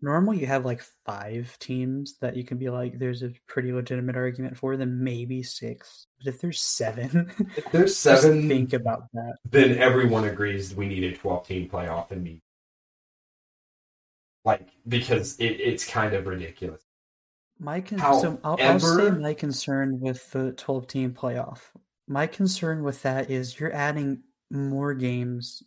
normally 0.00 0.38
you 0.38 0.46
have 0.46 0.64
like 0.64 0.82
five 1.06 1.56
teams 1.60 2.16
that 2.20 2.36
you 2.36 2.44
can 2.44 2.58
be 2.58 2.68
like 2.68 2.98
there's 2.98 3.22
a 3.22 3.32
pretty 3.46 3.72
legitimate 3.72 4.16
argument 4.16 4.56
for 4.58 4.76
then 4.76 5.02
maybe 5.02 5.42
six 5.42 6.06
but 6.18 6.26
if 6.34 6.40
there's 6.40 6.60
seven 6.60 7.30
If 7.56 7.70
there's 7.72 7.96
seven, 8.08 8.48
think 8.48 8.72
about 8.74 9.04
that 9.14 9.36
then 9.50 9.78
everyone 9.78 10.24
agrees 10.24 10.74
we 10.74 10.86
need 10.88 11.04
a 11.04 11.16
12 11.16 11.46
team 11.46 11.68
playoff 11.70 12.10
and 12.10 12.22
me. 12.22 12.40
Like, 14.44 14.68
because 14.86 15.36
it, 15.38 15.60
it's 15.60 15.86
kind 15.86 16.14
of 16.14 16.26
ridiculous. 16.26 16.82
my 17.58 17.80
con- 17.80 17.98
so 17.98 18.38
I'll, 18.44 18.58
I'll 18.60 18.80
say 18.80 19.10
my 19.10 19.34
concern 19.34 20.00
with 20.00 20.30
the 20.32 20.52
12 20.52 20.86
team 20.86 21.12
playoff 21.12 21.60
my 22.06 22.26
concern 22.26 22.82
with 22.82 23.02
that 23.02 23.30
is 23.30 23.58
you're 23.58 23.72
adding 23.72 24.22
more 24.50 24.94
games 24.94 25.62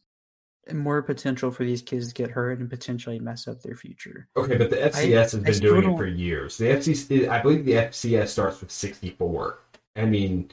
and 0.67 0.77
more 0.77 1.01
potential 1.01 1.49
for 1.49 1.63
these 1.63 1.81
kids 1.81 2.09
to 2.09 2.13
get 2.13 2.31
hurt 2.31 2.59
and 2.59 2.69
potentially 2.69 3.19
mess 3.19 3.47
up 3.47 3.61
their 3.61 3.75
future 3.75 4.27
Okay, 4.35 4.57
but 4.57 4.69
the 4.69 4.75
FCS 4.75 5.11
has 5.13 5.35
been 5.35 5.59
doing 5.59 5.91
it 5.91 5.97
for 5.97 6.05
years. 6.05 6.57
The 6.57 6.65
FCS, 6.65 7.29
I 7.29 7.41
believe 7.41 7.65
the 7.65 7.73
FCS 7.73 8.27
starts 8.27 8.59
with 8.59 8.69
64. 8.69 9.59
I 9.95 10.05
mean, 10.05 10.51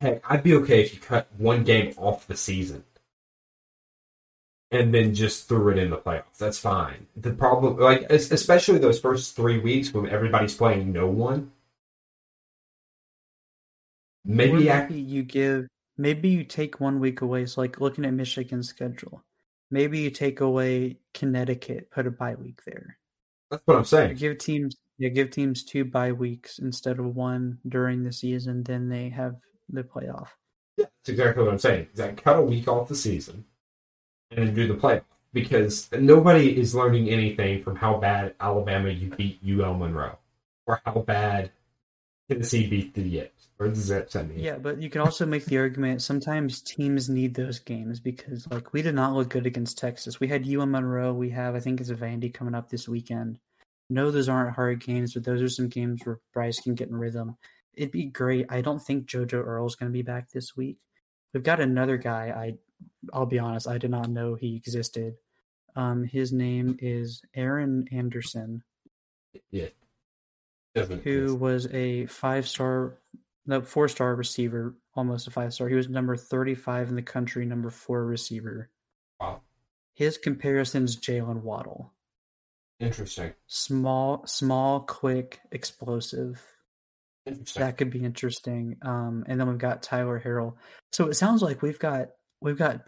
heck, 0.00 0.22
I'd 0.30 0.42
be 0.42 0.54
okay 0.54 0.82
if 0.82 0.94
you 0.94 1.00
cut 1.00 1.28
one 1.36 1.64
game 1.64 1.92
off 1.96 2.26
the 2.26 2.36
season 2.36 2.84
and 4.76 4.92
then 4.92 5.14
just 5.14 5.48
threw 5.48 5.70
it 5.70 5.78
in 5.78 5.90
the 5.90 5.96
playoffs. 5.96 6.38
That's 6.38 6.58
fine. 6.58 7.06
The 7.16 7.32
problem, 7.32 7.78
like, 7.78 8.02
especially 8.10 8.78
those 8.78 9.00
first 9.00 9.34
three 9.34 9.58
weeks 9.58 9.92
when 9.92 10.08
everybody's 10.08 10.54
playing 10.54 10.92
no 10.92 11.06
one. 11.06 11.52
Or 14.28 14.34
Maybe 14.34 14.70
I, 14.70 14.88
you 14.88 15.22
give 15.22 15.66
maybe 15.96 16.28
you 16.28 16.44
take 16.44 16.80
one 16.80 17.00
week 17.00 17.20
away. 17.20 17.46
So 17.46 17.60
like 17.60 17.80
looking 17.80 18.04
at 18.04 18.12
Michigan's 18.12 18.68
schedule, 18.68 19.22
maybe 19.70 20.00
you 20.00 20.10
take 20.10 20.40
away 20.40 20.98
Connecticut, 21.14 21.90
put 21.90 22.06
a 22.06 22.10
bye 22.10 22.34
week 22.34 22.60
there. 22.66 22.98
that's 23.50 23.62
what 23.66 23.76
I'm 23.76 23.84
saying. 23.84 24.16
give 24.16 24.38
teams 24.38 24.76
you 24.98 25.10
give 25.10 25.30
teams 25.30 25.62
two 25.62 25.84
bye 25.84 26.12
weeks 26.12 26.58
instead 26.58 26.98
of 26.98 27.14
one 27.14 27.58
during 27.68 28.02
the 28.02 28.12
season. 28.12 28.64
Then 28.64 28.88
they 28.88 29.10
have 29.10 29.36
the 29.68 29.84
playoff. 29.84 30.28
Yeah, 30.76 30.86
that's 30.86 31.10
exactly 31.10 31.44
what 31.44 31.52
I'm 31.52 31.58
saying. 31.58 31.86
That 31.94 32.22
cut 32.22 32.36
a 32.36 32.42
week 32.42 32.66
off 32.66 32.88
the 32.88 32.96
season 32.96 33.44
and 34.36 34.54
do 34.54 34.68
the 34.68 34.74
play 34.74 35.00
because 35.32 35.90
nobody 35.92 36.58
is 36.58 36.74
learning 36.74 37.08
anything 37.10 37.62
from 37.62 37.76
how 37.76 37.96
bad 37.98 38.34
Alabama 38.40 38.90
you 38.90 39.10
beat 39.10 39.40
UL 39.46 39.74
Monroe 39.74 40.18
or 40.66 40.80
how 40.84 41.00
bad 41.00 41.50
Tennessee 42.28 42.66
beat 42.66 42.94
the 42.94 43.02
Yips 43.02 43.48
or 43.58 43.68
the 43.68 43.76
Zips. 43.76 44.16
I 44.16 44.22
mean, 44.22 44.38
Yeah, 44.38 44.58
but 44.58 44.80
you 44.80 44.90
can 44.90 45.00
also 45.00 45.26
make 45.26 45.44
the 45.44 45.58
argument 45.58 46.02
sometimes 46.02 46.60
teams 46.60 47.08
need 47.08 47.34
those 47.34 47.58
games 47.58 48.00
because 48.00 48.46
like 48.50 48.72
we 48.72 48.82
did 48.82 48.94
not 48.94 49.14
look 49.14 49.28
good 49.28 49.46
against 49.46 49.78
Texas. 49.78 50.20
We 50.20 50.28
had 50.28 50.48
UM 50.48 50.72
Monroe. 50.72 51.12
We 51.12 51.30
have 51.30 51.54
I 51.54 51.60
think 51.60 51.80
it's 51.80 51.90
a 51.90 51.94
Vandy 51.94 52.32
coming 52.32 52.54
up 52.54 52.70
this 52.70 52.88
weekend. 52.88 53.38
No, 53.88 54.10
those 54.10 54.28
aren't 54.28 54.56
hard 54.56 54.84
games, 54.84 55.14
but 55.14 55.24
those 55.24 55.42
are 55.42 55.48
some 55.48 55.68
games 55.68 56.00
where 56.04 56.18
Bryce 56.32 56.60
can 56.60 56.74
get 56.74 56.88
in 56.88 56.96
rhythm. 56.96 57.36
It'd 57.74 57.92
be 57.92 58.06
great. 58.06 58.46
I 58.48 58.60
don't 58.60 58.82
think 58.82 59.06
JoJo 59.06 59.34
Earle's 59.34 59.76
going 59.76 59.92
to 59.92 59.96
be 59.96 60.02
back 60.02 60.30
this 60.30 60.56
week. 60.56 60.78
We've 61.32 61.42
got 61.42 61.60
another 61.60 61.98
guy. 61.98 62.28
I, 62.28 62.54
I'll 63.12 63.26
be 63.26 63.38
honest, 63.38 63.68
I 63.68 63.78
did 63.78 63.90
not 63.90 64.08
know 64.08 64.34
he 64.34 64.56
existed. 64.56 65.14
Um, 65.74 66.04
his 66.04 66.32
name 66.32 66.78
is 66.80 67.22
Aaron 67.34 67.86
Anderson 67.92 68.62
yeah. 69.50 69.68
Doesn't 70.74 71.04
who 71.04 71.34
was 71.34 71.66
a 71.72 72.06
five 72.06 72.46
star, 72.46 72.98
no, 73.46 73.62
four 73.62 73.88
star 73.88 74.14
receiver, 74.14 74.74
almost 74.94 75.26
a 75.26 75.30
five 75.30 75.54
star. 75.54 75.68
He 75.68 75.74
was 75.74 75.88
number 75.88 76.16
35 76.16 76.90
in 76.90 76.96
the 76.96 77.02
country, 77.02 77.46
number 77.46 77.70
four 77.70 78.04
receiver. 78.04 78.70
wow, 79.20 79.40
His 79.94 80.18
comparison's 80.18 80.96
Jaylen 80.96 81.42
Waddle. 81.42 81.92
interesting. 82.78 83.32
Small, 83.46 84.26
small, 84.26 84.80
quick, 84.80 85.40
explosive. 85.50 86.42
Interesting. 87.24 87.62
That 87.62 87.76
could 87.78 87.90
be 87.90 88.04
interesting. 88.04 88.76
Um, 88.82 89.24
and 89.26 89.40
then 89.40 89.48
we've 89.48 89.58
got 89.58 89.82
Tyler 89.82 90.22
Harrell. 90.24 90.54
So 90.92 91.06
it 91.08 91.14
sounds 91.14 91.42
like 91.42 91.62
we've 91.62 91.78
got 91.78 92.08
we've 92.40 92.58
got 92.58 92.86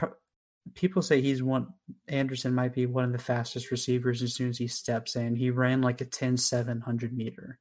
people 0.74 1.02
say 1.02 1.20
he's 1.20 1.42
one. 1.42 1.68
Anderson 2.06 2.54
might 2.54 2.74
be 2.74 2.86
one 2.86 3.04
of 3.04 3.12
the 3.12 3.18
fastest 3.18 3.70
receivers 3.70 4.22
as 4.22 4.34
soon 4.34 4.50
as 4.50 4.58
he 4.58 4.66
steps 4.66 5.16
in. 5.16 5.36
He 5.36 5.50
ran 5.50 5.80
like 5.80 6.00
a 6.00 6.06
10-700 6.06 7.12
meter. 7.12 7.58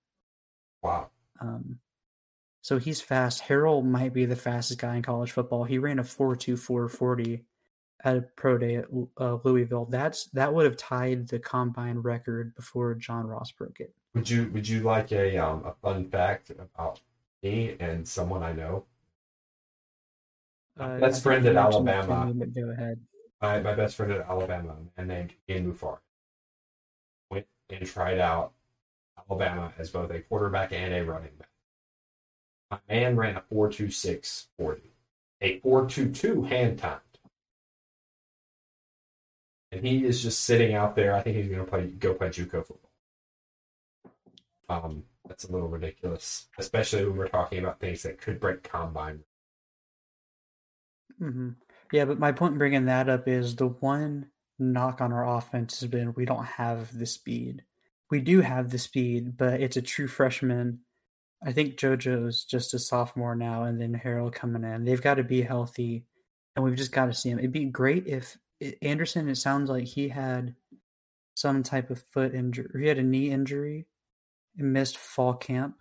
wow. 0.81 1.09
Um, 1.39 1.79
so 2.61 2.79
he's 2.79 2.99
fast. 2.99 3.43
Harrell 3.43 3.83
might 3.83 4.13
be 4.13 4.25
the 4.25 4.35
fastest 4.35 4.79
guy 4.79 4.95
in 4.95 5.01
college 5.01 5.31
football. 5.31 5.63
He 5.63 5.77
ran 5.77 5.99
a 5.99 6.03
4.2440 6.03 7.43
at 8.03 8.17
a 8.17 8.21
pro 8.21 8.57
day 8.57 8.75
at 8.75 8.85
uh, 9.19 9.37
Louisville. 9.43 9.85
That's 9.85 10.25
that 10.31 10.53
would 10.53 10.65
have 10.65 10.77
tied 10.77 11.27
the 11.29 11.39
combine 11.39 11.99
record 11.99 12.55
before 12.55 12.93
John 12.95 13.25
Ross 13.25 13.51
broke 13.51 13.79
it. 13.79 13.93
Would 14.13 14.29
you 14.29 14.49
Would 14.53 14.67
you 14.67 14.81
like 14.81 15.11
a 15.11 15.37
um 15.37 15.63
a 15.65 15.73
fun 15.81 16.09
fact 16.09 16.49
about 16.51 16.99
me 17.41 17.75
and 17.79 18.07
someone 18.07 18.43
I 18.43 18.53
know? 18.53 18.85
Uh, 20.79 20.99
Best 20.99 21.23
friend 21.23 21.45
at 21.45 21.55
mentioned 21.55 21.89
it 21.89 21.95
to 21.95 22.11
Alabama. 22.11 22.33
Go 22.53 22.69
ahead. 22.69 22.99
my, 23.41 23.59
my 23.61 23.73
best 23.73 23.95
friend 23.95 24.11
at 24.11 24.21
Alabama, 24.21 24.75
a 24.97 25.01
man 25.01 25.07
named 25.07 25.33
Ian 25.49 25.73
Mufar, 25.73 25.99
went 27.29 27.47
and 27.69 27.85
tried 27.85 28.19
out 28.19 28.51
Alabama 29.17 29.73
as 29.77 29.89
both 29.89 30.11
a 30.11 30.19
quarterback 30.19 30.71
and 30.71 30.93
a 30.93 31.03
running 31.03 31.31
back. 31.37 31.49
My 32.69 32.79
man 32.89 33.15
ran 33.15 33.37
a 33.37 33.41
4.26 33.53 34.47
40, 34.57 34.81
a 35.41 35.59
4.22 35.61 36.47
hand 36.47 36.79
timed. 36.79 37.01
And 39.71 39.85
he 39.85 40.05
is 40.05 40.21
just 40.21 40.41
sitting 40.41 40.75
out 40.75 40.95
there. 40.95 41.13
I 41.13 41.21
think 41.21 41.37
he's 41.37 41.47
going 41.47 41.63
to 41.63 41.69
play 41.69 41.87
go 41.87 42.13
play 42.13 42.29
JUCO 42.29 42.65
football. 42.65 42.91
Um, 44.69 45.03
that's 45.27 45.43
a 45.43 45.51
little 45.51 45.67
ridiculous, 45.67 46.47
especially 46.57 47.05
when 47.05 47.17
we're 47.17 47.27
talking 47.27 47.59
about 47.59 47.79
things 47.79 48.03
that 48.03 48.19
could 48.19 48.39
break 48.39 48.63
combine. 48.63 49.23
Hmm 51.19 51.49
Yeah, 51.91 52.05
but 52.05 52.19
my 52.19 52.31
point 52.31 52.53
in 52.53 52.57
bringing 52.57 52.85
that 52.85 53.09
up 53.09 53.27
is 53.27 53.55
the 53.55 53.67
one 53.67 54.27
knock 54.59 55.01
on 55.01 55.13
our 55.13 55.37
offense 55.37 55.79
has 55.79 55.89
been 55.89 56.13
we 56.15 56.25
don't 56.25 56.45
have 56.45 56.97
the 56.97 57.05
speed. 57.05 57.63
We 58.09 58.21
do 58.21 58.41
have 58.41 58.69
the 58.69 58.77
speed, 58.77 59.37
but 59.37 59.61
it's 59.61 59.77
a 59.77 59.81
true 59.81 60.07
freshman. 60.07 60.79
I 61.45 61.51
think 61.51 61.75
JoJo's 61.75 62.45
just 62.45 62.73
a 62.73 62.79
sophomore 62.79 63.35
now, 63.35 63.63
and 63.63 63.79
then 63.79 64.01
Harrell 64.03 64.33
coming 64.33 64.63
in. 64.63 64.85
They've 64.85 65.01
got 65.01 65.15
to 65.15 65.23
be 65.23 65.41
healthy, 65.41 66.05
and 66.55 66.65
we've 66.65 66.75
just 66.75 66.91
got 66.91 67.05
to 67.07 67.13
see 67.13 67.29
him. 67.29 67.39
It'd 67.39 67.51
be 67.51 67.65
great 67.65 68.07
if 68.07 68.37
Anderson. 68.81 69.29
It 69.29 69.35
sounds 69.35 69.69
like 69.69 69.85
he 69.85 70.09
had 70.09 70.55
some 71.35 71.61
type 71.61 71.91
of 71.91 72.01
foot 72.01 72.33
injury. 72.33 72.81
He 72.81 72.87
had 72.87 72.97
a 72.97 73.03
knee 73.03 73.29
injury 73.29 73.85
and 74.57 74.73
missed 74.73 74.97
fall 74.97 75.35
camp 75.35 75.75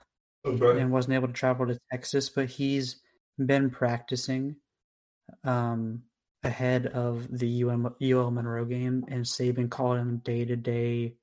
and 0.45 0.93
wasn't 0.93 1.15
able 1.15 1.29
to 1.29 1.33
travel 1.33 1.67
to 1.67 1.79
Texas, 1.91 2.29
but 2.29 2.51
he's 2.51 3.01
been 3.39 3.71
practicing 3.71 4.57
um, 5.47 6.03
ahead 6.43 6.87
of 6.87 7.27
the 7.39 7.65
UM, 7.65 7.95
UL 8.03 8.31
Monroe 8.31 8.65
game, 8.65 9.05
and 9.09 9.25
Saban 9.25 9.71
called 9.71 9.99
him 9.99 10.19
day 10.19 10.45
to 10.45 10.57
day 10.57 11.15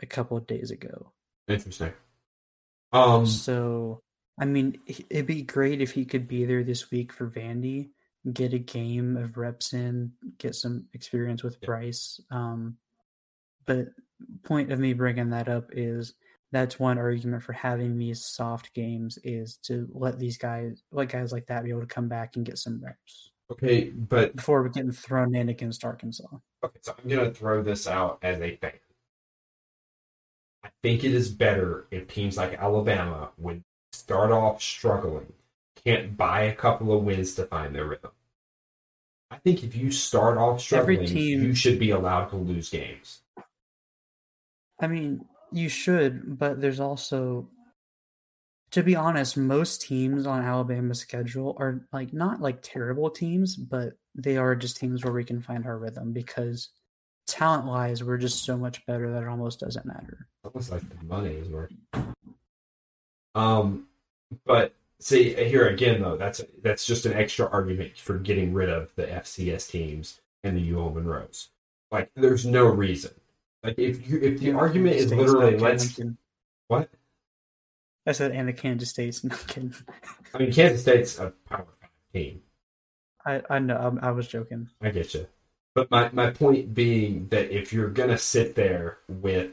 a 0.00 0.06
couple 0.06 0.36
of 0.36 0.46
days 0.46 0.70
ago. 0.70 1.12
Interesting. 1.48 1.92
Um, 2.92 3.26
So, 3.26 4.02
I 4.38 4.44
mean, 4.44 4.78
it'd 4.86 5.26
be 5.26 5.42
great 5.42 5.80
if 5.80 5.92
he 5.92 6.04
could 6.04 6.28
be 6.28 6.44
there 6.44 6.64
this 6.64 6.90
week 6.90 7.12
for 7.12 7.28
Vandy, 7.28 7.90
get 8.30 8.52
a 8.54 8.58
game 8.58 9.16
of 9.16 9.36
reps 9.36 9.72
in, 9.72 10.12
get 10.38 10.54
some 10.54 10.86
experience 10.92 11.42
with 11.42 11.58
Yeah. 11.60 11.66
Bryce. 11.66 12.20
Um, 12.30 12.76
but 13.66 13.88
point 14.44 14.72
of 14.72 14.78
me 14.78 14.92
bringing 14.92 15.30
that 15.30 15.48
up 15.48 15.70
is 15.72 16.14
that's 16.52 16.78
one 16.78 16.98
argument 16.98 17.42
for 17.42 17.54
having 17.54 17.98
these 17.98 18.24
soft 18.24 18.72
games 18.74 19.18
is 19.24 19.56
to 19.64 19.88
let 19.92 20.18
these 20.18 20.38
guys, 20.38 20.82
let 20.92 21.08
guys 21.08 21.32
like 21.32 21.46
that, 21.46 21.64
be 21.64 21.70
able 21.70 21.80
to 21.80 21.86
come 21.86 22.08
back 22.08 22.36
and 22.36 22.44
get 22.44 22.58
some 22.58 22.82
reps 22.84 23.32
Okay, 23.50 23.90
but 23.90 24.36
before 24.36 24.62
we're 24.62 24.68
getting 24.70 24.92
thrown 24.92 25.34
in 25.34 25.48
against 25.50 25.84
Arkansas. 25.84 26.24
okay, 26.64 26.78
so 26.80 26.94
I'm 26.96 27.08
gonna 27.08 27.32
throw 27.32 27.62
this 27.62 27.86
out 27.86 28.18
as 28.22 28.40
a 28.40 28.56
fan. 28.56 28.72
I 30.64 30.68
think 30.82 31.04
it 31.04 31.12
is 31.12 31.28
better 31.30 31.86
if 31.90 32.08
teams 32.08 32.36
like 32.36 32.54
Alabama, 32.54 33.30
would 33.36 33.62
start 33.92 34.30
off 34.30 34.62
struggling, 34.62 35.32
can't 35.84 36.16
buy 36.16 36.42
a 36.42 36.54
couple 36.54 36.96
of 36.96 37.02
wins 37.02 37.34
to 37.34 37.44
find 37.44 37.74
their 37.74 37.84
rhythm. 37.84 38.12
I 39.30 39.36
think 39.38 39.64
if 39.64 39.74
you 39.74 39.90
start 39.90 40.38
off 40.38 40.72
Every 40.72 40.96
struggling, 40.96 41.06
team- 41.06 41.42
you 41.42 41.54
should 41.54 41.78
be 41.78 41.90
allowed 41.90 42.26
to 42.26 42.36
lose 42.36 42.70
games. 42.70 43.20
I 44.80 44.86
mean, 44.86 45.24
you 45.54 45.68
should, 45.68 46.38
but 46.38 46.60
there's 46.60 46.80
also, 46.80 47.48
to 48.70 48.82
be 48.82 48.96
honest, 48.96 49.36
most 49.36 49.82
teams 49.82 50.26
on 50.26 50.42
Alabama's 50.42 51.00
schedule 51.00 51.56
are 51.58 51.86
like 51.92 52.12
not 52.12 52.40
like 52.40 52.58
terrible 52.62 53.10
teams, 53.10 53.56
but 53.56 53.94
they 54.14 54.36
are 54.36 54.54
just 54.54 54.76
teams 54.76 55.04
where 55.04 55.12
we 55.12 55.24
can 55.24 55.40
find 55.40 55.66
our 55.66 55.78
rhythm 55.78 56.12
because 56.12 56.70
talent 57.26 57.66
wise, 57.66 58.02
we're 58.02 58.18
just 58.18 58.44
so 58.44 58.56
much 58.56 58.84
better 58.86 59.10
that 59.12 59.22
it 59.22 59.28
almost 59.28 59.60
doesn't 59.60 59.86
matter. 59.86 60.26
Almost 60.44 60.70
like 60.70 60.82
the 60.88 61.04
money 61.04 61.34
is 61.34 61.48
working. 61.48 61.78
Um, 63.34 63.86
but 64.44 64.74
see 65.00 65.32
here 65.34 65.68
again 65.68 66.02
though, 66.02 66.16
that's 66.16 66.42
that's 66.62 66.84
just 66.84 67.06
an 67.06 67.12
extra 67.12 67.48
argument 67.50 67.96
for 67.96 68.18
getting 68.18 68.52
rid 68.52 68.68
of 68.68 68.94
the 68.96 69.04
FCS 69.04 69.70
teams 69.70 70.20
and 70.44 70.56
the 70.56 70.74
UL 70.74 70.90
Monroes. 70.90 71.48
Like, 71.90 72.10
there's 72.14 72.46
no 72.46 72.64
reason. 72.66 73.12
Like, 73.62 73.78
if 73.78 74.08
you 74.08 74.18
if 74.20 74.40
the 74.40 74.46
Yeah, 74.46 74.56
argument 74.58 74.96
is 74.96 75.12
literally 75.12 75.56
let's 75.56 76.00
what 76.68 76.90
I 78.06 78.12
said, 78.12 78.32
and 78.32 78.48
the 78.48 78.52
Kansas 78.52 78.90
State's 78.90 79.24
not 79.24 79.46
kidding. 79.46 79.74
I 80.34 80.38
mean, 80.38 80.52
Kansas 80.52 80.82
State's 80.82 81.18
a 81.18 81.30
power 81.48 81.66
five 81.80 81.90
team. 82.12 82.42
I 83.26 83.42
I 83.50 83.58
know 83.58 83.98
I, 84.02 84.08
I 84.08 84.10
was 84.12 84.28
joking. 84.28 84.68
I 84.80 84.90
get 84.90 85.14
you. 85.14 85.26
But 85.74 85.90
my, 85.90 86.10
my 86.12 86.30
point 86.30 86.74
being 86.74 87.28
that 87.28 87.50
if 87.50 87.72
you're 87.72 87.88
gonna 87.90 88.18
sit 88.18 88.54
there 88.54 88.98
with 89.08 89.52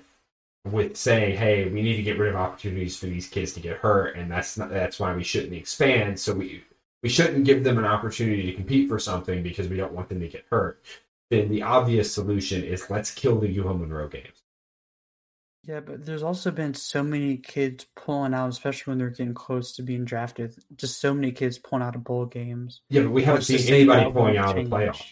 with 0.65 0.97
saying, 0.97 1.37
"Hey, 1.37 1.69
we 1.69 1.81
need 1.81 1.97
to 1.97 2.03
get 2.03 2.19
rid 2.19 2.29
of 2.29 2.35
opportunities 2.35 2.97
for 2.97 3.07
these 3.07 3.27
kids 3.29 3.53
to 3.53 3.59
get 3.61 3.77
hurt," 3.77 4.15
and 4.15 4.31
that's 4.31 4.57
not 4.57 4.69
that's 4.69 4.99
why 4.99 5.15
we 5.15 5.23
shouldn't 5.23 5.53
expand. 5.53 6.19
So 6.19 6.33
we 6.33 6.63
we 7.03 7.09
shouldn't 7.09 7.45
give 7.45 7.63
them 7.63 7.77
an 7.77 7.85
opportunity 7.85 8.43
to 8.47 8.53
compete 8.53 8.89
for 8.89 8.99
something 8.99 9.43
because 9.43 9.69
we 9.69 9.77
don't 9.77 9.93
want 9.93 10.09
them 10.09 10.19
to 10.21 10.27
get 10.27 10.45
hurt. 10.49 10.81
Then 11.29 11.49
the 11.49 11.61
obvious 11.61 12.13
solution 12.13 12.63
is 12.63 12.89
let's 12.89 13.11
kill 13.11 13.39
the 13.39 13.59
UL 13.59 13.75
Monroe 13.75 14.07
games. 14.07 14.43
Yeah, 15.63 15.81
but 15.81 16.05
there's 16.05 16.23
also 16.23 16.51
been 16.51 16.73
so 16.73 17.03
many 17.03 17.37
kids 17.37 17.85
pulling 17.95 18.33
out, 18.33 18.49
especially 18.49 18.91
when 18.91 18.97
they're 18.97 19.09
getting 19.09 19.33
close 19.33 19.75
to 19.75 19.83
being 19.83 20.05
drafted. 20.05 20.55
Just 20.75 20.99
so 20.99 21.13
many 21.13 21.31
kids 21.31 21.59
pulling 21.59 21.83
out 21.83 21.95
of 21.95 22.03
bowl 22.03 22.25
games. 22.25 22.81
Yeah, 22.89 23.03
but 23.03 23.11
we 23.11 23.23
haven't 23.23 23.43
seen 23.43 23.73
anybody 23.73 24.11
pulling 24.11 24.37
out 24.37 24.49
of 24.49 24.55
the 24.55 24.61
change? 24.61 24.69
playoff. 24.71 25.05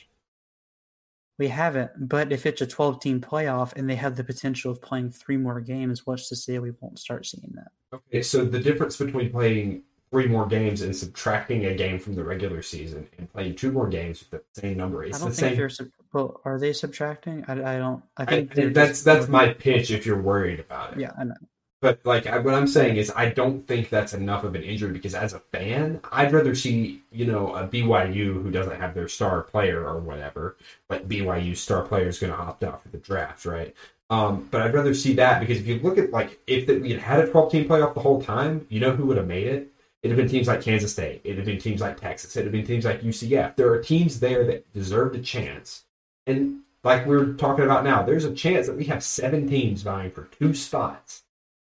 We 1.37 1.49
haven't, 1.49 2.09
but 2.09 2.31
if 2.31 2.47
it's 2.47 2.61
a 2.61 2.65
12 2.65 2.99
team 2.99 3.21
playoff 3.21 3.73
and 3.75 3.87
they 3.87 3.95
have 3.95 4.15
the 4.15 4.23
potential 4.23 4.71
of 4.71 4.81
playing 4.81 5.11
three 5.11 5.37
more 5.37 5.61
games, 5.61 6.07
what's 6.07 6.29
to 6.29 6.35
say 6.35 6.57
we 6.57 6.71
won't 6.79 6.97
start 6.97 7.27
seeing 7.27 7.53
that? 7.53 7.67
Okay, 7.93 8.23
so 8.23 8.43
the 8.43 8.59
difference 8.59 8.97
between 8.97 9.31
playing 9.31 9.83
three 10.11 10.27
more 10.27 10.45
games 10.47 10.81
and 10.81 10.95
subtracting 10.95 11.65
a 11.65 11.75
game 11.75 11.99
from 11.99 12.15
the 12.15 12.23
regular 12.23 12.61
season 12.61 13.07
and 13.17 13.31
playing 13.33 13.55
two 13.55 13.71
more 13.71 13.87
games 13.89 14.19
with 14.31 14.31
the 14.53 14.61
same 14.61 14.77
number, 14.77 15.03
I 15.09 15.09
it's 15.09 15.19
don't 15.19 15.29
the 15.29 15.35
think 15.35 15.35
same. 15.35 15.55
they're. 15.55 15.69
sub- 15.69 15.91
Well, 16.13 16.41
are 16.45 16.59
they 16.59 16.73
subtracting? 16.73 17.45
I, 17.47 17.75
I 17.75 17.77
don't. 17.79 18.03
I 18.17 18.25
I, 18.25 18.25
think 18.25 18.53
they're 18.53 18.69
that's 18.69 19.01
that's 19.03 19.27
my 19.27 19.53
pitch. 19.53 19.91
If 19.91 20.05
you're 20.05 20.21
worried 20.21 20.59
about 20.59 20.93
it, 20.93 20.99
Yeah, 20.99 21.11
I 21.17 21.23
know. 21.25 21.35
But 21.79 21.99
like 22.05 22.25
I, 22.25 22.39
what 22.39 22.55
I'm 22.55 22.67
saying 22.67 22.97
is, 22.97 23.11
I 23.15 23.29
don't 23.29 23.67
think 23.67 23.89
that's 23.89 24.13
enough 24.13 24.43
of 24.43 24.55
an 24.55 24.63
injury 24.63 24.91
because 24.93 25.13
as 25.13 25.33
a 25.33 25.39
fan, 25.39 26.01
I'd 26.11 26.33
rather 26.33 26.55
see 26.55 27.03
you 27.11 27.25
know 27.25 27.53
a 27.55 27.67
BYU 27.67 28.41
who 28.41 28.49
doesn't 28.51 28.79
have 28.79 28.95
their 28.95 29.07
star 29.07 29.43
player 29.43 29.85
or 29.87 29.99
whatever, 29.99 30.57
but 30.87 31.07
BYU 31.07 31.55
star 31.55 31.83
player 31.83 32.07
is 32.07 32.17
going 32.19 32.33
to 32.33 32.39
opt 32.39 32.63
out 32.63 32.81
for 32.81 32.89
the 32.89 32.97
draft, 32.97 33.45
right? 33.45 33.75
Um, 34.09 34.47
but 34.51 34.61
I'd 34.61 34.73
rather 34.73 34.93
see 34.95 35.13
that 35.15 35.39
because 35.39 35.59
if 35.59 35.67
you 35.67 35.79
look 35.79 35.97
at 35.99 36.11
like 36.11 36.39
if 36.47 36.65
that 36.67 36.81
we 36.81 36.91
had 36.91 37.01
had 37.01 37.19
a 37.19 37.27
12 37.29 37.51
team 37.51 37.65
playoff 37.69 37.93
the 37.93 37.99
whole 38.01 38.21
time, 38.21 38.65
you 38.69 38.79
know 38.79 38.91
who 38.95 39.05
would 39.07 39.17
have 39.17 39.27
made 39.27 39.47
it? 39.47 39.71
It'd 40.03 40.17
have 40.17 40.23
been 40.23 40.31
teams 40.31 40.47
like 40.47 40.61
Kansas 40.61 40.91
State. 40.91 41.21
It'd 41.23 41.37
have 41.37 41.45
been 41.45 41.59
teams 41.59 41.81
like 41.81 41.99
Texas. 41.99 42.35
It'd 42.35 42.45
have 42.45 42.51
been 42.51 42.65
teams 42.67 42.85
like 42.85 43.01
UCF. 43.01 43.55
There 43.55 43.71
are 43.71 43.81
teams 43.81 44.19
there 44.19 44.45
that 44.45 44.71
deserved 44.73 45.15
a 45.15 45.21
chance, 45.21 45.83
and 46.25 46.61
like 46.83 47.05
we're 47.05 47.33
talking 47.33 47.65
about 47.65 47.83
now, 47.83 48.03
there's 48.03 48.25
a 48.25 48.33
chance 48.33 48.67
that 48.67 48.77
we 48.77 48.85
have 48.85 49.03
seven 49.03 49.47
teams 49.47 49.81
vying 49.81 50.11
for 50.11 50.25
two 50.25 50.53
spots 50.53 51.23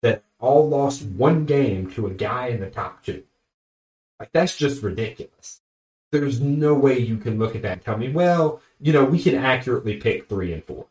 that 0.01 0.23
all 0.39 0.67
lost 0.67 1.03
one 1.03 1.45
game 1.45 1.89
to 1.91 2.07
a 2.07 2.11
guy 2.11 2.47
in 2.47 2.59
the 2.59 2.69
top 2.69 3.03
two. 3.03 3.23
Like 4.19 4.31
that's 4.31 4.55
just 4.55 4.83
ridiculous. 4.83 5.61
There's 6.11 6.39
no 6.39 6.73
way 6.73 6.99
you 6.99 7.17
can 7.17 7.39
look 7.39 7.55
at 7.55 7.61
that 7.63 7.71
and 7.71 7.81
tell 7.81 7.97
me, 7.97 8.09
well, 8.09 8.61
you 8.79 8.93
know, 8.93 9.05
we 9.05 9.21
can 9.21 9.35
accurately 9.35 9.97
pick 9.97 10.27
three 10.27 10.53
and 10.53 10.63
four. 10.63 10.87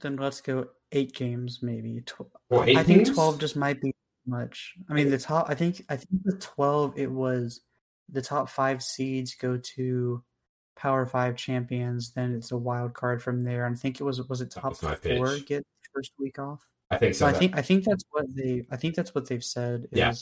Then 0.00 0.16
let's 0.16 0.40
go 0.40 0.68
eight 0.92 1.14
games, 1.14 1.60
maybe. 1.62 2.02
Well, 2.50 2.64
eight 2.64 2.76
I 2.76 2.82
think 2.82 3.12
12 3.12 3.38
just 3.38 3.56
might 3.56 3.80
be 3.80 3.94
much. 4.28 4.74
I 4.88 4.94
mean, 4.94 5.10
the 5.10 5.18
top, 5.18 5.46
I 5.48 5.54
think, 5.54 5.84
I 5.88 5.96
think 5.96 6.22
the 6.24 6.36
12, 6.36 6.98
it 6.98 7.10
was 7.10 7.60
the 8.08 8.22
top 8.22 8.48
five 8.48 8.82
seeds 8.82 9.34
go 9.34 9.56
to 9.56 10.22
Power 10.76 11.06
Five 11.06 11.36
champions. 11.36 12.12
Then 12.12 12.34
it's 12.34 12.52
a 12.52 12.56
wild 12.56 12.94
card 12.94 13.22
from 13.22 13.40
there. 13.42 13.66
I 13.66 13.74
think 13.74 14.00
it 14.00 14.04
was, 14.04 14.26
was 14.28 14.40
it 14.40 14.50
top 14.50 14.76
four 14.76 14.94
pitch. 14.96 15.46
get 15.46 15.66
first 15.94 16.12
week 16.18 16.38
off? 16.38 16.64
I 16.90 16.96
think 16.98 17.14
So 17.14 17.20
so. 17.20 17.26
I 17.26 17.32
that- 17.32 17.38
think, 17.38 17.56
I 17.58 17.62
think 17.62 17.84
that's 17.84 18.04
what 18.10 18.26
they, 18.34 18.64
I 18.70 18.76
think 18.76 18.94
that's 18.94 19.14
what 19.14 19.28
they've 19.28 19.42
said 19.44 19.88
is 19.92 19.98
Yeah. 19.98 20.12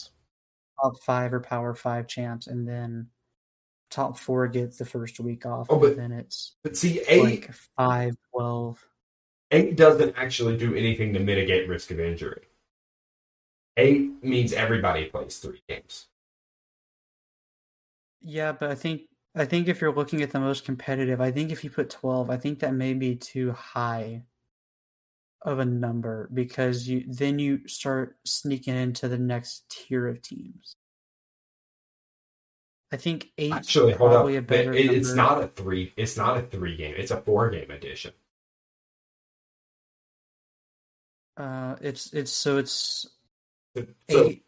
top 0.82 1.00
five 1.02 1.32
or 1.34 1.40
Power 1.40 1.74
Five 1.74 2.06
champs. 2.08 2.46
And 2.46 2.66
then 2.66 3.08
top 3.90 4.18
four 4.18 4.48
get 4.48 4.76
the 4.78 4.84
first 4.86 5.20
week 5.20 5.46
off. 5.46 5.66
Oh, 5.70 5.78
but- 5.78 5.90
and 5.92 5.98
then 5.98 6.12
it's 6.12 6.56
but 6.64 6.76
see, 6.76 7.00
eight 7.08 7.22
like 7.22 7.50
five, 7.76 8.16
12. 8.34 8.84
eight 9.52 9.76
doesn't 9.76 10.16
actually 10.16 10.56
do 10.56 10.74
anything 10.74 11.12
to 11.12 11.20
mitigate 11.20 11.68
risk 11.68 11.90
of 11.92 12.00
injury. 12.00 12.42
Eight 13.76 14.22
means 14.24 14.52
everybody 14.52 15.06
plays 15.06 15.38
three 15.38 15.60
games. 15.68 16.06
Yeah, 18.22 18.52
but 18.52 18.70
I 18.70 18.74
think 18.74 19.02
I 19.34 19.44
think 19.44 19.68
if 19.68 19.80
you're 19.80 19.92
looking 19.94 20.22
at 20.22 20.30
the 20.30 20.40
most 20.40 20.64
competitive, 20.64 21.20
I 21.20 21.30
think 21.30 21.50
if 21.52 21.62
you 21.62 21.68
put 21.70 21.90
12, 21.90 22.30
I 22.30 22.38
think 22.38 22.60
that 22.60 22.72
may 22.74 22.94
be 22.94 23.14
too 23.16 23.52
high 23.52 24.22
of 25.42 25.58
a 25.58 25.64
number 25.64 26.28
because 26.32 26.88
you 26.88 27.04
then 27.06 27.38
you 27.38 27.68
start 27.68 28.16
sneaking 28.24 28.74
into 28.76 29.08
the 29.08 29.18
next 29.18 29.68
tier 29.68 30.08
of 30.08 30.22
teams. 30.22 30.74
I 32.90 32.96
think 32.96 33.30
eight 33.36 33.52
Actually, 33.52 33.92
hold 33.92 34.10
up. 34.10 34.16
probably 34.16 34.36
a 34.36 34.42
better 34.42 34.72
It- 34.72 34.86
it's 34.90 35.08
number. 35.12 35.34
not 35.34 35.44
a 35.44 35.48
three. 35.48 35.92
It's 35.96 36.16
not 36.16 36.38
a 36.38 36.42
three 36.42 36.76
game. 36.76 36.94
It's 36.96 37.10
a 37.10 37.20
four 37.20 37.50
game 37.50 37.70
edition. 37.70 38.14
Uh, 41.36 41.76
it's 41.82 42.12
it's 42.14 42.30
so 42.32 42.56
it's 42.56 43.06
So, 44.08 44.24
eight 44.28 44.44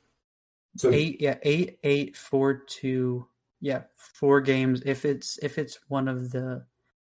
so 0.76 0.92
eight 0.92 1.20
yeah 1.20 1.36
eight 1.42 1.78
eight 1.82 2.16
four 2.16 2.54
two 2.54 3.26
yeah 3.60 3.82
four 3.96 4.40
games 4.40 4.82
if 4.86 5.04
it's 5.04 5.38
if 5.42 5.58
it's 5.58 5.78
one 5.88 6.06
of 6.06 6.30
the 6.30 6.64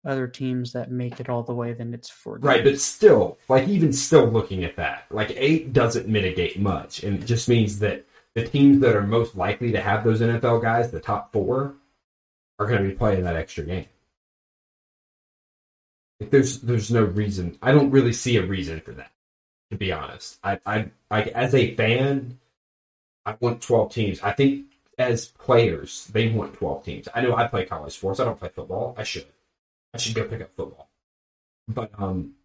other 0.06 0.28
teams 0.28 0.74
that 0.74 0.92
make 0.92 1.20
it 1.20 1.30
all 1.30 1.44
the 1.44 1.54
way 1.54 1.74
then 1.74 1.94
it's 1.94 2.10
four 2.10 2.38
games. 2.38 2.46
Right, 2.46 2.64
but 2.64 2.80
still, 2.80 3.38
like 3.48 3.68
even 3.68 3.94
still 3.94 4.28
looking 4.28 4.64
at 4.64 4.76
that, 4.76 5.06
like 5.10 5.32
eight 5.36 5.72
doesn't 5.72 6.08
mitigate 6.08 6.60
much, 6.60 7.04
and 7.04 7.24
it 7.24 7.26
just 7.26 7.48
means 7.48 7.80
that 7.80 8.06
the 8.36 8.46
teams 8.46 8.80
that 8.80 8.96
are 8.96 9.04
most 9.04 9.36
likely 9.36 9.72
to 9.72 9.82
have 9.82 10.04
those 10.04 10.20
NFL 10.20 10.62
guys, 10.62 10.92
the 10.92 11.00
top 11.00 11.32
four, 11.32 11.76
are 12.60 12.68
going 12.68 12.84
to 12.84 12.90
be 12.90 12.96
playing 12.96 13.24
that 13.24 13.36
extra 13.36 13.64
game. 13.64 13.86
Like 16.20 16.32
there's 16.32 16.60
there's 16.60 16.92
no 16.92 17.04
reason. 17.04 17.58
I 17.62 17.72
don't 17.72 17.92
really 17.92 18.14
see 18.14 18.36
a 18.38 18.46
reason 18.46 18.82
for 18.82 18.92
that. 18.94 19.12
To 19.74 19.80
be 19.80 19.92
honest, 19.92 20.38
I 20.44 20.60
I 20.68 20.92
like 21.10 21.28
as 21.30 21.56
a 21.56 21.74
fan, 21.74 22.38
I 23.26 23.36
want 23.40 23.60
twelve 23.60 23.92
teams. 23.92 24.22
I 24.22 24.32
think 24.32 24.68
as 25.00 25.30
players, 25.30 26.06
they 26.14 26.30
want 26.30 26.54
twelve 26.54 26.86
teams. 26.86 27.08
I 27.16 27.22
know 27.22 27.36
I 27.36 27.48
play 27.48 27.66
college 27.66 27.94
sports. 27.94 28.20
I 28.20 28.26
don't 28.26 28.38
play 28.40 28.50
football. 28.50 28.94
I 29.00 29.02
should. 29.02 29.26
I 29.92 29.98
should 29.98 30.14
go 30.14 30.26
pick 30.26 30.42
up 30.42 30.52
football. 30.56 30.90
But 31.68 31.90
um, 31.98 32.36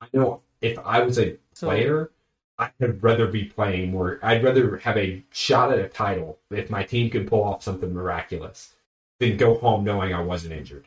I 0.00 0.06
know 0.12 0.42
if 0.60 0.78
I 0.78 1.00
was 1.02 1.18
a 1.18 1.36
So- 1.52 1.66
player, 1.66 2.12
I'd 2.60 3.02
rather 3.02 3.26
be 3.26 3.46
playing 3.46 3.90
more. 3.90 4.20
I'd 4.22 4.44
rather 4.44 4.76
have 4.76 4.96
a 4.96 5.24
shot 5.32 5.72
at 5.72 5.80
a 5.80 5.88
title 5.88 6.38
if 6.52 6.70
my 6.70 6.84
team 6.84 7.10
could 7.10 7.26
pull 7.26 7.42
off 7.42 7.64
something 7.64 7.92
miraculous 7.92 8.74
than 9.18 9.36
go 9.36 9.58
home 9.58 9.82
knowing 9.82 10.14
I 10.14 10.20
wasn't 10.22 10.52
injured. 10.54 10.86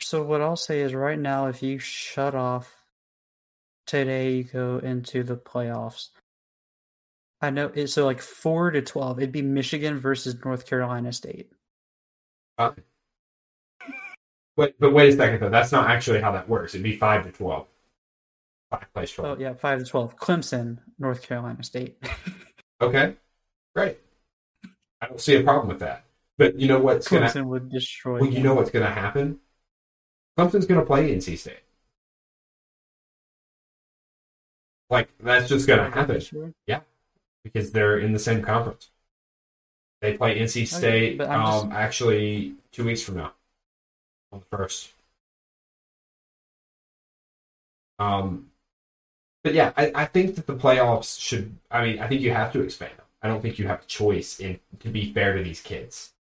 So 0.00 0.22
what 0.22 0.40
I'll 0.40 0.54
say 0.56 0.82
is 0.82 0.94
right 0.94 1.18
now, 1.18 1.48
if 1.48 1.64
you 1.64 1.80
shut 1.80 2.36
off 2.36 2.83
today, 3.86 4.36
you 4.36 4.44
go 4.44 4.78
into 4.78 5.22
the 5.22 5.36
playoffs. 5.36 6.08
I 7.40 7.50
know 7.50 7.70
it's 7.74 7.92
so 7.92 8.04
like 8.04 8.20
four 8.20 8.70
to 8.70 8.80
twelve. 8.80 9.18
It'd 9.18 9.32
be 9.32 9.42
Michigan 9.42 9.98
versus 9.98 10.36
North 10.44 10.66
Carolina 10.66 11.12
State. 11.12 11.50
Uh, 12.56 12.72
but 14.56 14.74
but 14.78 14.92
wait 14.92 15.12
a 15.12 15.16
second 15.16 15.40
though. 15.40 15.50
That's 15.50 15.72
not 15.72 15.90
actually 15.90 16.20
how 16.20 16.32
that 16.32 16.48
works. 16.48 16.74
It'd 16.74 16.84
be 16.84 16.96
five 16.96 17.24
to 17.24 17.32
twelve. 17.32 17.66
Five 18.70 18.86
plays 18.94 19.12
twelve. 19.12 19.38
Oh 19.38 19.40
yeah, 19.40 19.54
five 19.54 19.80
to 19.80 19.84
twelve. 19.84 20.16
Clemson, 20.16 20.78
North 20.98 21.22
Carolina 21.22 21.62
State. 21.62 21.96
Okay, 22.80 23.14
great. 23.74 23.98
I 25.00 25.06
don't 25.06 25.20
see 25.20 25.36
a 25.36 25.42
problem 25.42 25.68
with 25.68 25.78
that. 25.78 26.04
But 26.36 26.58
you 26.58 26.66
know 26.66 26.80
what's 26.80 27.08
gonna 27.08 27.26
Clemson 27.26 27.46
would 27.46 27.70
destroy. 27.70 28.20
well, 28.20 28.28
you 28.28 28.42
know 28.42 28.54
what's 28.54 28.70
gonna 28.70 28.90
happen? 28.90 29.38
Clemson's 30.36 30.66
gonna 30.66 30.84
play 30.84 31.14
NC 31.14 31.38
State. 31.38 31.60
Like 34.94 35.08
that's 35.18 35.48
just 35.48 35.66
gonna 35.66 35.90
happen 35.90 36.20
Sure. 36.20 36.54
because 37.42 37.72
they're 37.72 37.98
in 37.98 38.12
the 38.12 38.18
same 38.18 38.40
conference. 38.42 38.90
They 40.00 40.16
play 40.16 40.38
NC 40.38 40.66
State 40.66 41.18
but 41.18 41.28
I'm 41.28 41.44
just- 41.44 41.64
um, 41.64 41.72
actually 41.72 42.54
two 42.70 42.84
weeks 42.84 43.02
from 43.02 43.16
now, 43.16 43.32
on 44.30 44.38
the 44.38 44.56
first. 44.56 44.92
Um, 47.98 48.50
but 49.42 49.54
yeah, 49.54 49.72
I, 49.76 49.90
I 49.94 50.04
think 50.04 50.36
that 50.36 50.46
the 50.46 50.54
playoffs 50.54 51.20
should. 51.20 51.56
I 51.70 51.84
mean, 51.84 51.98
I 51.98 52.06
think 52.06 52.20
you 52.20 52.30
have 52.30 52.52
to 52.52 52.62
expand 52.62 52.92
them. 52.96 53.06
I 53.20 53.26
don't 53.28 53.40
think 53.42 53.58
you 53.58 53.66
have 53.66 53.82
a 53.82 53.86
choice 53.86 54.38
in 54.38 54.60
to 54.80 54.88
be 54.90 55.12
fair 55.12 55.36
to 55.36 55.42
these 55.42 55.60
kids, 55.60 56.12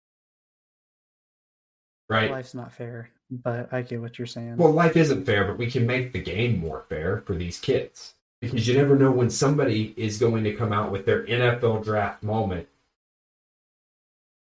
right? 2.10 2.32
Life's 2.32 2.56
not 2.56 2.72
fair, 2.74 3.12
but 3.30 3.72
I 3.72 3.84
get 3.84 4.02
what 4.02 4.18
you're 4.18 4.26
saying. 4.26 4.58
Well, 4.58 4.72
life 4.72 4.98
isn't 4.98 5.26
fair, 5.26 5.46
but 5.46 5.58
we 5.60 5.70
can 5.70 5.86
make 5.86 6.12
the 6.12 6.22
game 6.22 6.60
more 6.60 6.86
fair 6.90 7.20
for 7.20 7.36
these 7.36 7.60
kids 7.60 8.16
because 8.44 8.68
you 8.68 8.76
never 8.76 8.98
know 8.98 9.10
when 9.10 9.30
somebody 9.30 9.94
is 9.96 10.18
going 10.18 10.44
to 10.44 10.54
come 10.54 10.74
out 10.74 10.92
with 10.92 11.06
their 11.06 11.26
NFL 11.26 11.82
draft 11.82 12.22
moment 12.24 12.68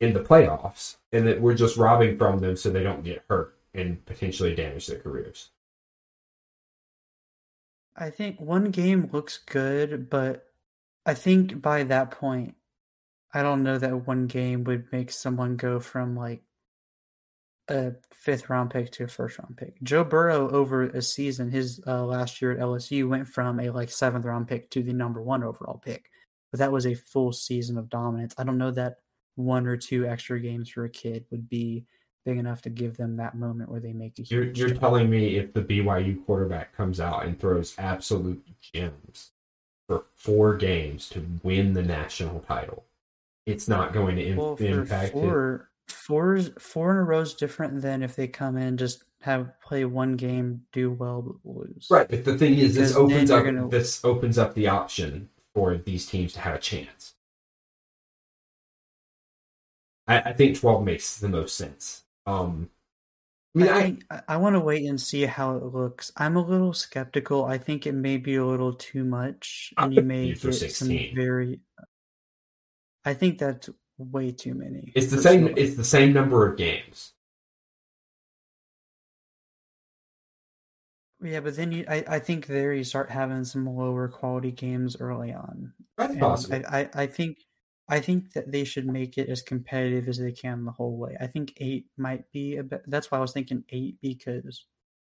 in 0.02 0.12
the 0.12 0.20
playoffs, 0.20 0.98
and 1.14 1.26
that 1.26 1.40
we're 1.40 1.56
just 1.56 1.78
robbing 1.78 2.18
from 2.18 2.40
them 2.40 2.58
so 2.58 2.70
they 2.70 2.84
don't 2.84 3.06
get 3.06 3.24
hurt 3.30 3.56
and 3.74 4.06
potentially 4.06 4.54
damage 4.54 4.88
their 4.88 5.00
careers. 5.00 5.50
I 7.96 8.10
think 8.10 8.42
one 8.42 8.72
game 8.72 9.10
looks 9.14 9.38
good, 9.38 10.10
but 10.10 10.46
I 11.06 11.14
think 11.14 11.62
by 11.62 11.84
that 11.84 12.12
point, 12.12 12.56
I 13.34 13.44
don't 13.44 13.64
know 13.64 13.78
that 13.78 14.06
one 14.06 14.28
game 14.28 14.66
would 14.66 14.92
make 14.92 15.10
someone 15.10 15.56
go 15.56 15.80
from 15.80 16.18
like 16.18 16.44
a 17.68 17.94
fifth 18.12 18.50
round 18.50 18.70
pick 18.70 18.92
to 18.92 19.04
a 19.04 19.08
first 19.08 19.40
round 19.40 19.58
pick. 19.58 19.82
Joe 19.82 20.04
Burrow 20.04 20.50
over 20.50 20.84
a 20.84 21.02
season, 21.02 21.50
his 21.52 21.82
uh, 21.88 22.06
last 22.06 22.42
year 22.42 22.52
at 22.52 22.60
LSU 22.60 23.08
went 23.10 23.28
from 23.28 23.60
a 23.60 23.70
like 23.70 23.90
seventh 23.90 24.26
round 24.26 24.48
pick 24.48 24.70
to 24.72 24.84
the 24.84 24.94
number 24.94 25.22
one 25.22 25.44
overall 25.44 25.82
pick, 25.84 26.10
but 26.52 26.60
that 26.60 26.72
was 26.72 26.86
a 26.86 26.94
full 26.94 27.32
season 27.32 27.78
of 27.78 27.90
dominance. 27.90 28.36
I 28.38 28.44
don't 28.44 28.58
know 28.58 28.72
that 28.72 28.98
one 29.36 29.68
or 29.68 29.78
two 29.78 30.08
extra 30.08 30.40
games 30.40 30.70
for 30.70 30.86
a 30.86 30.90
kid 30.90 31.26
would 31.32 31.50
be 31.50 31.86
big 32.24 32.38
enough 32.38 32.62
to 32.64 32.70
give 32.70 32.98
them 32.98 33.18
that 33.18 33.36
moment 33.36 33.70
where 33.70 33.80
they 33.80 33.94
make 33.94 34.18
a 34.20 34.24
huge. 34.24 34.58
You're, 34.58 34.68
you're 34.70 34.78
telling 34.78 35.10
me 35.10 35.36
if 35.38 35.54
the 35.54 35.62
BYU 35.62 36.26
quarterback 36.26 36.76
comes 36.76 37.00
out 37.00 37.26
and 37.26 37.40
throws 37.40 37.76
absolute 37.78 38.44
gems 38.62 39.32
for 39.88 40.06
four 40.16 40.56
games 40.56 41.10
to 41.10 41.26
win 41.44 41.74
the 41.74 41.84
national 41.84 42.40
title, 42.42 42.86
it's 43.46 43.68
not 43.68 43.94
going 43.94 44.16
to 44.16 44.36
Well, 44.36 44.56
impact 44.56 45.10
it. 45.10 45.12
four, 45.14 45.70
four, 45.88 46.40
four 46.60 46.92
in 46.92 46.98
a 46.98 47.04
row 47.04 47.22
is 47.22 47.34
different 47.34 47.82
than 47.82 48.04
if 48.04 48.16
they 48.16 48.28
come 48.28 48.58
in 48.58 48.78
just 48.78 49.04
have 49.22 49.60
play 49.60 49.86
one 49.86 50.16
game, 50.16 50.62
do 50.72 50.92
well, 50.92 51.22
but 51.22 51.36
lose. 51.44 51.88
Right, 51.90 52.08
but 52.08 52.24
the 52.24 52.38
thing 52.38 52.58
is, 52.58 52.76
this 52.76 52.94
Because 52.94 53.10
then 53.10 53.18
opens 53.18 53.32
up 53.32 53.46
gonna- 53.46 53.70
this 53.70 54.06
opens 54.06 54.38
up 54.38 54.54
the 54.54 54.68
option 54.68 55.30
for 55.54 55.78
these 55.78 56.06
teams 56.06 56.34
to 56.34 56.42
have 56.42 56.56
a 56.56 56.60
chance. 56.60 57.16
I, 60.08 60.20
I 60.22 60.34
think 60.34 60.60
twelve 60.60 60.84
makes 60.84 61.18
the 61.18 61.30
most 61.30 61.56
sense. 61.56 62.04
Um, 62.28 62.70
I 63.56 63.60
mean, 63.60 63.70
I, 63.70 63.78
I, 63.78 63.82
think, 63.82 64.06
I, 64.12 64.22
I 64.28 64.38
want 64.38 64.54
to 64.56 64.60
wait 64.60 64.86
and 64.86 65.02
see 65.02 65.24
how 65.24 65.56
it 65.56 65.64
looks. 65.64 66.12
I'm 66.18 66.36
a 66.36 66.46
little 66.46 66.74
skeptical. 66.74 67.46
I 67.46 67.58
think 67.58 67.88
it 67.88 67.94
may 67.94 68.18
be 68.18 68.36
a 68.36 68.46
little 68.46 68.74
too 68.74 69.04
much, 69.04 69.74
and 69.78 69.94
you 69.94 70.04
may 70.04 70.34
get 70.34 70.54
some 70.72 70.90
very. 71.16 71.62
I 73.04 73.14
think 73.14 73.40
that's 73.40 73.70
way 73.98 74.32
too 74.32 74.54
many. 74.54 74.92
it's 74.96 75.12
the 75.12 75.22
same. 75.22 75.54
It's 75.58 75.76
the 75.76 75.84
same 75.84 76.14
number 76.14 76.48
of 76.50 76.58
games. 76.58 77.14
Yeah, 81.24 81.40
but 81.40 81.56
then 81.56 81.72
you, 81.72 81.86
I, 81.90 82.04
I 82.08 82.20
think 82.20 82.46
there 82.46 82.74
you 82.74 82.84
start 82.84 83.10
having 83.10 83.46
some 83.46 83.66
lower 83.66 84.08
quality 84.08 84.52
games 84.52 84.98
early 85.00 85.34
on. 85.34 85.74
That's 85.98 86.12
And 86.12 86.20
possible. 86.20 86.62
I, 86.70 86.82
I, 86.82 86.90
I 87.04 87.08
think 87.08 87.38
I 87.88 88.00
think 88.00 88.34
that 88.34 88.52
they 88.52 88.64
should 88.64 88.86
make 88.86 89.18
it 89.18 89.30
as 89.30 89.42
competitive 89.42 90.08
as 90.08 90.18
they 90.18 90.32
can 90.32 90.66
the 90.66 90.72
whole 90.72 90.98
way. 90.98 91.16
I 91.20 91.28
think 91.28 91.54
eight 91.58 91.86
might 91.98 92.32
be 92.32 92.58
a 92.58 92.64
bit. 92.64 92.82
That's 92.88 93.10
why 93.12 93.18
I 93.20 93.22
was 93.22 93.32
thinking 93.32 93.64
eight 93.70 93.98
because 94.02 94.66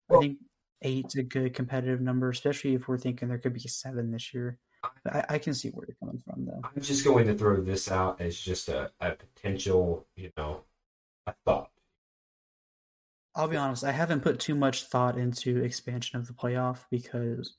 Well- 0.09 0.21
I 0.21 0.23
think 0.23 0.39
eight's 0.83 1.17
a 1.17 1.23
good 1.25 1.55
competitive 1.55 2.01
number, 2.01 2.31
especially 2.31 2.75
if 2.75 2.87
we're 2.87 2.99
thinking 2.99 3.29
there 3.29 3.39
could 3.39 3.55
be 3.55 3.61
seven 3.61 4.13
this 4.13 4.33
year. 4.33 4.59
But 5.05 5.15
I, 5.15 5.25
I 5.31 5.39
can 5.39 5.55
see 5.55 5.71
where 5.71 5.87
you're 5.87 5.97
coming 6.01 6.23
from 6.25 6.47
though. 6.47 6.61
I'm 6.65 6.83
just 6.83 7.05
going 7.05 7.27
to 7.27 7.35
throw 7.35 7.61
this 7.61 7.91
out 7.91 8.21
as 8.21 8.39
just 8.39 8.69
a, 8.69 8.91
a 9.01 9.13
potential, 9.13 10.07
you 10.17 10.31
know, 10.37 10.63
a 11.27 11.35
thought. 11.45 11.71
I'll 13.35 13.49
be 13.49 13.57
honest, 13.57 13.85
I 13.85 13.93
haven't 13.93 14.21
put 14.23 14.41
too 14.41 14.55
much 14.55 14.85
thought 14.85 15.17
into 15.17 15.63
expansion 15.63 16.19
of 16.19 16.27
the 16.27 16.33
playoff 16.33 16.81
because 16.91 17.55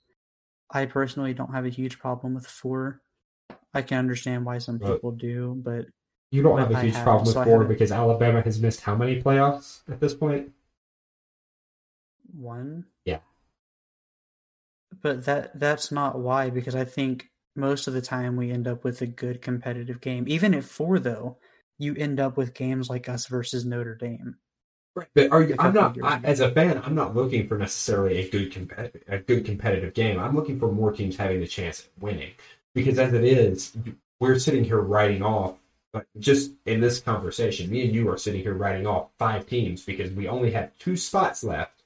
I 0.72 0.86
personally 0.86 1.34
don't 1.34 1.54
have 1.54 1.66
a 1.66 1.70
huge 1.70 2.00
problem 2.00 2.34
with 2.36 2.46
four. 2.48 3.02
I 3.74 3.82
can 3.82 3.98
understand 3.98 4.46
why 4.46 4.58
some 4.58 4.80
people 4.80 5.12
do, 5.12 5.56
but 5.64 5.86
You 6.32 6.42
don't 6.42 6.58
But 6.58 6.72
have 6.72 6.72
a 6.72 6.82
huge 6.82 6.96
problem 6.96 7.26
with 7.26 7.36
so 7.36 7.44
four 7.44 7.64
because 7.64 7.92
Alabama 7.92 8.42
has 8.42 8.60
missed 8.60 8.82
how 8.82 8.96
many 8.96 9.22
playoffs 9.22 9.82
at 9.90 10.00
this 10.00 10.14
point? 10.14 10.52
one. 12.36 12.86
But 15.02 15.26
that 15.26 15.58
that's 15.60 15.92
not 15.92 16.20
why 16.20 16.50
because 16.50 16.76
I 16.76 16.86
think 16.86 17.30
most 17.56 17.88
of 17.88 17.94
the 17.94 18.02
time 18.02 18.36
we 18.36 18.52
end 18.52 18.68
up 18.68 18.84
with 18.84 19.02
a 19.02 19.08
good 19.08 19.42
competitive 19.42 20.02
game. 20.02 20.26
Even 20.28 20.54
at 20.54 20.64
four 20.64 21.00
though, 21.00 21.38
you 21.78 21.96
end 21.96 22.20
up 22.20 22.38
with 22.38 22.54
games 22.54 22.90
like 22.90 23.08
us 23.08 23.28
versus 23.28 23.66
Notre 23.66 23.96
Dame. 23.96 24.36
Right, 24.96 25.08
but 25.14 25.32
are 25.32 25.44
you? 25.44 25.56
I'm 25.60 25.74
not. 25.74 25.98
I, 26.04 26.20
as 26.24 26.40
a 26.40 26.52
fan, 26.52 26.82
I'm 26.84 26.96
not 26.96 27.16
looking 27.16 27.48
for 27.48 27.58
necessarily 27.58 28.18
a 28.20 28.30
good 28.30 28.52
competitive, 28.52 29.04
a 29.08 29.20
good 29.20 29.46
competitive 29.46 29.94
game. 29.94 30.20
I'm 30.20 30.36
looking 30.36 30.60
for 30.60 30.72
more 30.72 30.92
teams 30.92 31.16
having 31.16 31.40
the 31.40 31.48
chance 31.48 31.82
at 31.82 32.04
winning. 32.04 32.32
Because 32.74 33.00
as 33.00 33.14
it 33.14 33.24
is, 33.24 33.76
we're 34.20 34.40
sitting 34.40 34.64
here 34.64 34.80
writing 34.80 35.24
off. 35.24 35.56
But 35.92 36.06
just 36.20 36.52
in 36.66 36.82
this 36.82 37.00
conversation, 37.00 37.70
me 37.70 37.84
and 37.84 37.94
you 37.94 38.10
are 38.10 38.18
sitting 38.18 38.42
here 38.42 38.54
writing 38.54 38.86
off 38.86 39.10
five 39.18 39.48
teams 39.48 39.84
because 39.84 40.12
we 40.12 40.28
only 40.28 40.52
have 40.52 40.78
two 40.78 40.96
spots 40.96 41.44
left. 41.44 41.84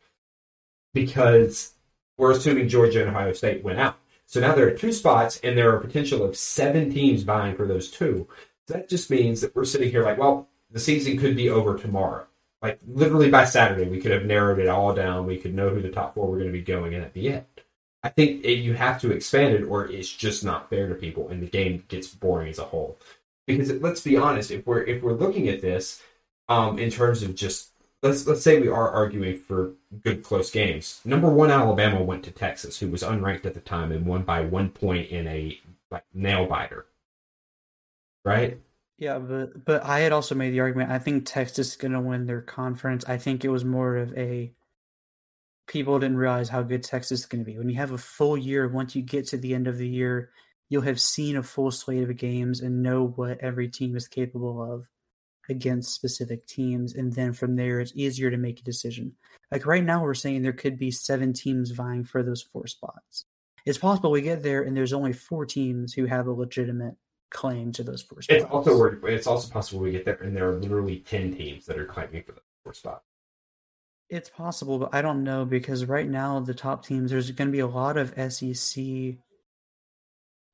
Because 0.94 1.74
we're 2.18 2.32
assuming 2.32 2.70
Georgia 2.70 3.02
and 3.02 3.10
Ohio 3.10 3.34
State 3.34 3.64
went 3.64 3.80
out. 3.80 3.98
So 4.26 4.40
now 4.40 4.56
there 4.56 4.68
are 4.68 4.72
two 4.72 4.92
spots, 4.92 5.40
and 5.44 5.58
there 5.58 5.70
are 5.72 5.78
a 5.78 5.82
potential 5.82 6.24
of 6.24 6.38
seven 6.38 6.92
teams 6.92 7.24
vying 7.24 7.56
for 7.56 7.68
those 7.68 7.92
two. 7.92 8.28
So 8.68 8.76
that 8.76 8.90
just 8.90 9.10
means 9.10 9.42
that 9.42 9.56
we're 9.56 9.66
sitting 9.66 9.92
here 9.92 10.04
like, 10.04 10.18
well, 10.18 10.48
the 10.72 10.80
season 10.80 11.18
could 11.18 11.36
be 11.36 11.50
over 11.50 11.78
tomorrow 11.78 12.26
like 12.64 12.80
literally 12.88 13.30
by 13.30 13.44
Saturday, 13.44 13.90
we 13.90 14.00
could 14.00 14.12
have 14.12 14.26
narrowed 14.26 14.58
it 14.58 14.70
all 14.70 14.96
down. 14.96 15.28
We 15.28 15.38
could 15.38 15.54
know 15.54 15.70
who 15.70 15.82
the 15.82 15.90
top 15.90 16.16
four 16.16 16.28
were 16.28 16.38
going 16.38 16.48
to 16.48 16.58
be 16.58 16.62
going 16.62 16.94
in 16.94 17.04
at 17.04 17.14
the 17.14 17.30
end. 17.30 17.46
I 18.02 18.10
think 18.10 18.44
it, 18.46 18.60
you 18.60 18.74
have 18.74 19.02
to 19.02 19.12
expand 19.12 19.54
it, 19.54 19.64
or 19.64 19.86
it's 19.86 20.10
just 20.10 20.44
not 20.44 20.70
fair 20.70 20.88
to 20.88 20.96
people, 20.96 21.28
and 21.28 21.44
the 21.44 21.48
game 21.48 21.84
gets 21.90 22.08
boring 22.08 22.50
as 22.50 22.60
a 22.60 22.64
whole. 22.64 22.98
Because 23.46 23.70
let's 23.74 24.02
be 24.02 24.16
honest, 24.16 24.50
if 24.50 24.66
we're 24.66 24.82
if 24.84 25.04
we're 25.04 25.14
looking 25.14 25.50
at 25.50 25.62
this 25.62 26.02
um, 26.48 26.80
in 26.80 26.90
terms 26.90 27.22
of 27.22 27.36
just 27.36 27.72
let's 28.04 28.28
let's 28.28 28.44
say 28.44 28.60
we 28.60 28.68
are 28.68 28.92
arguing 28.92 29.40
for 29.40 29.72
good 30.04 30.24
close 30.24 30.52
games. 30.52 31.02
Number 31.06 31.30
one, 31.30 31.50
Alabama 31.50 32.04
went 32.04 32.24
to 32.26 32.32
Texas, 32.32 32.78
who 32.80 32.90
was 32.90 33.02
unranked 33.02 33.46
at 33.46 33.54
the 33.54 33.62
time, 33.62 33.92
and 33.92 34.06
won 34.06 34.24
by 34.24 34.42
one 34.42 34.70
point 34.70 35.10
in 35.10 35.28
a 35.28 35.60
like 35.90 36.04
nail 36.14 36.46
biter. 36.46 36.86
Right? 38.24 38.60
Yeah, 38.98 39.20
but 39.20 39.66
but 39.66 39.84
I 39.84 40.02
had 40.02 40.12
also 40.12 40.36
made 40.36 40.52
the 40.52 40.60
argument. 40.60 40.92
I 40.92 41.00
think 41.00 41.26
Texas 41.26 41.70
is 41.70 41.76
going 41.76 41.94
to 41.94 42.02
win 42.02 42.26
their 42.26 42.42
conference. 42.42 43.06
I 43.08 43.18
think 43.18 43.44
it 43.44 43.50
was 43.50 43.66
more 43.66 43.96
of 43.96 44.16
a 44.18 44.54
people 45.68 45.98
didn't 45.98 46.18
realize 46.18 46.50
how 46.50 46.62
good 46.62 46.84
Texas 46.84 47.22
is 47.22 47.26
going 47.26 47.44
to 47.44 47.50
be. 47.50 47.58
When 47.58 47.70
you 47.70 47.78
have 47.78 47.92
a 47.92 47.98
full 47.98 48.38
year, 48.38 48.68
once 48.68 48.96
you 48.96 49.02
get 49.02 49.28
to 49.28 49.38
the 49.38 49.54
end 49.54 49.68
of 49.68 49.78
the 49.78 49.88
year, 49.88 50.30
you'll 50.70 50.82
have 50.82 51.00
seen 51.00 51.38
a 51.38 51.44
full 51.44 51.72
slate 51.72 52.04
of 52.04 52.18
games 52.18 52.60
and 52.60 52.84
know 52.84 53.08
what 53.08 53.40
every 53.40 53.70
team 53.70 53.96
is 53.96 54.08
capable 54.08 54.62
of 54.62 54.90
against 55.50 55.94
specific 55.94 56.46
teams, 56.48 56.96
and 56.96 57.14
then 57.14 57.34
from 57.34 57.56
there, 57.56 57.80
it's 57.80 57.94
easier 57.96 58.32
to 58.32 58.38
make 58.38 58.60
a 58.60 58.64
decision. 58.64 59.14
Like 59.52 59.66
right 59.66 59.84
now, 59.84 60.04
we're 60.04 60.14
saying 60.14 60.42
there 60.42 60.54
could 60.54 60.80
be 60.80 60.92
seven 60.92 61.34
teams 61.34 61.72
vying 61.72 62.04
for 62.04 62.24
those 62.24 62.42
four 62.42 62.68
spots. 62.68 63.26
It's 63.66 63.78
possible 63.78 64.12
we 64.12 64.22
get 64.22 64.44
there 64.44 64.64
and 64.64 64.76
there's 64.76 64.94
only 64.94 65.14
four 65.14 65.46
teams 65.46 65.94
who 65.94 66.06
have 66.06 66.28
a 66.28 66.32
legitimate 66.32 66.96
claim 67.30 67.72
to 67.74 67.84
those 67.84 68.02
four 68.02 68.22
spots. 68.22 68.44
It's 68.44 68.52
also 68.52 69.00
it's 69.04 69.28
also 69.28 69.52
possible 69.52 69.82
we 69.82 69.92
get 69.92 70.06
there, 70.06 70.22
and 70.22 70.36
there 70.36 70.50
are 70.50 70.56
literally 70.56 71.00
ten 71.00 71.36
teams 71.36 71.66
that 71.66 71.78
are 71.78 71.86
claiming 71.86 72.24
for 72.24 72.34
the 72.34 72.42
four 72.64 72.74
spot. 72.74 73.04
It's 74.10 74.30
possible, 74.30 74.78
but 74.78 74.94
I 74.94 75.02
don't 75.02 75.24
know 75.24 75.44
because 75.44 75.86
right 75.86 76.08
now 76.08 76.40
the 76.40 76.54
top 76.54 76.86
teams 76.86 77.12
there's 77.12 77.32
going 77.32 77.48
to 77.48 77.52
be 77.52 77.60
a 77.60 77.68
lot 77.68 77.98
of 77.98 78.14
SEC 78.32 78.84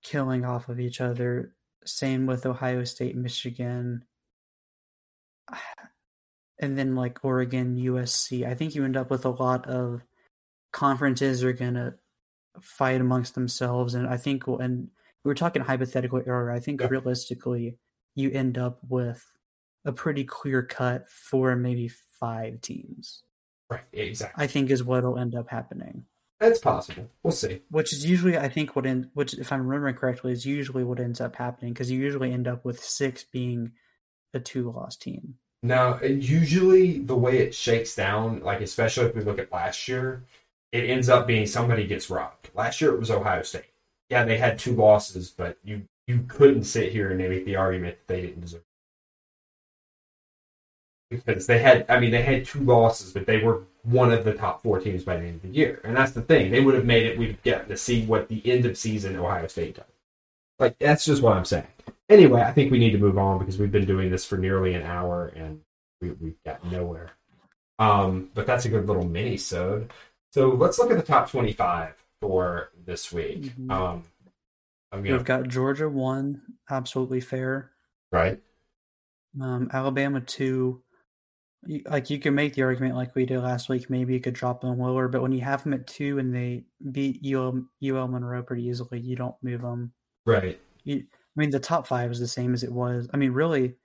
killing 0.01 0.45
off 0.45 0.69
of 0.69 0.79
each 0.79 1.01
other. 1.01 1.53
Same 1.85 2.25
with 2.25 2.45
Ohio 2.45 2.83
State, 2.83 3.15
Michigan. 3.15 4.05
and 6.59 6.77
then 6.77 6.95
like 6.95 7.19
Oregon, 7.23 7.77
USC. 7.77 8.45
I 8.45 8.53
think 8.55 8.75
you 8.75 8.83
end 8.83 8.97
up 8.97 9.09
with 9.09 9.25
a 9.25 9.29
lot 9.29 9.67
of 9.67 10.01
conferences 10.71 11.43
are 11.43 11.53
gonna 11.53 11.95
fight 12.61 13.01
amongst 13.01 13.35
themselves, 13.35 13.93
and 13.95 14.07
I 14.07 14.17
think 14.17 14.47
and 14.47 14.89
we 15.23 15.29
were 15.29 15.35
talking 15.35 15.61
hypothetical 15.61 16.21
error. 16.25 16.51
I 16.51 16.59
think 16.59 16.81
Yeah. 16.81 16.87
realistically, 16.87 17.77
you 18.15 18.31
end 18.31 18.57
up 18.57 18.79
with 18.87 19.25
a 19.85 19.91
pretty 19.93 20.23
clear 20.23 20.63
cut 20.63 21.07
for 21.09 21.55
maybe 21.55 21.87
five 22.19 22.61
teams. 22.61 23.23
Right, 23.69 23.83
exactly. 23.93 24.43
I 24.43 24.47
think 24.47 24.69
is 24.71 24.83
what'll 24.83 25.17
end 25.17 25.35
up 25.35 25.49
happening. 25.49 26.05
That's 26.39 26.59
possible. 26.59 27.09
We'll 27.21 27.31
see. 27.31 27.61
Which 27.69 27.91
is 27.93 28.05
usually, 28.05 28.37
I 28.37 28.47
think, 28.49 28.75
what 28.75 28.85
in 28.85 29.09
which, 29.13 29.33
if 29.33 29.51
I'm 29.51 29.65
remembering 29.67 29.95
correctly, 29.95 30.31
is 30.31 30.45
usually 30.45 30.83
what 30.85 30.99
ends 30.99 31.19
up 31.21 31.35
happening 31.35 31.73
because 31.73 31.91
you 31.91 31.99
usually 31.99 32.31
end 32.31 32.47
up 32.47 32.63
with 32.65 32.81
six 32.83 33.23
being 33.25 33.73
a 34.33 34.39
two-loss 34.39 34.95
team. 34.95 35.35
Now, 35.61 35.99
usually 36.01 36.99
the 36.99 37.15
way 37.15 37.39
it 37.39 37.53
shakes 37.53 37.95
down, 37.95 38.41
like 38.41 38.61
especially 38.61 39.07
if 39.07 39.15
we 39.15 39.21
look 39.23 39.39
at 39.39 39.51
last 39.51 39.87
year, 39.87 40.23
it 40.71 40.89
ends 40.89 41.09
up 41.09 41.27
being 41.27 41.45
somebody 41.47 41.85
gets 41.85 42.09
robbed. 42.09 42.49
Last 42.53 42.79
year 42.79 42.93
it 42.93 42.99
was 42.99 43.11
Ohio 43.11 43.41
State. 43.41 43.65
Yeah, 44.09 44.23
they 44.23 44.37
had 44.37 44.57
two 44.57 44.73
losses, 44.73 45.29
but 45.29 45.57
you 45.63 45.83
you 46.07 46.25
couldn't 46.27 46.63
sit 46.63 46.91
here 46.91 47.09
and 47.09 47.19
make 47.19 47.45
the 47.45 47.55
argument 47.55 47.97
that 47.97 48.13
they 48.13 48.21
didn't 48.21 48.41
deserve. 48.41 48.61
it. 51.11 51.23
Because 51.25 51.47
they 51.47 51.59
had, 51.59 51.85
I 51.89 51.99
mean, 51.99 52.11
they 52.11 52.21
had 52.23 52.45
two 52.45 52.61
losses, 52.61 53.13
but 53.13 53.25
they 53.25 53.43
were 53.43 53.63
one 53.83 54.11
of 54.11 54.23
the 54.25 54.33
top 54.33 54.63
four 54.63 54.79
teams 54.79 55.03
by 55.03 55.17
the 55.17 55.25
end 55.25 55.35
of 55.37 55.41
the 55.43 55.57
year, 55.57 55.81
and 55.83 55.95
that's 55.95 56.11
the 56.11 56.21
thing. 56.21 56.51
They 56.51 56.61
would 56.61 56.75
have 56.75 56.85
made 56.85 57.05
it. 57.05 57.17
We'd 57.17 57.41
get 57.43 57.67
to 57.67 57.77
see 57.77 58.05
what 58.05 58.27
the 58.27 58.41
end 58.49 58.65
of 58.65 58.77
season 58.77 59.15
Ohio 59.15 59.47
State 59.47 59.75
does. 59.75 59.85
Like 60.57 60.77
that's 60.79 61.05
just 61.05 61.21
what 61.21 61.35
I'm 61.37 61.45
saying. 61.45 61.67
Anyway, 62.09 62.41
I 62.41 62.51
think 62.51 62.71
we 62.71 62.79
need 62.79 62.91
to 62.91 62.97
move 62.97 63.17
on 63.17 63.37
because 63.39 63.57
we've 63.59 63.71
been 63.71 63.85
doing 63.85 64.09
this 64.09 64.25
for 64.25 64.37
nearly 64.37 64.73
an 64.73 64.81
hour 64.83 65.27
and 65.35 65.61
we, 66.01 66.11
we've 66.11 66.43
got 66.43 66.63
nowhere. 66.71 67.11
Um, 67.77 68.29
but 68.33 68.45
that's 68.47 68.65
a 68.65 68.69
good 68.69 68.87
little 68.87 69.05
mini 69.05 69.37
sode. 69.37 69.91
So 70.33 70.49
let's 70.49 70.79
look 70.79 70.91
at 70.91 70.97
the 70.97 71.03
top 71.03 71.29
25 71.29 71.93
for 72.19 72.71
this 72.85 73.11
week. 73.11 73.55
Mhm. 73.57 73.71
Um, 73.71 74.03
I'm 74.91 75.03
gonna 75.03 75.17
We've 75.17 75.25
got 75.25 75.47
Georgia 75.47 75.87
one, 75.87 76.41
absolutely 76.69 77.21
fair. 77.21 77.71
right. 78.11 78.41
Um, 79.39 79.69
Alabama 79.71 80.21
two. 80.21 80.81
Like 81.85 82.09
you 82.09 82.17
can 82.19 82.33
make 82.33 82.55
the 82.55 82.63
argument 82.63 82.95
like 82.95 83.13
we 83.15 83.25
did 83.25 83.39
last 83.41 83.69
week. 83.69 83.89
Maybe 83.89 84.13
you 84.13 84.19
could 84.19 84.33
drop 84.33 84.61
them 84.61 84.79
lower, 84.79 85.07
but 85.07 85.21
when 85.21 85.31
you 85.33 85.41
have 85.41 85.63
them 85.63 85.73
at 85.73 85.85
two 85.85 86.17
and 86.17 86.33
they 86.33 86.63
beat 86.91 87.23
UL, 87.23 87.65
UL 87.83 88.07
Monroe 88.07 88.41
pretty 88.41 88.63
easily, 88.65 88.99
you 88.99 89.15
don't 89.15 89.35
move 89.43 89.61
them. 89.61 89.91
Right. 90.25 90.59
I 91.39 91.41
mean, 91.41 91.51
the 91.51 91.59
top 91.59 91.87
five 91.87 92.11
is 92.11 92.19
the 92.19 92.27
same 92.27 92.53
as 92.53 92.63
it 92.63 92.71
was. 92.71 93.07
I 93.13 93.17
mean, 93.17 93.31
really, 93.31 93.75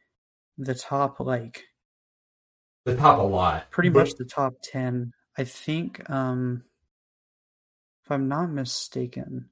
the 0.59 0.75
top 0.75 1.21
like 1.21 1.63
The 2.85 2.97
top 2.97 3.21
a 3.21 3.23
lot. 3.23 3.71
pretty 3.71 3.91
But- 3.91 4.01
much 4.01 4.15
the 4.15 4.25
top 4.25 4.55
10 4.63 5.13
i 5.37 5.43
think 5.45 6.09
um 6.11 6.63
if 8.05 8.11
i'm 8.13 8.29
not 8.29 8.49
mistaken 8.51 9.51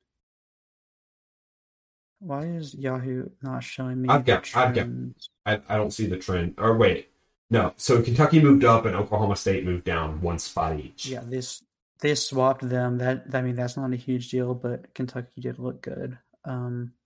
why 2.21 2.43
is 2.47 2.75
yahoo 2.75 3.31
not 3.43 3.65
showing 3.65 4.01
me 4.03 4.09
I've 4.09 4.25
got- 4.25 4.55
I've 4.57 4.75
got- 4.75 4.87
I, 5.47 5.61
I 5.69 5.77
don't 5.77 5.91
see 5.93 6.07
the 6.07 6.19
trend. 6.19 6.55
Or 6.59 6.77
wait. 6.77 7.11
No. 7.51 7.75
So 7.77 8.01
Kentucky 8.01 8.41
moved 8.41 8.65
up 8.65 8.85
and 8.87 8.95
Oklahoma 8.97 9.35
State 9.37 9.65
moved 9.65 9.85
down 9.85 10.21
one 10.21 10.39
spot 10.39 10.79
each. 10.79 11.07
yeah 11.07 11.23
this 11.25 11.63
they 12.01 12.15
swapped 12.15 12.69
them 12.69 12.99
that 12.99 13.25
i 13.33 13.41
mean 13.43 13.55
that's 13.55 13.77
not 13.77 13.93
a 13.93 13.97
huge 13.97 14.29
deal 14.31 14.55
but 14.55 14.93
kentucky 14.95 15.41
did 15.41 15.59
look 15.59 15.83
good 15.83 16.19
um 16.45 16.75
but 16.75 16.91
like, 16.91 17.02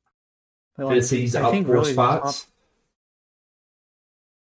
Tennessee's 0.78 1.34
I 1.34 1.42
up 1.42 1.52
four 1.52 1.62
really 1.62 1.92
spots. 1.92 2.46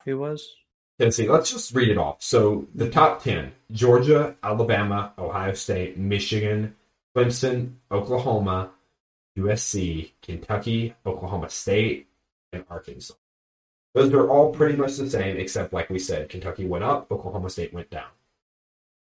who 0.05 0.17
was 0.17 0.55
Tennessee. 0.99 1.27
Let's 1.27 1.51
just 1.51 1.73
read 1.73 1.89
it 1.89 1.97
off. 1.97 2.21
So 2.21 2.67
the 2.73 2.89
top 2.89 3.23
10 3.23 3.51
Georgia, 3.71 4.35
Alabama, 4.43 5.13
Ohio 5.17 5.53
State, 5.53 5.97
Michigan, 5.97 6.75
Clemson, 7.15 7.73
Oklahoma, 7.91 8.71
USC, 9.37 10.11
Kentucky, 10.21 10.95
Oklahoma 11.05 11.49
State, 11.49 12.07
and 12.51 12.65
Arkansas. 12.69 13.15
Those 13.93 14.11
are 14.13 14.29
all 14.29 14.51
pretty 14.51 14.75
much 14.75 14.97
the 14.97 15.09
same, 15.09 15.37
except 15.37 15.73
like 15.73 15.89
we 15.89 15.99
said, 15.99 16.29
Kentucky 16.29 16.65
went 16.65 16.83
up, 16.83 17.11
Oklahoma 17.11 17.49
State 17.49 17.73
went 17.73 17.89
down. 17.89 18.09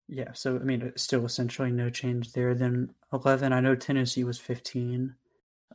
Yeah, 0.09 0.33
so 0.33 0.57
I 0.57 0.61
mean, 0.61 0.83
it's 0.83 1.05
still 1.05 1.25
essentially 1.25 1.71
no 1.71 1.89
change 1.89 2.33
there. 2.33 2.53
Then 2.55 2.91
eleven, 3.13 3.53
I 3.53 3.61
know 3.61 3.77
Tennessee 3.77 4.25
was 4.25 4.41
fifteen. 4.41 5.15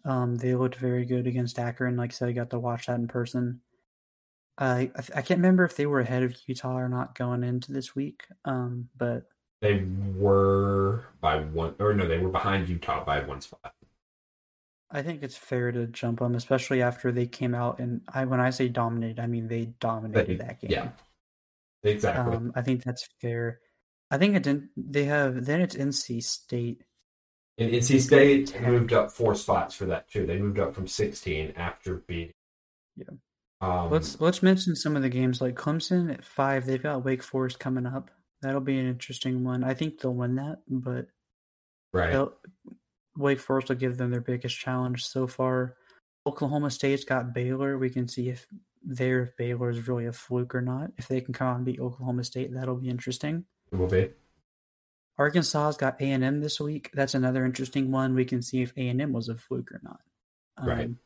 Um, 0.05 0.35
they 0.35 0.53
looked 0.53 0.75
very 0.75 1.05
good 1.05 1.27
against 1.27 1.57
Akron. 1.57 1.97
Like 1.97 2.11
I 2.11 2.13
said, 2.13 2.29
I 2.29 2.33
got 2.33 2.51
to 2.51 2.59
watch 2.59 2.85
that 2.87 2.99
in 2.99 3.07
person. 3.07 3.61
I 4.57 4.91
I, 4.95 5.03
I 5.15 5.21
can't 5.21 5.39
remember 5.39 5.65
if 5.65 5.75
they 5.75 5.85
were 5.85 5.99
ahead 5.99 6.23
of 6.23 6.35
Utah 6.45 6.77
or 6.77 6.87
not 6.87 7.17
going 7.17 7.43
into 7.43 7.71
this 7.71 7.95
week. 7.95 8.23
Um, 8.45 8.89
but 8.95 9.23
They 9.61 9.83
were 10.15 11.05
by 11.21 11.39
one, 11.39 11.75
or 11.79 11.93
no, 11.93 12.07
they 12.07 12.19
were 12.19 12.29
behind 12.29 12.69
Utah 12.69 13.03
by 13.03 13.21
one 13.21 13.41
spot. 13.41 13.73
I 14.91 15.01
think 15.01 15.23
it's 15.23 15.35
fair 15.35 15.71
to 15.71 15.87
jump 15.87 16.19
them, 16.19 16.35
especially 16.35 16.81
after 16.81 17.11
they 17.11 17.25
came 17.25 17.55
out 17.55 17.79
and 17.79 18.01
I 18.07 18.25
when 18.25 18.39
I 18.39 18.51
say 18.51 18.69
dominated, 18.69 19.19
I 19.19 19.27
mean 19.27 19.47
they 19.47 19.65
dominated 19.79 20.39
that 20.39 20.61
game. 20.61 20.71
Yeah, 20.71 20.89
exactly. 21.83 22.35
Um, 22.35 22.53
I 22.55 22.61
think 22.61 22.83
that's 22.83 23.07
fair. 23.21 23.59
I 24.11 24.17
think 24.17 24.35
it 24.35 24.43
didn't. 24.43 24.69
They 24.77 25.05
have 25.05 25.45
then 25.45 25.61
it's 25.61 25.75
NC 25.75 26.23
State. 26.23 26.83
And 27.57 27.71
NC 27.71 28.01
State 28.01 28.61
moved 28.61 28.91
up 28.91 29.11
four 29.11 29.35
spots 29.35 29.75
for 29.75 29.85
that 29.85 30.09
too. 30.09 30.25
They 30.25 30.37
moved 30.37 30.59
up 30.59 30.75
from 30.75 30.87
16 30.87 31.53
after 31.55 31.95
beating. 32.07 32.33
Yeah. 32.97 33.05
Um, 33.61 33.89
Let's 33.89 34.19
let's 34.19 34.43
mention 34.43 34.75
some 34.75 34.97
of 34.97 35.01
the 35.01 35.09
games 35.09 35.39
like 35.39 35.55
Clemson 35.55 36.13
at 36.13 36.25
five. 36.25 36.65
They've 36.65 36.81
got 36.81 37.05
Wake 37.05 37.23
Forest 37.23 37.59
coming 37.59 37.85
up. 37.85 38.11
That'll 38.41 38.61
be 38.61 38.77
an 38.77 38.87
interesting 38.87 39.43
one. 39.43 39.63
I 39.63 39.73
think 39.73 39.99
they'll 39.99 40.13
win 40.13 40.35
that, 40.35 40.59
but 40.67 41.07
right. 41.93 42.11
they'll, 42.11 42.33
Wake 43.17 43.39
Forest 43.39 43.69
will 43.69 43.77
give 43.77 43.97
them 43.97 44.11
their 44.11 44.21
biggest 44.21 44.57
challenge 44.59 45.07
so 45.07 45.25
far. 45.25 45.77
Oklahoma 46.27 46.69
State's 46.69 47.05
got 47.05 47.33
Baylor. 47.33 47.77
We 47.77 47.89
can 47.89 48.09
see 48.09 48.29
if 48.29 48.45
there 48.83 49.23
if 49.23 49.37
Baylor 49.37 49.69
is 49.69 49.87
really 49.87 50.05
a 50.05 50.11
fluke 50.11 50.53
or 50.53 50.61
not. 50.61 50.91
If 50.97 51.07
they 51.07 51.21
can 51.21 51.33
come 51.33 51.47
out 51.47 51.55
and 51.55 51.65
beat 51.65 51.79
Oklahoma 51.79 52.25
State, 52.25 52.53
that'll 52.53 52.75
be 52.75 52.89
interesting. 52.89 53.45
It 53.71 53.77
will 53.77 53.87
be. 53.87 54.09
Arkansas's 55.17 55.77
got 55.77 56.01
A 56.01 56.11
and 56.11 56.23
M 56.23 56.41
this 56.41 56.59
week. 56.59 56.89
That's 56.93 57.13
another 57.13 57.45
interesting 57.45 57.91
one. 57.91 58.15
We 58.15 58.25
can 58.25 58.41
see 58.41 58.61
if 58.61 58.73
A 58.77 58.89
and 58.89 59.01
M 59.01 59.13
was 59.13 59.29
a 59.29 59.35
fluke 59.35 59.71
or 59.71 59.79
not. 59.83 60.01
Right. 60.61 60.85
Um, 60.85 60.99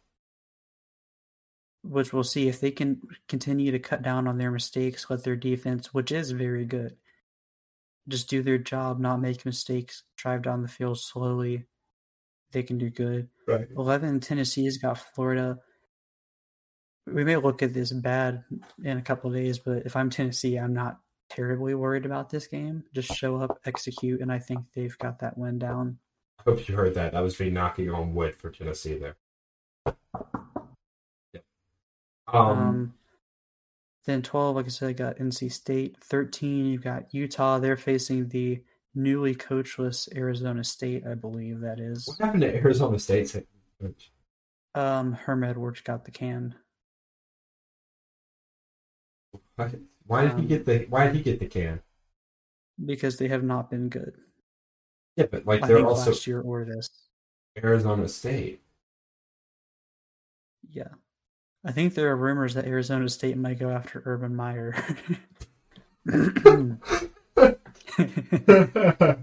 Which 1.83 2.11
we'll 2.11 2.23
see 2.23 2.47
if 2.47 2.59
they 2.59 2.71
can 2.71 3.01
continue 3.27 3.71
to 3.71 3.79
cut 3.79 4.01
down 4.01 4.27
on 4.27 4.37
their 4.37 4.51
mistakes, 4.51 5.09
let 5.09 5.23
their 5.23 5.35
defense, 5.35 5.93
which 5.93 6.11
is 6.11 6.31
very 6.31 6.65
good, 6.65 6.97
just 8.07 8.29
do 8.29 8.41
their 8.41 8.57
job, 8.57 8.99
not 8.99 9.21
make 9.21 9.45
mistakes, 9.45 10.03
drive 10.17 10.41
down 10.41 10.63
the 10.63 10.67
field 10.67 10.99
slowly. 10.99 11.65
They 12.51 12.63
can 12.63 12.79
do 12.79 12.89
good. 12.89 13.29
Right. 13.47 13.67
11 13.77 14.21
Tennessee's 14.21 14.79
got 14.79 14.97
Florida. 14.97 15.59
We 17.05 17.23
may 17.23 17.37
look 17.37 17.61
at 17.61 17.73
this 17.73 17.91
bad 17.91 18.43
in 18.83 18.97
a 18.97 19.03
couple 19.03 19.29
of 19.29 19.35
days, 19.35 19.59
but 19.59 19.85
if 19.85 19.95
I'm 19.95 20.09
Tennessee, 20.09 20.57
I'm 20.57 20.73
not 20.73 20.99
terribly 21.29 21.73
worried 21.75 22.05
about 22.05 22.29
this 22.29 22.47
game. 22.47 22.83
Just 22.93 23.13
show 23.13 23.37
up, 23.37 23.59
execute, 23.65 24.21
and 24.21 24.31
I 24.31 24.39
think 24.39 24.61
they've 24.73 24.97
got 24.97 25.19
that 25.19 25.37
win 25.37 25.59
down. 25.59 25.97
I 26.39 26.43
hope 26.49 26.67
you 26.67 26.75
heard 26.75 26.95
that. 26.95 27.11
That 27.13 27.21
was 27.23 27.39
me 27.39 27.49
knocking 27.49 27.89
on 27.89 28.13
wood 28.13 28.35
for 28.35 28.49
Tennessee 28.49 28.97
there. 28.97 29.15
Yeah. 31.33 31.41
Um, 32.27 32.45
Um, 32.59 32.93
then 34.05 34.21
12, 34.21 34.55
like 34.55 34.65
I 34.65 34.69
said, 34.69 34.89
I 34.89 34.93
got 34.93 35.17
NC 35.17 35.51
State. 35.51 35.97
13, 36.01 36.65
you've 36.65 36.81
got 36.81 37.13
Utah. 37.13 37.59
They're 37.59 37.77
facing 37.77 38.29
the 38.29 38.63
newly 38.95 39.35
coachless 39.35 40.07
Arizona 40.15 40.63
State, 40.63 41.05
I 41.05 41.13
believe 41.13 41.59
that 41.59 41.79
is. 41.79 42.07
what 42.07 42.25
happened 42.25 42.41
to 42.41 42.55
Arizona 42.55 42.97
State's 42.97 43.35
coach? 43.81 44.11
Um, 44.75 45.13
Herm 45.13 45.43
Edwards 45.43 45.81
got 45.81 46.05
the 46.05 46.11
can. 46.11 46.55
Why, 49.55 49.69
why 50.09 50.23
did 50.23 50.31
he 50.33 50.41
Um, 50.41 50.47
get 50.47 50.65
the 50.65 50.85
Why 50.89 51.05
did 51.05 51.15
he 51.15 51.21
get 51.21 51.39
the 51.39 51.45
can? 51.45 51.81
because 52.83 53.17
they 53.17 53.27
have 53.27 53.43
not 53.43 53.69
been 53.69 53.89
good. 53.89 54.15
Yeah, 55.15 55.25
but 55.29 55.45
like 55.45 55.63
I 55.63 55.67
they're 55.67 55.85
also 55.85 56.11
last 56.11 56.25
year 56.25 56.41
or 56.41 56.65
this. 56.65 56.89
Arizona 57.61 58.07
State. 58.07 58.61
Yeah. 60.71 60.87
I 61.63 61.71
think 61.73 61.93
there 61.93 62.09
are 62.09 62.15
rumors 62.15 62.53
that 62.55 62.65
Arizona 62.65 63.09
State 63.09 63.37
might 63.37 63.59
go 63.59 63.69
after 63.69 64.01
Urban 64.05 64.35
Meyer. 64.35 64.75
um, 66.13 66.79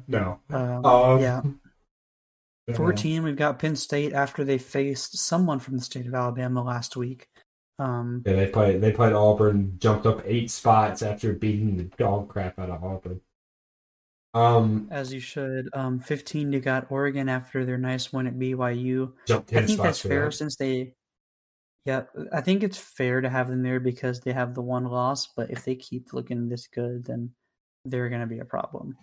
no. 0.07 0.41
Um, 0.51 1.20
yeah. 1.20 1.43
14, 2.74 3.22
we've 3.22 3.37
got 3.37 3.59
Penn 3.59 3.74
State 3.76 4.12
after 4.12 4.45
they 4.45 4.59
faced 4.59 5.16
someone 5.18 5.59
from 5.61 5.78
the 5.78 5.82
state 5.84 6.07
of 6.07 6.14
Alabama 6.14 6.62
last 6.62 6.97
week. 6.97 7.28
Um, 7.78 8.22
Yeah, 8.24 8.34
they 8.34 8.46
played. 8.48 8.80
They 8.80 8.92
played 8.92 9.12
Auburn. 9.12 9.76
Jumped 9.78 10.06
up 10.06 10.22
eight 10.24 10.50
spots 10.50 11.02
after 11.02 11.32
beating 11.32 11.76
the 11.76 11.84
dog 11.84 12.28
crap 12.28 12.58
out 12.58 12.70
of 12.70 12.82
Auburn. 12.82 13.20
Um, 14.34 14.88
as 14.90 15.14
you 15.14 15.20
should. 15.20 15.70
Um, 15.72 15.98
15, 15.98 16.52
you 16.52 16.60
got 16.60 16.90
Oregon 16.90 17.28
after 17.28 17.64
their 17.64 17.78
nice 17.78 18.12
win 18.12 18.26
at 18.26 18.38
BYU. 18.38 19.12
jumped 19.26 19.52
I 19.54 19.64
think 19.64 19.78
spots 19.78 19.80
that's 19.80 20.00
fair 20.00 20.26
that. 20.26 20.32
since 20.32 20.56
they, 20.56 20.92
Yeah, 21.86 22.02
I 22.32 22.42
think 22.42 22.62
it's 22.62 22.76
fair 22.76 23.22
to 23.22 23.30
have 23.30 23.48
them 23.48 23.62
there 23.62 23.80
because 23.80 24.20
they 24.20 24.32
have 24.32 24.54
the 24.54 24.60
one 24.60 24.84
loss. 24.84 25.26
But 25.34 25.50
if 25.50 25.64
they 25.64 25.74
keep 25.74 26.12
looking 26.12 26.48
this 26.48 26.66
good, 26.66 27.06
then 27.06 27.30
they're 27.86 28.10
going 28.10 28.20
to 28.20 28.26
be 28.26 28.40
a 28.40 28.44
problem. 28.44 28.96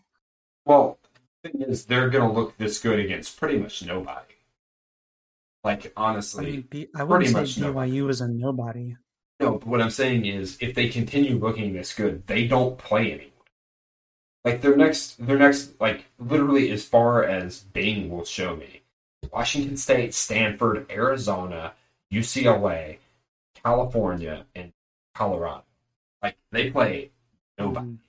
Well, 0.66 1.00
the 1.42 1.50
thing 1.50 1.62
is, 1.62 1.86
they're 1.86 2.10
going 2.10 2.28
to 2.30 2.40
look 2.40 2.58
this 2.58 2.80
good 2.80 3.00
against 3.00 3.40
pretty 3.40 3.58
much 3.58 3.84
nobody. 3.84 4.33
Like 5.64 5.94
I 5.96 6.02
honestly, 6.04 6.46
mean, 6.46 6.68
B- 6.70 6.88
I 6.96 7.04
wouldn't 7.04 7.34
pretty 7.34 7.34
say 7.34 7.40
much 7.40 7.58
nobody. 7.58 7.92
BYU 7.92 8.06
was 8.06 8.22
a 8.22 8.28
nobody. 8.28 8.96
no. 9.40 9.52
But 9.54 9.68
what 9.68 9.82
I'm 9.82 9.90
saying 9.90 10.26
is, 10.26 10.58
if 10.60 10.76
they 10.76 10.90
continue 10.90 11.38
looking 11.38 11.74
this 11.74 11.94
good, 11.94 12.28
they 12.28 12.48
don't 12.48 12.78
play 12.78 13.12
anyone. 13.14 13.30
Like 14.44 14.62
their 14.62 14.76
next, 14.76 15.26
their 15.26 15.38
next, 15.38 15.80
like 15.80 16.06
literally 16.20 16.70
as 16.72 16.84
far 16.84 17.24
as 17.24 17.62
Bing 17.62 18.10
will 18.10 18.26
show 18.26 18.58
me, 18.58 18.82
Washington 19.32 19.78
State, 19.78 20.14
Stanford, 20.14 20.86
Arizona, 20.92 21.74
UCLA, 22.12 22.98
California, 23.64 24.46
and 24.54 24.74
Colorado. 25.16 25.64
Like 26.22 26.36
they 26.52 26.70
play 26.72 27.12
nobody, 27.58 27.86
Um, 27.86 28.00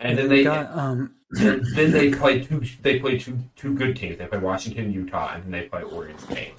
and 0.00 0.16
then 0.18 0.28
they 0.28 0.44
got 0.44 0.70
um, 0.78 1.14
then 1.32 1.62
then 1.74 1.90
they 1.90 2.10
play 2.12 2.44
two. 2.44 2.62
They 2.82 2.98
play 2.98 3.18
two 3.18 3.38
two 3.56 3.74
good 3.74 3.96
teams. 3.96 4.18
They 4.18 4.26
play 4.26 4.38
Washington, 4.38 4.92
Utah, 4.92 5.34
and 5.34 5.44
then 5.44 5.50
they 5.50 5.68
play 5.68 5.82
Oregon 5.82 6.18
State. 6.18 6.54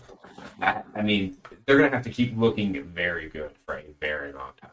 I, 0.61 0.81
I 0.95 1.01
mean, 1.01 1.37
they're 1.65 1.77
gonna 1.77 1.89
have 1.89 2.03
to 2.03 2.09
keep 2.09 2.37
looking 2.37 2.81
very 2.83 3.29
good 3.29 3.51
for 3.65 3.75
a 3.77 3.85
very 4.01 4.33
long 4.33 4.51
time. 4.61 4.71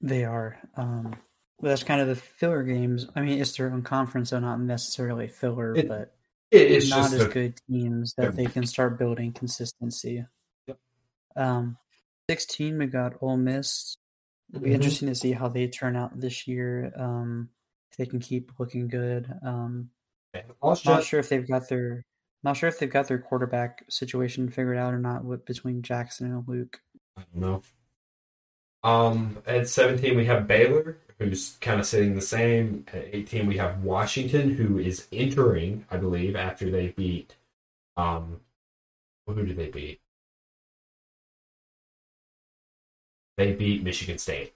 they 0.00 0.24
are. 0.24 0.58
Um, 0.76 1.16
but 1.60 1.68
that's 1.68 1.82
kind 1.84 2.00
of 2.00 2.08
the 2.08 2.16
filler 2.16 2.62
games. 2.62 3.06
I 3.16 3.20
mean, 3.22 3.40
it's 3.40 3.56
their 3.56 3.72
own 3.72 3.82
conference, 3.82 4.30
so 4.30 4.38
not 4.38 4.60
necessarily 4.60 5.26
filler, 5.28 5.74
It- 5.74 5.88
but 5.88 6.12
it's 6.50 6.90
not 6.90 7.02
just 7.10 7.14
as 7.14 7.22
a, 7.24 7.28
good 7.28 7.54
teams 7.68 8.14
that 8.18 8.36
they 8.36 8.44
can 8.46 8.66
start 8.66 8.98
building 8.98 9.32
consistency. 9.32 10.24
Yep. 10.68 10.78
Um, 11.34 11.78
sixteen, 12.30 12.78
we 12.78 12.86
got 12.86 13.14
Ole 13.22 13.36
Miss. 13.36 13.96
It'll 14.50 14.62
be 14.62 14.70
Mhm. 14.70 14.74
interesting 14.74 15.08
to 15.08 15.14
see 15.14 15.32
how 15.32 15.48
they 15.48 15.66
turn 15.66 15.96
out 15.96 16.20
this 16.20 16.46
year. 16.46 16.92
Um, 16.94 17.48
they 17.98 18.06
can 18.06 18.20
keep 18.20 18.52
looking 18.58 18.88
good. 18.88 19.32
Um, 19.44 19.90
not 20.62 21.04
sure 21.04 21.20
if 21.20 21.28
they've 21.28 21.46
got 21.46 21.68
their 21.68 22.04
not 22.42 22.56
sure 22.56 22.68
if 22.68 22.78
they've 22.78 22.90
got 22.90 23.08
their 23.08 23.18
quarterback 23.18 23.84
situation 23.88 24.50
figured 24.50 24.76
out 24.76 24.94
or 24.94 24.98
not 24.98 25.24
with 25.24 25.44
between 25.44 25.82
Jaxson 25.82 26.22
and 26.22 26.44
Luke. 26.46 26.80
I 27.16 27.22
don't 27.32 27.42
know. 27.42 27.62
Um, 28.84 29.38
at 29.46 29.68
17 29.68 30.16
we 30.16 30.26
have 30.26 30.46
Baylor, 30.46 30.98
who's 31.18 31.56
kind 31.60 31.80
of 31.80 31.86
sitting 31.86 32.14
the 32.14 32.20
same. 32.20 32.84
At 32.92 33.08
18 33.12 33.46
we 33.46 33.56
have 33.56 33.82
Washington, 33.82 34.50
who 34.54 34.78
is 34.78 35.08
entering, 35.12 35.86
I 35.90 35.96
believe, 35.96 36.36
after 36.36 36.70
they 36.70 36.88
beat. 36.88 37.34
Um, 37.96 38.40
who 39.26 39.44
did 39.44 39.56
they 39.56 39.70
beat? 39.70 40.00
They 43.36 43.52
beat 43.52 43.82
Michigan 43.82 44.18
State. 44.18 44.54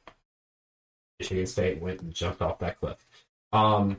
Michigan 1.18 1.46
State 1.46 1.80
went 1.80 2.00
and 2.00 2.14
jumped 2.14 2.40
off 2.40 2.60
that 2.60 2.78
cliff. 2.80 3.04
Um, 3.52 3.98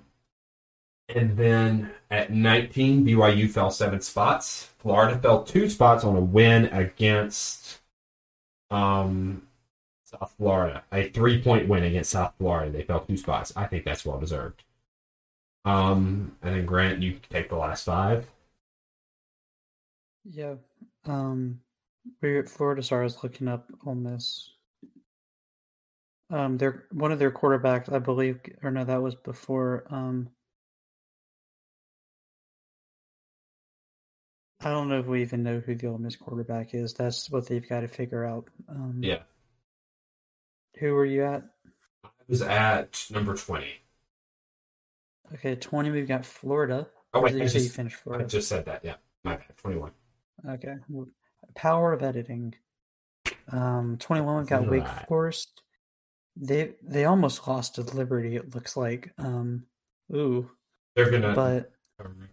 and 1.10 1.38
then 1.38 1.91
at 2.10 2.32
19, 2.32 3.06
BYU 3.06 3.49
fell 3.49 3.72
seven 3.72 4.02
spots. 4.02 4.70
Florida 4.80 5.18
fell 5.20 5.43
two 5.43 5.70
spots 5.70 6.04
on 6.04 6.16
a 6.16 6.22
win 6.22 6.66
against 6.66 7.80
um, 8.70 9.43
South 10.06 10.34
Florida. 10.38 10.84
A 10.91 11.10
three 11.10 11.41
point 11.41 11.68
win 11.68 11.84
against 11.84 12.12
South 12.12 12.34
Florida. 12.38 12.72
They 12.72 12.84
fell 12.84 13.02
two 13.02 13.18
spots. 13.18 13.54
I 13.56 13.66
think 13.66 13.86
that's 13.86 14.06
well 14.06 14.20
deserved. 14.20 14.64
Um, 15.66 16.38
and 16.41 16.56
then 16.56 16.66
Grant, 16.66 17.02
you 17.02 17.12
can 17.14 17.22
take 17.30 17.49
the 17.49 17.56
last 17.58 17.86
five. 17.86 18.28
Yeah. 20.24 20.56
Um, 21.06 21.60
we're 22.22 22.39
at 22.39 22.49
Florida 22.49 22.82
Stars 22.82 23.24
looking 23.24 23.47
up 23.47 23.68
Ole 23.86 23.95
Miss. 23.95 24.52
Um, 26.32 26.58
their 26.58 26.86
one 26.92 27.12
of 27.12 27.20
their 27.20 27.32
quarterbacks, 27.32 27.92
I 27.92 28.00
believe, 28.00 28.40
or 28.64 28.72
no, 28.72 28.86
that 28.86 29.02
was 29.02 29.16
before. 29.16 29.84
Um, 29.90 30.30
I 34.62 34.70
don't 34.70 34.90
know 34.90 35.00
if 35.00 35.08
we 35.08 35.24
even 35.24 35.44
know 35.44 35.60
who 35.60 35.76
the 35.76 35.88
Ole 35.88 35.98
Miss 35.98 36.16
quarterback 36.16 36.74
is. 36.74 36.94
That's 36.94 37.30
what 37.30 37.48
they've 37.48 37.68
got 37.68 37.82
to 37.82 37.88
figure 37.88 38.24
out. 38.26 38.48
Um, 38.70 39.00
Yeah. 39.02 39.24
Who 40.80 40.94
were 40.94 41.06
you 41.06 41.26
at? 41.26 41.44
I 42.06 42.10
was 42.28 42.42
at 42.42 43.06
number 43.12 43.36
20. 43.36 43.66
Okay, 45.34 45.56
twenty. 45.56 45.92
We've 45.92 46.08
got 46.08 46.26
Florida. 46.26 46.88
Oh, 47.14 47.22
wait, 47.22 47.34
I 47.34 47.38
you 47.38 47.48
say 47.50 47.60
you 47.60 47.66
just, 47.66 47.76
finished 47.76 47.98
I 48.10 48.24
just 48.24 48.48
said 48.48 48.66
that. 48.66 48.84
Yeah. 48.84 48.96
My 49.24 49.36
bad. 49.36 49.58
21. 49.58 49.92
Okay. 50.48 50.76
Power 51.56 51.94
of 51.94 52.04
editing. 52.04 52.56
Um, 53.52 53.98
21 54.00 54.38
we've 54.38 54.48
got 54.48 54.70
Wake 54.70 54.84
Right. 54.84 55.08
Forest. 55.08 55.62
They 56.36 56.74
they 56.82 57.06
almost 57.06 57.48
lost 57.48 57.76
to 57.76 57.82
Liberty. 57.82 58.36
It 58.36 58.54
looks 58.56 58.76
like. 58.78 59.12
Um, 59.18 59.66
ooh, 60.14 60.50
They're 60.96 61.10
going 61.10 61.22
to 61.24 61.34
but 61.34 61.72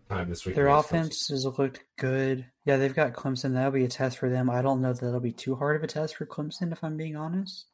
time 0.08 0.28
this 0.30 0.46
week. 0.46 0.54
their 0.54 0.68
against 0.68 0.88
Clemson. 0.88 1.00
offense 1.00 1.28
has 1.28 1.44
looked 1.46 1.84
good. 1.98 2.46
Yeah, 2.64 2.76
they've 2.76 2.94
got 2.94 3.12
Clemson. 3.12 3.54
That'll 3.54 3.72
be 3.72 3.84
a 3.84 3.88
test 3.88 4.18
for 4.18 4.30
them. 4.30 4.48
I 4.48 4.62
don't 4.62 4.80
know 4.80 4.92
that 4.92 5.00
that'll 5.04 5.20
be 5.20 5.32
too 5.32 5.56
hard 5.56 5.76
of 5.76 5.82
a 5.82 5.86
test 5.86 6.16
for 6.16 6.26
Clemson, 6.26 6.72
if 6.72 6.82
I'm 6.82 6.96
being 6.96 7.16
honest. 7.16 7.66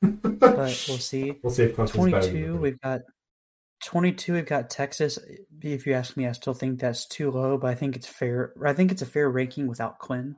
But 0.00 0.84
we'll 0.88 0.98
see. 0.98 1.38
We'll 1.42 1.52
see 1.52 1.64
if 1.64 1.76
Clemson's 1.76 2.10
better 2.12 2.26
than 2.26 2.32
22, 2.42 2.56
we've 2.56 2.80
got 2.80 3.00
22. 3.84 4.32
We've 4.34 4.46
got 4.46 4.68
Texas. 4.70 5.18
If 5.62 5.86
you 5.86 5.94
ask 5.94 6.16
me, 6.16 6.26
I 6.26 6.32
still 6.32 6.54
think 6.54 6.80
that's 6.80 7.06
too 7.06 7.30
low, 7.30 7.56
but 7.56 7.68
I 7.70 7.74
think 7.74 7.96
it's 7.96 8.06
fair. 8.06 8.52
I 8.64 8.72
think 8.74 8.90
it's 8.92 9.02
a 9.02 9.06
fair 9.06 9.30
ranking 9.30 9.68
without 9.68 9.98
Quinn. 9.98 10.36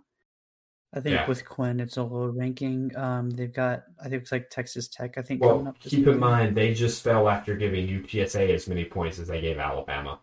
I 0.92 0.98
think 1.00 1.14
Yeah. 1.14 1.28
with 1.28 1.44
Quinn, 1.44 1.78
it's 1.78 1.96
a 1.98 2.02
low 2.02 2.26
ranking. 2.26 2.94
Um, 2.96 3.30
they've 3.30 3.52
got. 3.52 3.84
I 4.00 4.08
think 4.08 4.22
it's 4.22 4.32
like 4.32 4.50
Texas 4.50 4.88
Tech. 4.88 5.16
I 5.18 5.22
think 5.22 5.40
Well, 5.40 5.50
coming 5.58 5.68
up. 5.68 5.80
this 5.82 5.90
keep 5.92 6.06
in 6.08 6.18
mind 6.18 6.56
they 6.56 6.74
just 6.74 7.02
fell 7.04 7.28
after 7.28 7.54
giving 7.56 7.86
UTSA 7.86 8.52
as 8.52 8.66
many 8.66 8.84
points 8.84 9.18
as 9.20 9.28
they 9.28 9.40
gave 9.40 9.58
Alabama. 9.58 10.20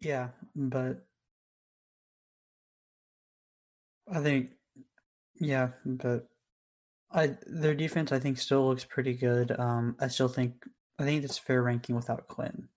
Yeah, 0.00 0.28
but 0.56 1.04
I 4.12 4.20
think, 4.20 4.50
yeah, 5.40 5.70
but 5.84 6.28
I 7.10 7.36
their 7.46 7.74
defense 7.74 8.10
I 8.12 8.18
think 8.18 8.38
still 8.38 8.68
looks 8.68 8.84
pretty 8.84 9.14
good. 9.14 9.58
Um, 9.58 9.96
I 10.00 10.08
still 10.08 10.28
think 10.28 10.64
I 10.98 11.04
think 11.04 11.24
it's 11.24 11.38
fair 11.38 11.62
ranking 11.62 11.94
without 11.96 12.26
Quinn. 12.28 12.68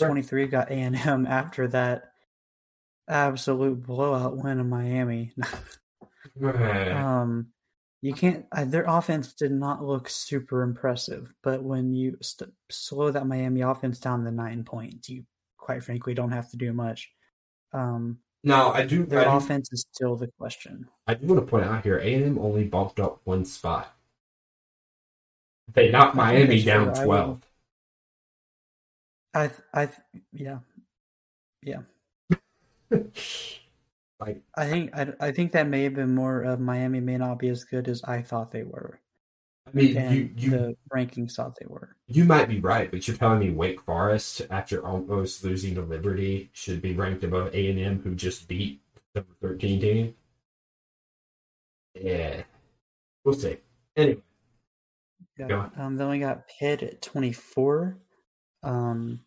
Sure. 0.00 0.08
Twenty 0.08 0.22
three 0.22 0.46
got 0.46 0.70
A 0.70 0.74
and 0.74 0.96
M 0.96 1.26
after 1.28 1.68
that 1.68 2.12
absolute 3.08 3.82
blowout 3.86 4.36
win 4.36 4.60
in 4.60 4.68
Miami. 4.68 5.32
um, 6.42 7.48
you 8.00 8.12
can't. 8.12 8.46
Their 8.66 8.84
offense 8.84 9.32
did 9.32 9.52
not 9.52 9.84
look 9.84 10.08
super 10.08 10.62
impressive, 10.62 11.32
but 11.42 11.62
when 11.62 11.92
you 11.92 12.16
st- 12.22 12.52
slow 12.70 13.10
that 13.10 13.26
Miami 13.26 13.62
offense 13.62 13.98
down 13.98 14.24
to 14.24 14.30
nine 14.30 14.64
points, 14.64 15.08
you 15.08 15.24
quite 15.56 15.82
frankly 15.82 16.14
don't 16.14 16.30
have 16.30 16.50
to 16.50 16.56
do 16.56 16.72
much. 16.72 17.10
Um, 17.72 18.18
now 18.44 18.72
I 18.72 18.86
do. 18.86 19.04
their 19.04 19.20
I 19.20 19.24
do, 19.24 19.30
offense 19.30 19.68
is 19.72 19.84
still 19.92 20.16
the 20.16 20.28
question. 20.38 20.88
I 21.06 21.14
do 21.14 21.26
want 21.26 21.40
to 21.40 21.50
point 21.50 21.64
out 21.64 21.82
here, 21.82 21.98
A 21.98 22.14
and 22.14 22.24
M 22.24 22.38
only 22.38 22.64
bumped 22.64 23.00
up 23.00 23.20
one 23.24 23.44
spot. 23.44 23.94
They 25.72 25.90
knocked 25.90 26.14
Miami 26.14 26.62
down. 26.62 26.90
I 26.90 27.04
twelve. 27.04 27.40
I, 29.34 29.48
th- 29.48 29.60
I, 29.74 29.86
th- 29.86 30.24
yeah, 30.32 30.58
yeah. 31.62 31.82
like 34.20 34.42
I 34.56 34.66
think 34.66 34.96
I, 34.96 35.12
I 35.20 35.32
think 35.32 35.52
that 35.52 35.68
may 35.68 35.84
have 35.84 35.94
been 35.94 36.14
more 36.14 36.42
of 36.42 36.60
Miami 36.60 37.00
may 37.00 37.16
not 37.16 37.38
be 37.38 37.48
as 37.48 37.64
good 37.64 37.88
as 37.88 38.02
I 38.04 38.22
thought 38.22 38.50
they 38.50 38.62
were, 38.62 39.00
I 39.66 39.70
mean, 39.72 40.12
you 40.12 40.30
you 40.36 40.50
the 40.50 40.76
rankings 40.92 41.32
thought 41.34 41.56
they 41.58 41.66
were. 41.66 41.96
you 42.06 42.24
might 42.24 42.48
be 42.48 42.60
right, 42.60 42.90
but 42.90 43.06
you're 43.06 43.16
telling 43.16 43.40
me 43.40 43.50
Wake 43.50 43.80
Forest, 43.82 44.42
after 44.50 44.84
almost 44.84 45.44
losing 45.44 45.74
to 45.74 45.82
Liberty, 45.82 46.50
should 46.52 46.80
be 46.80 46.94
ranked 46.94 47.24
above 47.24 47.54
A 47.54 47.70
and 47.70 47.78
M, 47.78 48.00
who 48.02 48.14
just 48.14 48.48
beat 48.48 48.80
number 49.14 49.32
thirteen 49.40 49.80
team. 49.80 50.14
Yeah, 51.94 52.42
we'll 53.24 53.34
see. 53.34 53.58
Anyway, 53.96 54.22
Yeah. 55.38 55.68
Um, 55.76 55.96
then 55.96 56.08
we 56.08 56.20
got 56.20 56.46
Pitt 56.46 56.82
at 56.82 57.02
24. 57.02 57.98
Um, 58.62 59.20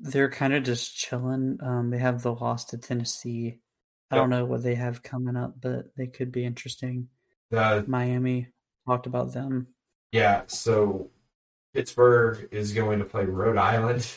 they're 0.00 0.30
kind 0.30 0.54
of 0.54 0.62
just 0.64 0.96
chilling. 0.96 1.58
Um, 1.62 1.90
they 1.90 1.98
have 1.98 2.22
the 2.22 2.32
loss 2.32 2.64
to 2.66 2.78
Tennessee. 2.78 3.58
I 4.10 4.16
Yep. 4.16 4.22
don't 4.22 4.30
know 4.30 4.44
what 4.44 4.62
they 4.62 4.74
have 4.74 5.02
coming 5.02 5.36
up, 5.36 5.60
but 5.60 5.94
they 5.96 6.06
could 6.06 6.32
be 6.32 6.44
interesting. 6.44 7.08
the 7.50 7.84
Miami 7.86 8.48
talked 8.86 9.06
about 9.06 9.32
them. 9.32 9.68
Yeah, 10.12 10.42
so 10.46 11.10
Pittsburgh 11.74 12.48
is 12.52 12.72
going 12.72 12.98
to 13.00 13.04
play 13.04 13.24
Rhode 13.24 13.56
Island, 13.56 14.08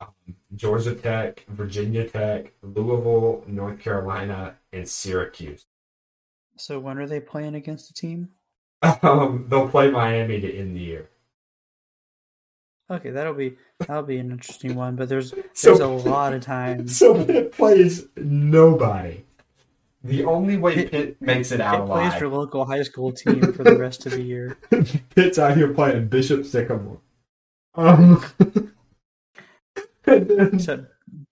um, 0.00 0.08
Georgia 0.54 0.94
Tech, 0.94 1.44
Virginia 1.48 2.08
Tech, 2.08 2.52
Louisville, 2.62 3.44
North 3.46 3.80
Carolina, 3.80 4.56
and 4.72 4.88
Syracuse. 4.88 5.66
So 6.56 6.78
when 6.78 6.98
are 6.98 7.06
they 7.06 7.20
playing 7.20 7.54
against 7.54 7.88
the 7.88 7.94
team? 7.94 8.30
Um, 9.02 9.44
they'll 9.48 9.68
play 9.68 9.90
Miami 9.90 10.40
to 10.40 10.52
end 10.58 10.74
the 10.74 10.80
year. 10.80 11.09
Okay, 12.90 13.10
that'll 13.10 13.34
be 13.34 13.56
that'll 13.78 14.02
be 14.02 14.18
an 14.18 14.30
interesting 14.32 14.74
one. 14.74 14.96
But 14.96 15.08
there's 15.08 15.32
So- 15.52 15.70
there's 15.76 15.80
a 15.80 15.86
lot 16.08 16.32
of 16.32 16.42
time. 16.42 16.88
So 17.00 17.24
Pitt 17.24 17.52
plays 17.52 18.06
nobody. 18.16 19.24
The 20.02 20.24
only 20.24 20.56
way 20.56 20.74
Pitt- 20.76 20.90
Pitt 20.90 21.16
makes 21.20 21.52
it 21.52 21.60
out 21.60 21.82
It 21.82 21.86
plays 21.86 22.08
alive, 22.08 22.20
your 22.20 22.30
local 22.30 22.64
high 22.64 22.82
school 22.82 23.12
team 23.12 23.52
for 23.52 23.64
the 23.64 23.76
rest 23.76 24.06
of 24.06 24.12
the 24.12 24.22
year. 24.22 24.56
Pitt's 25.14 25.38
out 25.38 25.56
here 25.56 25.72
playing 25.74 26.08
Bishop 26.08 26.44
Sycamore. 26.46 27.00
Um, 27.74 28.24
then- 30.04 30.50
Except 30.54 30.86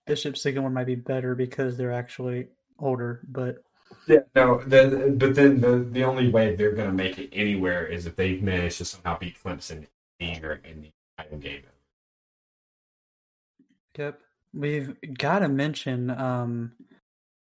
Bishop 0.06 0.36
Sycamore 0.36 0.70
might 0.70 0.86
be 0.86 0.94
better 0.94 1.34
because 1.34 1.76
they're 1.76 1.92
actually 1.92 2.48
older. 2.78 3.22
But 3.28 3.62
yeah, 4.06 4.18
no, 4.34 4.62
the, 4.64 5.14
but 5.16 5.34
then 5.34 5.60
the, 5.60 5.78
the 5.78 6.04
only 6.04 6.28
way 6.28 6.54
they're 6.54 6.72
going 6.74 6.88
to 6.88 6.94
make 6.94 7.18
it 7.18 7.30
anywhere 7.32 7.86
is 7.86 8.06
if 8.06 8.16
they 8.16 8.36
manage 8.36 8.78
to 8.78 8.84
somehow 8.84 9.18
beat 9.18 9.42
Clemson 9.42 9.86
in 10.20 10.40
the 10.42 10.46
title 10.46 10.92
game. 11.40 11.62
Yep. 13.96 14.20
We've 14.54 14.94
got 15.16 15.40
to 15.40 15.48
mention 15.48 16.10
um 16.10 16.72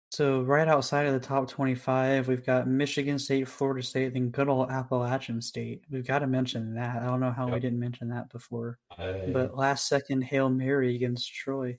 so 0.10 0.42
right 0.42 0.68
outside 0.70 1.06
of 1.06 1.14
the 1.14 1.20
top 1.20 1.50
25, 1.50 2.30
we've 2.30 2.46
got 2.46 2.66
Michigan 2.66 3.20
State, 3.20 3.46
Florida 3.50 3.84
State, 3.84 4.14
then 4.14 4.30
good 4.30 4.48
old 4.48 4.72
Appalachian 4.72 5.42
State. 5.42 5.84
We've 5.92 6.08
got 6.08 6.20
to 6.20 6.28
mention 6.28 6.76
that. 6.76 7.04
I 7.04 7.06
don't 7.08 7.20
know 7.20 7.32
how 7.32 7.50
we 7.50 7.60
didn't 7.60 7.80
mention 7.82 8.08
that 8.10 8.30
before. 8.30 8.80
I- 8.98 9.30
But 9.34 9.58
last 9.58 9.86
second 9.90 10.22
Hail 10.24 10.50
Mary 10.50 10.96
against 10.96 11.34
Troy. 11.34 11.78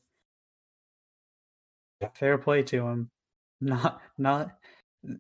Yeah. 2.03 2.09
Fair 2.15 2.37
play 2.37 2.63
to 2.65 2.87
him. 2.87 3.11
Not 3.63 4.01
not 4.19 4.51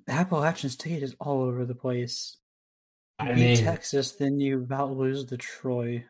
Appalachian 0.06 0.68
State 0.70 1.02
is 1.02 1.16
all 1.18 1.42
over 1.42 1.64
the 1.64 1.74
place. 1.74 2.36
I 3.18 3.32
mean, 3.32 3.56
Texas, 3.56 4.12
then 4.12 4.38
you 4.38 4.58
about 4.58 4.94
lose 4.96 5.24
the 5.26 5.38
Troy. 5.38 6.04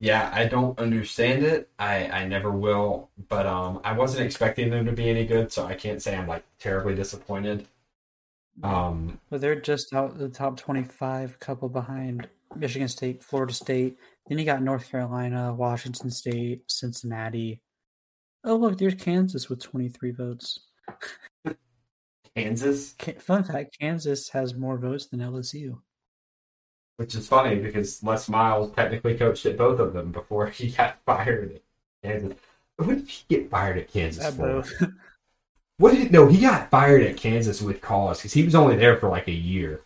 Yeah, 0.00 0.30
I 0.34 0.46
don't 0.46 0.78
understand 0.78 1.44
it. 1.44 1.70
I 1.78 2.08
I 2.08 2.26
never 2.26 2.50
will. 2.50 3.10
But 3.28 3.46
um, 3.46 3.80
I 3.84 3.92
wasn't 3.92 4.26
expecting 4.26 4.70
them 4.70 4.86
to 4.86 4.92
be 4.92 5.08
any 5.08 5.24
good, 5.24 5.52
so 5.52 5.64
I 5.64 5.74
can't 5.74 6.02
say 6.02 6.16
I'm 6.16 6.26
like 6.26 6.44
terribly 6.58 6.94
disappointed. 6.94 7.66
Um, 8.62 9.18
But 9.30 9.40
they're 9.40 9.60
just 9.60 9.92
out 9.92 10.16
the 10.18 10.28
top 10.28 10.56
25, 10.56 11.40
couple 11.40 11.68
behind 11.68 12.28
Michigan 12.54 12.88
State, 12.88 13.22
Florida 13.22 13.52
State. 13.52 13.98
Then 14.28 14.38
you 14.38 14.44
got 14.44 14.62
North 14.62 14.90
Carolina, 14.90 15.52
Washington 15.54 16.10
State, 16.10 16.62
Cincinnati. 16.68 17.60
Oh, 18.44 18.56
look, 18.56 18.78
there's 18.78 18.94
Kansas 18.94 19.48
with 19.48 19.60
23 19.60 20.12
votes. 20.12 20.60
Kansas, 22.36 22.94
Fun 23.18 23.44
fact 23.44 23.76
Kansas 23.80 24.28
has 24.30 24.54
more 24.54 24.78
votes 24.78 25.06
than 25.06 25.20
LSU. 25.20 25.78
Which 26.96 27.14
is 27.14 27.28
funny 27.28 27.56
because 27.56 28.02
Les 28.02 28.28
Miles 28.28 28.72
technically 28.74 29.16
coached 29.16 29.46
at 29.46 29.56
both 29.56 29.80
of 29.80 29.92
them 29.92 30.12
before 30.12 30.46
he 30.50 30.70
got 30.70 30.98
fired 31.04 31.56
at 31.56 31.62
Kansas. 32.02 32.38
What 32.76 32.88
did 32.88 33.08
he 33.08 33.24
get 33.28 33.50
fired 33.50 33.78
at 33.78 33.92
Kansas 33.92 34.34
for? 34.34 34.64
What 35.78 35.92
did 35.92 36.12
no? 36.12 36.28
He 36.28 36.40
got 36.40 36.70
fired 36.70 37.02
at 37.02 37.16
Kansas 37.16 37.60
with 37.60 37.80
cause 37.80 38.18
because 38.18 38.32
he 38.32 38.44
was 38.44 38.54
only 38.54 38.76
there 38.76 38.96
for 38.96 39.08
like 39.08 39.26
a 39.26 39.32
year. 39.32 39.80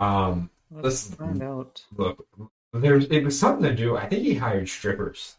Um, 0.00 0.50
Let's 0.68 1.08
Let's- 1.08 1.14
find 1.14 1.42
out. 1.42 1.84
look, 1.96 2.26
there's 2.72 3.04
it 3.04 3.22
was 3.22 3.38
something 3.38 3.62
to 3.62 3.74
do. 3.74 3.96
I 3.96 4.08
think 4.08 4.24
he 4.24 4.34
hired 4.34 4.68
strippers 4.68 5.36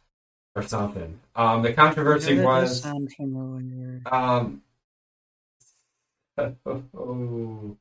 or 0.56 0.64
something. 0.64 1.20
Um, 1.36 1.64
the 1.64 1.74
controversy 1.74 2.40
was 2.40 2.86
um, 2.86 4.62
oh, 6.96 7.78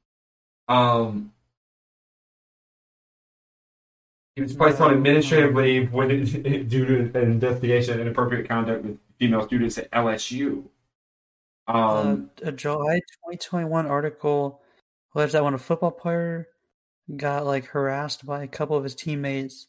um, 0.67 1.33
he 4.37 4.43
was 4.43 4.55
placed 4.55 4.81
on 4.81 4.93
administrative 4.93 5.55
leave 5.55 5.93
when 5.93 6.11
it, 6.11 6.69
due 6.69 6.85
to 6.85 7.19
an 7.19 7.33
investigation 7.33 7.95
of 7.95 8.01
inappropriate 8.01 8.49
conduct 8.49 8.85
with 8.85 8.99
female 9.19 9.47
students 9.47 9.79
at 9.79 9.91
LSU. 9.93 10.65
Um, 11.67 12.31
uh, 12.43 12.49
a 12.49 12.53
July 12.53 12.97
2021 13.27 13.87
article 13.87 14.61
alleged 15.15 15.33
that 15.33 15.45
when 15.45 15.55
a 15.55 15.59
football 15.59 15.93
player 15.93 16.49
got 17.17 17.47
like 17.47 17.67
harassed 17.67 18.27
by 18.27 18.43
a 18.43 18.49
couple 18.49 18.77
of 18.77 18.85
his 18.85 18.95
teammates, 18.95 19.69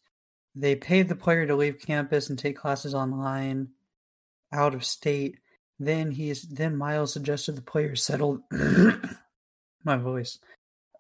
they 0.56 0.76
paid 0.76 1.08
the 1.10 1.16
player 1.16 1.46
to 1.46 1.56
leave 1.56 1.80
campus 1.80 2.30
and 2.30 2.40
take 2.40 2.58
classes 2.58 2.96
online 2.96 3.70
out 4.52 4.74
of 4.74 4.84
state. 4.84 5.38
Then 5.80 6.12
he's 6.12 6.44
then 6.44 6.76
Miles 6.76 7.14
suggested 7.14 7.56
the 7.56 7.62
player 7.62 7.96
settle 7.96 8.42
my 9.84 9.98
voice. 9.98 10.40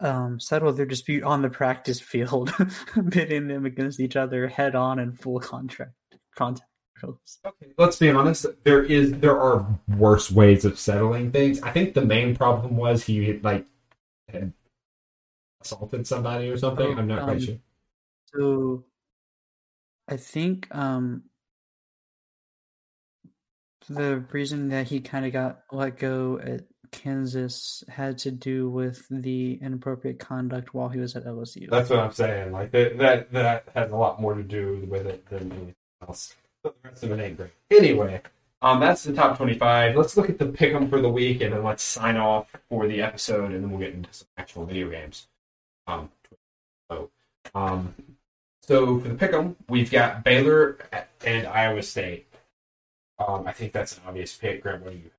Um, 0.01 0.39
settle 0.41 0.73
their 0.73 0.85
dispute 0.85 1.23
on 1.23 1.41
the 1.41 1.49
practice 1.49 2.01
field, 2.01 2.53
pitting 3.11 3.47
them 3.47 3.65
against 3.65 3.99
each 3.99 4.15
other 4.15 4.47
head 4.47 4.75
on 4.75 4.99
in 4.99 5.13
full 5.13 5.39
contract 5.39 5.93
contact 6.35 6.69
drills. 6.97 7.39
Okay, 7.45 7.71
let's 7.77 7.97
be 7.97 8.09
honest. 8.09 8.45
There 8.63 8.83
is 8.83 9.13
there 9.13 9.39
are 9.39 9.65
worse 9.87 10.31
ways 10.31 10.65
of 10.65 10.79
settling 10.79 11.31
things. 11.31 11.61
I 11.61 11.71
think 11.71 11.93
the 11.93 12.05
main 12.05 12.35
problem 12.35 12.77
was 12.77 13.03
he 13.03 13.39
like 13.39 13.65
had 14.29 14.53
assaulted 15.61 16.07
somebody 16.07 16.49
or 16.49 16.57
something. 16.57 16.87
Oh, 16.87 16.97
I'm 16.97 17.07
not 17.07 17.23
quite 17.23 17.37
um, 17.37 17.39
sure. 17.39 17.57
So 18.33 18.85
I 20.07 20.17
think 20.17 20.67
um 20.75 21.23
the 23.87 24.25
reason 24.31 24.69
that 24.69 24.87
he 24.87 24.99
kind 24.99 25.25
of 25.25 25.33
got 25.33 25.61
let 25.71 25.97
go 25.97 26.39
at 26.39 26.61
Kansas 26.91 27.83
had 27.89 28.17
to 28.19 28.31
do 28.31 28.69
with 28.69 29.05
the 29.09 29.59
inappropriate 29.61 30.19
conduct 30.19 30.73
while 30.73 30.89
he 30.89 30.99
was 30.99 31.15
at 31.15 31.25
LSU. 31.25 31.69
That's 31.69 31.89
what 31.89 31.99
I'm 31.99 32.11
saying. 32.11 32.51
Like 32.51 32.71
that 32.71 32.97
that 32.97 33.31
that 33.31 33.67
has 33.73 33.91
a 33.91 33.95
lot 33.95 34.21
more 34.21 34.33
to 34.35 34.43
do 34.43 34.85
with 34.89 35.05
it 35.05 35.25
than 35.29 35.51
anything 35.51 35.75
else. 36.07 36.35
The 36.63 36.73
rest 36.83 37.03
of 37.03 37.11
it 37.11 37.19
ain't 37.19 37.37
great. 37.37 37.51
Anyway, 37.71 38.21
um, 38.61 38.79
that's 38.79 39.03
the 39.03 39.13
top 39.13 39.37
25. 39.37 39.95
Let's 39.95 40.17
look 40.17 40.29
at 40.29 40.39
the 40.39 40.47
pick 40.47 40.73
'em 40.73 40.89
for 40.89 40.99
the 40.99 41.09
week, 41.09 41.41
and 41.41 41.53
then 41.53 41.63
let's 41.63 41.83
sign 41.83 42.17
off 42.17 42.51
for 42.69 42.87
the 42.87 43.01
episode, 43.01 43.51
and 43.51 43.63
then 43.63 43.69
we'll 43.69 43.79
get 43.79 43.93
into 43.93 44.11
some 44.11 44.27
actual 44.37 44.65
video 44.65 44.89
games. 44.89 45.27
Um, 45.87 46.09
so, 46.89 47.11
um, 47.53 47.93
so 48.63 48.99
for 48.99 49.09
the 49.09 49.15
pick 49.15 49.33
'em, 49.33 49.55
we've 49.69 49.91
got 49.91 50.23
Baylor 50.23 50.79
and 51.23 51.45
Iowa 51.45 51.83
State. 51.83 52.27
Um, 53.19 53.45
I 53.47 53.51
think 53.53 53.71
that's 53.71 53.97
an 53.97 54.03
obvious 54.07 54.35
pick. 54.35 54.61
Grant, 54.63 54.81
what 54.83 54.91
do 54.93 54.97
you? 54.97 55.11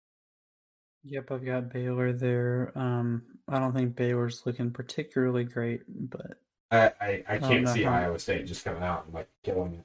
Yep, 1.09 1.31
I've 1.31 1.45
got 1.45 1.73
Baylor 1.73 2.13
there. 2.13 2.73
Um, 2.75 3.23
I 3.49 3.59
don't 3.59 3.73
think 3.73 3.95
Baylor's 3.95 4.43
looking 4.45 4.71
particularly 4.73 5.45
great, 5.45 5.83
but 6.11 6.39
I 6.71 6.93
I, 7.01 7.25
I 7.29 7.37
Oh, 7.39 7.49
can't 7.49 7.65
no, 7.65 7.75
see. 7.75 7.85
Iowa 7.85 8.19
State 8.19 8.47
just 8.47 8.65
coming 8.65 8.83
out 8.83 9.05
and 9.05 9.15
like 9.15 9.29
killing 9.45 9.75
it. 9.75 9.85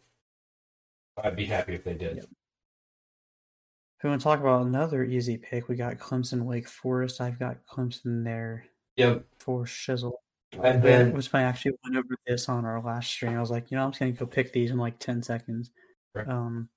I'd 1.24 1.36
be 1.36 1.46
happy 1.46 1.76
if 1.76 1.84
they 1.84 1.94
did. 1.94 2.18
Yep. 2.18 2.26
if 2.26 4.04
we 4.04 4.10
want 4.10 4.22
to 4.22 4.24
talk 4.24 4.40
about 4.40 4.66
another 4.66 5.04
easy 5.04 5.38
pick, 5.38 5.68
we 5.70 5.76
got 5.76 6.00
Clemson, 6.00 6.42
Wake 6.44 6.68
Forest. 6.68 7.22
I've 7.22 7.38
got 7.38 7.58
Clemson 7.68 8.24
there 8.24 8.66
Yep. 8.96 9.26
for 9.40 9.66
Shizzle. 9.66 10.14
And 10.54 10.82
then 10.84 11.14
was. 11.14 11.30
I 11.34 11.44
actually 11.44 11.78
went 11.84 11.98
over 11.98 12.16
this 12.26 12.50
on 12.50 12.66
our 12.66 12.82
last 12.82 13.10
stream. 13.12 13.38
I 13.38 13.40
was 13.40 13.52
like, 13.52 13.70
you 13.72 13.78
know, 13.78 13.86
I'm 13.86 13.92
just 13.92 14.00
gonna 14.00 14.12
go 14.12 14.26
pick 14.26 14.52
these 14.52 14.72
in 14.72 14.78
like 14.78 14.98
ten 15.00 15.22
seconds. 15.22 15.70
Right. 16.16 16.28
Um, 16.28 16.68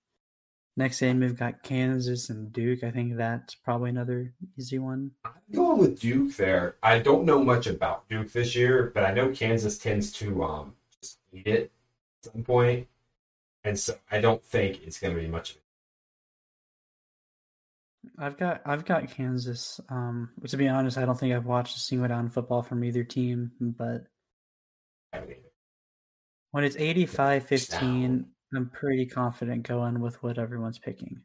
next 0.76 1.00
game 1.00 1.20
we've 1.20 1.38
got 1.38 1.62
Kansas 1.62 2.30
and 2.30 2.52
Duke. 2.52 2.84
I 2.84 2.90
think 2.90 3.16
that's 3.16 3.54
probably 3.54 3.90
another 3.90 4.32
easy 4.58 4.78
one. 4.78 5.12
I'm 5.24 5.32
going 5.52 5.78
with 5.78 6.00
Duke 6.00 6.36
there. 6.36 6.76
I 6.82 6.98
don't 6.98 7.24
know 7.24 7.42
much 7.42 7.66
about 7.66 8.08
Duke 8.08 8.32
this 8.32 8.54
year, 8.54 8.90
but 8.94 9.04
I 9.04 9.12
know 9.12 9.30
Kansas 9.30 9.78
tends 9.78 10.12
to 10.14 10.42
um 10.44 10.74
just 11.00 11.18
eat 11.32 11.46
it 11.46 11.72
at 12.24 12.32
some 12.32 12.42
point, 12.42 12.88
and 13.62 13.78
so 13.78 13.94
I 14.10 14.20
don't 14.20 14.42
think 14.44 14.82
it's 14.84 14.98
going 14.98 15.14
to 15.14 15.20
be 15.20 15.28
much. 15.28 15.50
of 15.50 15.56
I've 18.18 18.36
got 18.36 18.62
I've 18.64 18.84
got 18.84 19.08
Kansas. 19.10 19.80
Um, 19.88 20.30
to 20.46 20.56
be 20.56 20.68
honest, 20.68 20.98
I 20.98 21.04
don't 21.04 21.18
think 21.18 21.34
I've 21.34 21.46
watched 21.46 21.76
a 21.76 21.80
single 21.80 22.08
down 22.08 22.28
football 22.28 22.62
from 22.62 22.84
either 22.84 23.04
team, 23.04 23.52
but 23.60 24.06
when 26.50 26.64
it's 26.64 26.76
85-15, 26.76 28.26
I'm 28.56 28.70
pretty 28.70 29.06
confident 29.06 29.62
going 29.66 30.00
with 30.00 30.22
what 30.22 30.38
everyone's 30.38 30.78
picking. 30.78 31.20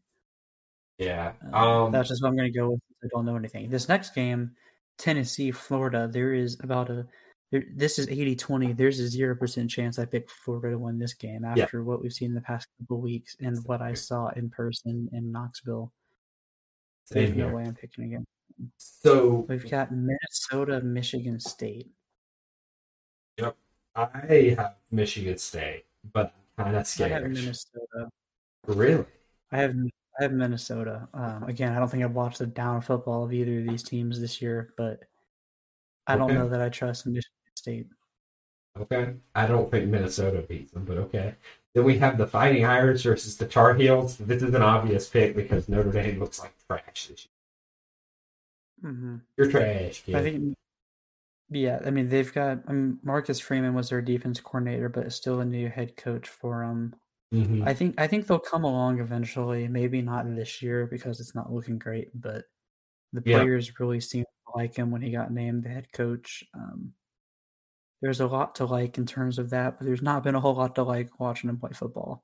Yeah. 0.97 1.33
Uh, 1.53 1.85
Um. 1.85 1.91
that's 1.91 2.09
just 2.09 2.21
what 2.21 2.29
I'm 2.29 2.35
going 2.37 2.51
to 2.51 2.57
go 2.59 2.71
with. 2.71 2.81
I 3.03 3.07
don't 3.13 3.25
know 3.25 3.35
anything. 3.35 3.69
This 3.69 3.87
next 3.87 4.13
game, 4.13 4.51
Tennessee, 4.97 5.51
Florida, 5.51 6.09
there 6.11 6.33
is 6.33 6.57
about 6.61 6.89
a. 6.89 7.07
There, 7.51 7.63
this 7.75 7.97
is 7.97 8.07
80 8.07 8.35
20. 8.35 8.73
There's 8.73 8.99
a 8.99 9.03
0% 9.17 9.69
chance 9.69 9.97
I 9.97 10.05
pick 10.05 10.29
Florida 10.29 10.71
to 10.71 10.77
win 10.77 10.99
this 10.99 11.13
game 11.15 11.43
Yeah. 11.55 11.63
after 11.63 11.83
what 11.83 12.01
we've 12.01 12.13
seen 12.13 12.29
in 12.29 12.35
the 12.35 12.41
past 12.41 12.67
couple 12.79 13.01
weeks 13.01 13.35
and 13.39 13.57
what 13.65 13.81
I 13.81 13.93
saw 13.95 14.27
in 14.35 14.49
person 14.51 15.09
in 15.13 15.31
Knoxville. 15.31 15.91
There's 17.09 17.29
Same 17.29 17.37
no 17.39 17.47
here. 17.47 17.55
way 17.55 17.63
I'm 17.63 17.73
picking 17.73 18.03
again. 18.03 18.25
So 18.77 19.45
We've 19.49 19.67
got 19.67 19.91
Minnesota, 19.91 20.81
Michigan 20.81 21.39
State. 21.39 21.89
Yep, 23.39 23.55
I 23.95 24.53
have 24.57 24.75
Michigan 24.91 25.37
State, 25.39 25.85
but 26.13 26.35
I'm 26.59 26.65
kind 26.65 26.77
of 26.77 27.01
I 27.01 27.07
have. 27.07 27.23
Minnesota. 27.23 28.09
Really? 28.67 29.05
I 29.51 29.57
have 29.57 29.75
I 30.19 30.23
have 30.23 30.33
Minnesota. 30.33 31.07
Um, 31.13 31.43
again, 31.43 31.73
I 31.73 31.79
don't 31.79 31.89
think 31.89 32.03
I've 32.03 32.13
watched 32.13 32.39
the 32.39 32.47
down 32.47 32.81
football 32.81 33.23
of 33.23 33.33
either 33.33 33.59
of 33.59 33.67
these 33.67 33.83
teams 33.83 34.19
this 34.19 34.41
year, 34.41 34.73
but 34.77 34.99
I 36.07 36.17
don't 36.17 36.33
know 36.33 36.49
that 36.49 36.61
I 36.61 36.69
trust 36.69 37.07
Michigan 37.07 37.31
State. 37.55 37.87
Okay. 38.79 39.13
I 39.35 39.45
don't 39.45 39.71
think 39.71 39.89
Minnesota 39.89 40.41
beats 40.41 40.71
them, 40.71 40.85
but 40.85 40.97
okay. 40.97 41.35
Then 41.73 41.83
we 41.83 41.97
have 41.99 42.17
the 42.17 42.27
Fighting 42.27 42.65
Irish 42.65 43.03
versus 43.03 43.37
the 43.37 43.45
Tar 43.45 43.75
Heels. 43.75 44.17
This 44.17 44.41
is 44.43 44.53
an 44.53 44.61
obvious 44.61 45.07
pick 45.07 45.35
because 45.35 45.69
Notre 45.69 45.91
Dame 45.91 46.19
looks 46.19 46.39
like 46.39 46.53
trash 46.67 47.07
this 47.07 47.27
year. 48.83 48.91
hmm 48.91 49.17
You're 49.37 49.51
trash, 49.51 50.01
kid. 50.01 50.15
I 50.15 50.21
think, 50.23 50.57
yeah, 51.49 51.79
I 51.85 51.89
mean 51.91 52.09
they've 52.09 52.31
got. 52.33 52.59
I 52.67 52.71
mean, 52.71 52.99
Marcus 53.03 53.39
Freeman 53.39 53.73
was 53.73 53.89
their 53.89 54.01
defense 54.01 54.39
coordinator, 54.39 54.89
but 54.89 55.05
is 55.07 55.15
still 55.15 55.39
a 55.39 55.45
new 55.45 55.69
head 55.69 55.95
coach 55.97 56.27
for 56.27 56.65
them. 56.65 56.95
Mhm. 57.33 57.67
I 57.67 57.73
think 57.73 57.99
I 57.99 58.07
think 58.07 58.27
they'll 58.27 58.39
come 58.39 58.63
along 58.63 58.99
eventually. 58.99 59.67
Maybe 59.67 60.01
not 60.01 60.25
this 60.35 60.61
year 60.61 60.87
because 60.87 61.19
it's 61.19 61.35
not 61.35 61.51
looking 61.51 61.77
great, 61.77 62.09
but 62.19 62.45
the 63.13 63.21
Yeah. 63.25 63.39
players 63.39 63.79
really 63.79 63.99
seemed 63.99 64.25
to 64.47 64.57
like 64.57 64.75
him 64.75 64.91
when 64.91 65.01
he 65.01 65.11
got 65.11 65.31
named 65.31 65.63
the 65.63 65.69
head 65.69 65.91
coach. 65.91 66.43
Um, 66.53 66.93
there's 68.01 68.19
a 68.19 68.27
lot 68.27 68.55
to 68.55 68.65
like 68.65 68.97
in 68.97 69.05
terms 69.05 69.37
of 69.39 69.49
that, 69.51 69.77
but 69.77 69.85
there's 69.85 70.01
not 70.01 70.23
been 70.23 70.35
a 70.35 70.39
whole 70.39 70.55
lot 70.55 70.75
to 70.75 70.83
like 70.83 71.19
watching 71.19 71.49
him 71.49 71.57
play 71.57 71.71
football. 71.73 72.23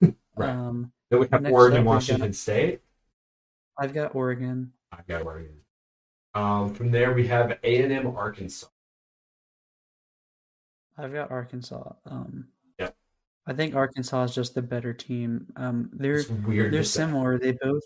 Right. 0.34 0.48
Um, 0.48 0.92
Then 1.10 1.20
we 1.20 1.28
have 1.30 1.44
Oregon, 1.46 1.52
up, 1.52 1.82
we 1.82 1.84
got- 1.84 1.84
Washington 1.84 2.32
State. 2.32 2.80
I've 3.78 3.92
got 3.92 4.14
Oregon. 4.14 4.72
I've 4.90 5.06
got 5.06 5.22
Oregon. 5.26 5.60
Um, 6.34 6.74
from 6.74 6.90
there, 6.90 7.12
we 7.12 7.26
have 7.28 7.58
A 7.62 7.82
and 7.82 7.92
M, 7.92 8.06
Arkansas. 8.16 8.66
I've 10.96 11.12
got 11.12 11.30
Arkansas. 11.30 11.92
Um, 12.06 12.48
Yep. 12.78 12.94
I 13.46 13.52
think 13.54 13.74
Arkansas 13.74 14.24
is 14.24 14.34
just 14.34 14.54
the 14.54 14.62
better 14.62 14.92
team. 14.92 15.46
Um, 15.56 15.90
they're 15.92 16.22
weird. 16.46 16.72
they're 16.72 16.84
similar. 16.84 17.38
They 17.38 17.52
both 17.52 17.82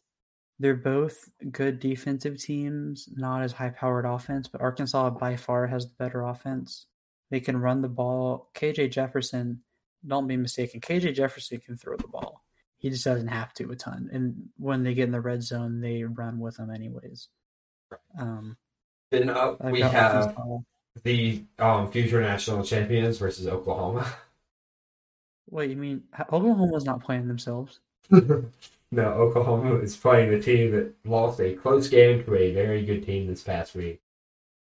they're 0.58 0.74
both 0.74 1.28
good 1.50 1.80
defensive 1.80 2.40
teams, 2.42 3.08
not 3.14 3.42
as 3.42 3.52
high 3.52 3.70
powered 3.70 4.06
offense, 4.06 4.48
but 4.48 4.60
Arkansas 4.62 5.10
by 5.10 5.36
far 5.36 5.66
has 5.66 5.86
the 5.86 5.94
better 5.98 6.22
offense. 6.22 6.86
They 7.30 7.40
can 7.40 7.56
run 7.58 7.82
the 7.82 7.88
ball. 7.88 8.50
KJ 8.54 8.90
Jefferson, 8.90 9.62
don't 10.06 10.26
be 10.26 10.36
mistaken, 10.36 10.80
KJ 10.80 11.14
Jefferson 11.14 11.58
can 11.58 11.76
throw 11.76 11.96
the 11.96 12.08
ball. 12.08 12.42
He 12.78 12.90
just 12.90 13.04
doesn't 13.04 13.28
have 13.28 13.52
to 13.54 13.70
a 13.70 13.76
ton. 13.76 14.08
And 14.12 14.48
when 14.58 14.82
they 14.82 14.94
get 14.94 15.04
in 15.04 15.10
the 15.12 15.20
red 15.20 15.42
zone, 15.42 15.80
they 15.80 16.04
run 16.04 16.38
with 16.38 16.56
them 16.56 16.70
anyways. 16.70 17.28
Um, 18.18 18.56
Then 19.10 19.30
up 19.30 19.58
I've 19.60 19.72
we 19.72 19.80
have 19.80 20.34
the 21.02 21.42
um, 21.58 21.90
future 21.90 22.20
national 22.20 22.64
champions 22.64 23.18
versus 23.18 23.46
Oklahoma. 23.46 24.06
Wait, 25.50 25.70
you 25.70 25.76
mean 25.76 26.02
Oklahoma's 26.32 26.84
not 26.84 27.02
playing 27.04 27.28
themselves? 27.28 27.78
no, 28.10 28.50
Oklahoma 28.96 29.76
is 29.76 29.96
playing 29.96 30.30
the 30.30 30.40
team 30.40 30.72
that 30.72 30.92
lost 31.04 31.40
a 31.40 31.54
close 31.54 31.88
game 31.88 32.24
to 32.24 32.34
a 32.34 32.52
very 32.52 32.84
good 32.84 33.04
team 33.06 33.28
this 33.28 33.42
past 33.42 33.74
week. 33.74 34.00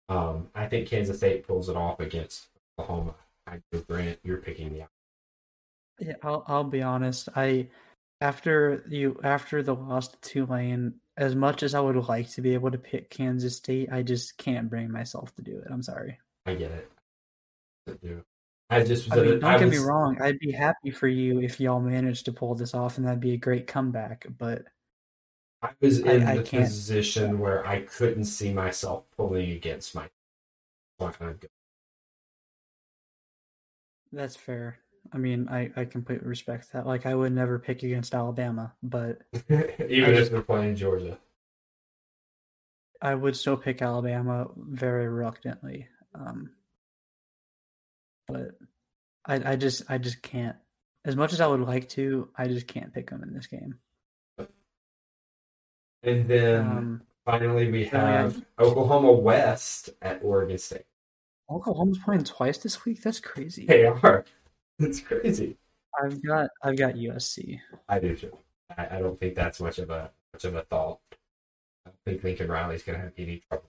Um, 0.09 0.49
I 0.55 0.67
think 0.67 0.89
Kansas 0.89 1.19
State 1.19 1.47
pulls 1.47 1.69
it 1.69 1.77
off 1.77 2.01
against 2.01 2.49
Oklahoma. 2.79 3.15
I 3.47 3.61
Grant, 3.89 4.19
you're 4.23 4.39
picking 4.39 4.73
the. 4.73 4.87
Yeah, 5.99 6.15
I'll 6.23 6.45
I'll 6.47 6.65
be 6.65 6.83
honest. 6.83 7.29
I 7.37 7.69
after 8.21 8.85
you 8.89 9.19
after 9.23 9.63
the 9.63 9.75
loss 9.75 10.09
to 10.09 10.17
Tulane, 10.21 10.95
as 11.21 11.37
much 11.37 11.63
as 11.63 11.75
I 11.75 11.81
would 11.81 11.97
like 12.09 12.31
to 12.31 12.41
be 12.41 12.55
able 12.55 12.71
to 12.71 12.79
pick 12.79 13.11
Kansas 13.11 13.57
State, 13.57 13.93
I 13.93 14.03
just 14.03 14.39
can't 14.39 14.71
bring 14.71 14.91
myself 14.91 15.35
to 15.37 15.43
do 15.43 15.59
it. 15.59 15.67
I'm 15.71 15.83
sorry. 15.83 16.19
I 16.47 16.55
get 16.55 16.71
it. 16.73 16.91
I 17.87 17.93
do. 18.03 18.25
I 18.71 18.83
just 18.85 19.13
I 19.13 19.17
mean, 19.17 19.27
uh, 19.27 19.31
don't 19.33 19.45
I 19.45 19.59
get 19.59 19.69
was- 19.69 19.79
me 19.81 19.85
wrong. 19.85 20.17
I'd 20.23 20.39
be 20.39 20.51
happy 20.51 20.91
for 20.91 21.09
you 21.09 21.41
if 21.43 21.61
y'all 21.61 21.79
managed 21.81 22.25
to 22.25 22.33
pull 22.33 22.55
this 22.55 22.73
off, 22.73 22.97
and 22.97 23.07
that'd 23.07 23.21
be 23.21 23.35
a 23.35 23.37
great 23.37 23.67
comeback. 23.67 24.27
But 24.39 24.63
I 25.61 25.71
was 25.81 25.99
in 25.99 26.23
I 26.23 26.39
the 26.39 26.43
position 26.43 27.39
where 27.39 27.67
I 27.67 27.83
couldn't 27.83 28.25
see 28.25 28.53
myself 28.55 29.05
pulling 29.17 29.51
against 29.51 29.95
my. 29.95 30.09
Not 31.01 31.19
gonna 31.19 31.35
go. 31.35 31.49
that's 34.13 34.37
fair. 34.37 34.79
I 35.13 35.19
mean, 35.19 35.49
I 35.49 35.71
I 35.77 35.85
completely 35.85 36.29
respect 36.29 36.73
that. 36.73 36.87
Like, 36.87 37.07
I 37.07 37.15
would 37.15 37.33
never 37.33 37.59
pick 37.59 37.83
against 37.83 38.15
Alabama, 38.15 38.75
but 38.83 39.19
Even 39.51 40.15
if 40.15 40.31
they're 40.31 40.43
playing 40.43 40.77
Georgia. 40.77 41.19
I 43.03 43.15
would 43.15 43.35
still 43.37 43.57
pick 43.57 43.81
Alabama 43.83 44.49
very 44.57 45.09
reluctantly. 45.09 45.89
Um, 46.15 46.51
but 48.29 48.59
I 49.27 49.53
I 49.53 49.57
just 49.57 49.83
I 49.91 49.99
just 49.99 50.23
can't. 50.23 50.57
As 51.05 51.17
much 51.17 51.33
as 51.33 51.41
I 51.41 51.47
would 51.47 51.61
like 51.63 51.89
to, 51.91 52.29
I 52.37 52.47
just 52.47 52.67
can't 52.67 52.93
pick 52.93 53.09
them 53.11 53.23
in 53.23 53.33
this 53.33 53.47
game. 53.47 53.77
And 56.03 56.29
then 56.29 56.61
Um, 56.67 57.03
finally, 57.25 57.71
we 57.71 57.85
then 57.85 58.07
we 58.07 58.13
have- 58.13 58.35
have 58.35 58.45
Oklahoma 58.59 59.13
West 59.13 59.91
at 60.03 60.23
Oregon 60.23 60.59
State. 60.59 60.85
Oklahoma's 61.51 61.99
playing 61.99 62.25
twice 62.25 62.59
this 62.59 62.85
week. 62.85 63.03
That's 63.03 63.19
crazy. 63.21 63.67
They 63.67 63.85
are. 63.85 64.25
It's 64.81 65.01
crazy. 65.01 65.57
I've 66.03 66.23
got 66.25 66.51
I've 66.63 66.77
got 66.77 66.95
USC. 66.95 67.61
I 67.89 67.99
do 67.99 68.17
too. 68.17 68.37
I, 68.77 68.97
I 68.97 69.01
don't 69.01 69.19
think 69.19 69.35
that's 69.35 69.61
much 69.61 69.79
of 69.79 69.91
a 69.91 70.11
much 70.33 70.45
of 70.45 70.55
a 70.55 70.63
thought. 70.63 71.01
I 71.87 71.91
don't 71.91 71.97
think 72.05 72.25
Lincoln 72.25 72.51
Riley's 72.51 72.83
going 72.83 72.99
to 72.99 73.05
have 73.05 73.13
any 73.19 73.43
trouble. 73.49 73.67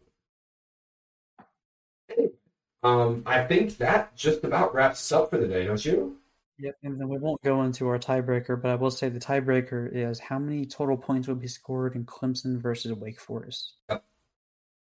Um, 2.84 3.24
I 3.26 3.44
think 3.44 3.78
that 3.78 4.16
just 4.16 4.44
about 4.44 4.74
wraps 4.74 5.00
us 5.00 5.12
up 5.12 5.30
for 5.30 5.38
the 5.38 5.48
day, 5.48 5.66
don't 5.66 5.84
you? 5.86 6.18
Yep, 6.58 6.76
and 6.84 7.00
then 7.00 7.10
we 7.10 7.18
won't 7.18 7.42
go 7.42 7.64
into 7.64 7.88
our 7.88 8.00
tiebreaker, 8.00 8.60
but 8.60 8.72
I 8.72 8.76
will 8.76 8.92
say 8.92 9.10
the 9.10 9.20
tiebreaker 9.20 9.92
is 9.92 10.20
how 10.20 10.40
many 10.40 10.66
total 10.66 10.98
points 10.98 11.28
will 11.28 11.36
be 11.36 11.48
scored 11.48 11.96
in 11.96 12.06
Clemson 12.06 12.60
versus 12.60 12.94
Wake 12.94 13.20
Forest. 13.20 13.74
Yep. 13.90 14.04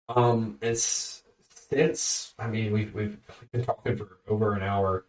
Um, 0.09 0.59
it's 0.61 1.23
since 1.71 2.35
I 2.39 2.49
mean 2.49 2.73
we've 2.73 2.93
we've 2.95 3.17
been 3.53 3.65
talking 3.65 3.97
for 3.97 4.19
over 4.29 4.55
an 4.55 4.63
hour. 4.63 5.05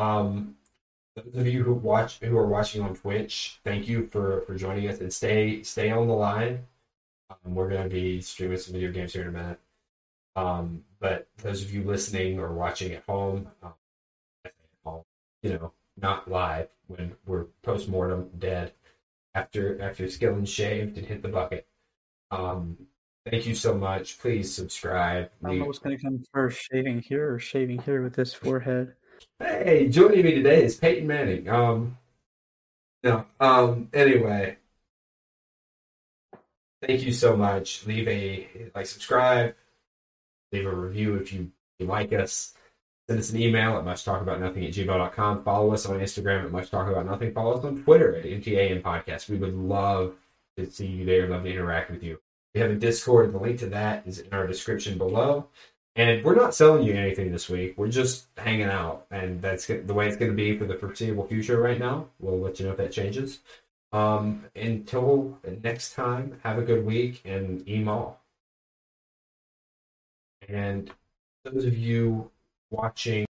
Um, 0.00 0.56
those 1.14 1.42
of 1.42 1.46
you 1.46 1.62
who 1.62 1.74
watch 1.74 2.18
who 2.20 2.36
are 2.38 2.46
watching 2.46 2.82
on 2.82 2.96
Twitch, 2.96 3.60
thank 3.64 3.86
you 3.86 4.06
for 4.06 4.40
for 4.42 4.54
joining 4.54 4.88
us 4.88 5.00
and 5.00 5.12
stay 5.12 5.62
stay 5.62 5.90
on 5.90 6.08
the 6.08 6.14
line. 6.14 6.66
Um, 7.28 7.54
we're 7.54 7.68
gonna 7.68 7.88
be 7.88 8.22
streaming 8.22 8.56
some 8.56 8.72
video 8.72 8.90
games 8.90 9.12
here 9.12 9.22
in 9.22 9.28
a 9.28 9.32
minute. 9.32 9.60
Um, 10.36 10.84
but 11.00 11.28
those 11.42 11.62
of 11.62 11.74
you 11.74 11.84
listening 11.84 12.40
or 12.40 12.52
watching 12.52 12.92
at 12.92 13.02
home, 13.04 13.48
um, 13.62 15.02
you 15.42 15.52
know, 15.52 15.72
not 16.00 16.30
live 16.30 16.68
when 16.86 17.12
we're 17.26 17.44
post 17.62 17.88
mortem 17.88 18.30
dead 18.38 18.72
after 19.34 19.80
after 19.82 20.04
Skillen 20.04 20.48
shaved 20.48 20.96
and 20.96 21.06
hit 21.06 21.20
the 21.20 21.28
bucket. 21.28 21.66
Um, 22.30 22.78
Thank 23.30 23.46
you 23.46 23.54
so 23.54 23.74
much. 23.74 24.18
Please 24.18 24.52
subscribe. 24.52 25.30
I 25.44 25.48
don't 25.48 25.58
know 25.58 25.66
what's 25.66 25.78
going 25.78 25.96
to 25.96 26.02
come 26.02 26.24
first, 26.32 26.62
shaving 26.72 27.02
here 27.02 27.34
or 27.34 27.38
shaving 27.38 27.80
here 27.82 28.02
with 28.02 28.14
this 28.14 28.32
forehead. 28.32 28.94
Hey, 29.38 29.88
joining 29.88 30.24
me 30.24 30.34
today 30.34 30.64
is 30.64 30.76
Peyton 30.76 31.06
Manning. 31.06 31.48
Um, 31.48 31.98
no. 33.02 33.26
Um. 33.38 33.88
Anyway, 33.92 34.56
thank 36.82 37.02
you 37.02 37.12
so 37.12 37.36
much. 37.36 37.86
Leave 37.86 38.08
a 38.08 38.70
like, 38.74 38.86
subscribe, 38.86 39.54
leave 40.52 40.66
a 40.66 40.74
review 40.74 41.16
if 41.16 41.32
you, 41.32 41.50
you 41.78 41.86
like 41.86 42.12
us. 42.12 42.54
Send 43.08 43.18
us 43.18 43.30
an 43.30 43.40
email 43.40 43.76
at 43.76 43.84
muchtalkaboutnothing 43.84 44.68
at 44.68 44.74
gmail.com. 44.74 45.42
Follow 45.42 45.72
us 45.72 45.86
on 45.86 45.98
Instagram 45.98 46.44
at 46.44 46.52
muchtalkaboutnothing. 46.52 47.34
Follow 47.34 47.58
us 47.58 47.64
on 47.64 47.82
Twitter 47.82 48.14
at 48.14 48.24
MTAN 48.24 48.82
Podcast. 48.82 49.28
We 49.28 49.36
would 49.36 49.54
love 49.54 50.14
to 50.56 50.70
see 50.70 50.86
you 50.86 51.04
there. 51.04 51.26
Love 51.26 51.42
to 51.42 51.50
interact 51.50 51.90
with 51.90 52.04
you. 52.04 52.20
We 52.54 52.60
have 52.60 52.70
a 52.70 52.76
Discord. 52.76 53.32
The 53.32 53.38
link 53.38 53.58
to 53.60 53.66
that 53.66 54.06
is 54.06 54.20
in 54.20 54.32
our 54.32 54.46
description 54.46 54.96
below. 54.96 55.48
And 55.96 56.24
we're 56.24 56.36
not 56.36 56.54
selling 56.54 56.84
you 56.84 56.94
anything 56.94 57.32
this 57.32 57.48
week. 57.48 57.74
We're 57.76 57.88
just 57.88 58.26
hanging 58.36 58.68
out, 58.68 59.06
and 59.10 59.42
that's 59.42 59.66
the 59.66 59.94
way 59.94 60.06
it's 60.06 60.16
going 60.16 60.30
to 60.30 60.36
be 60.36 60.56
for 60.56 60.64
the 60.64 60.76
foreseeable 60.76 61.26
future. 61.26 61.60
Right 61.60 61.78
now, 61.78 62.06
we'll 62.20 62.38
let 62.38 62.60
you 62.60 62.66
know 62.66 62.72
if 62.72 62.78
that 62.78 62.92
changes. 62.92 63.40
Um, 63.92 64.44
until 64.54 65.38
next 65.62 65.94
time, 65.94 66.38
have 66.44 66.58
a 66.58 66.62
good 66.62 66.86
week 66.86 67.22
and 67.24 67.68
email. 67.68 68.18
And 70.48 70.90
those 71.44 71.64
of 71.64 71.76
you 71.76 72.30
watching 72.70 73.26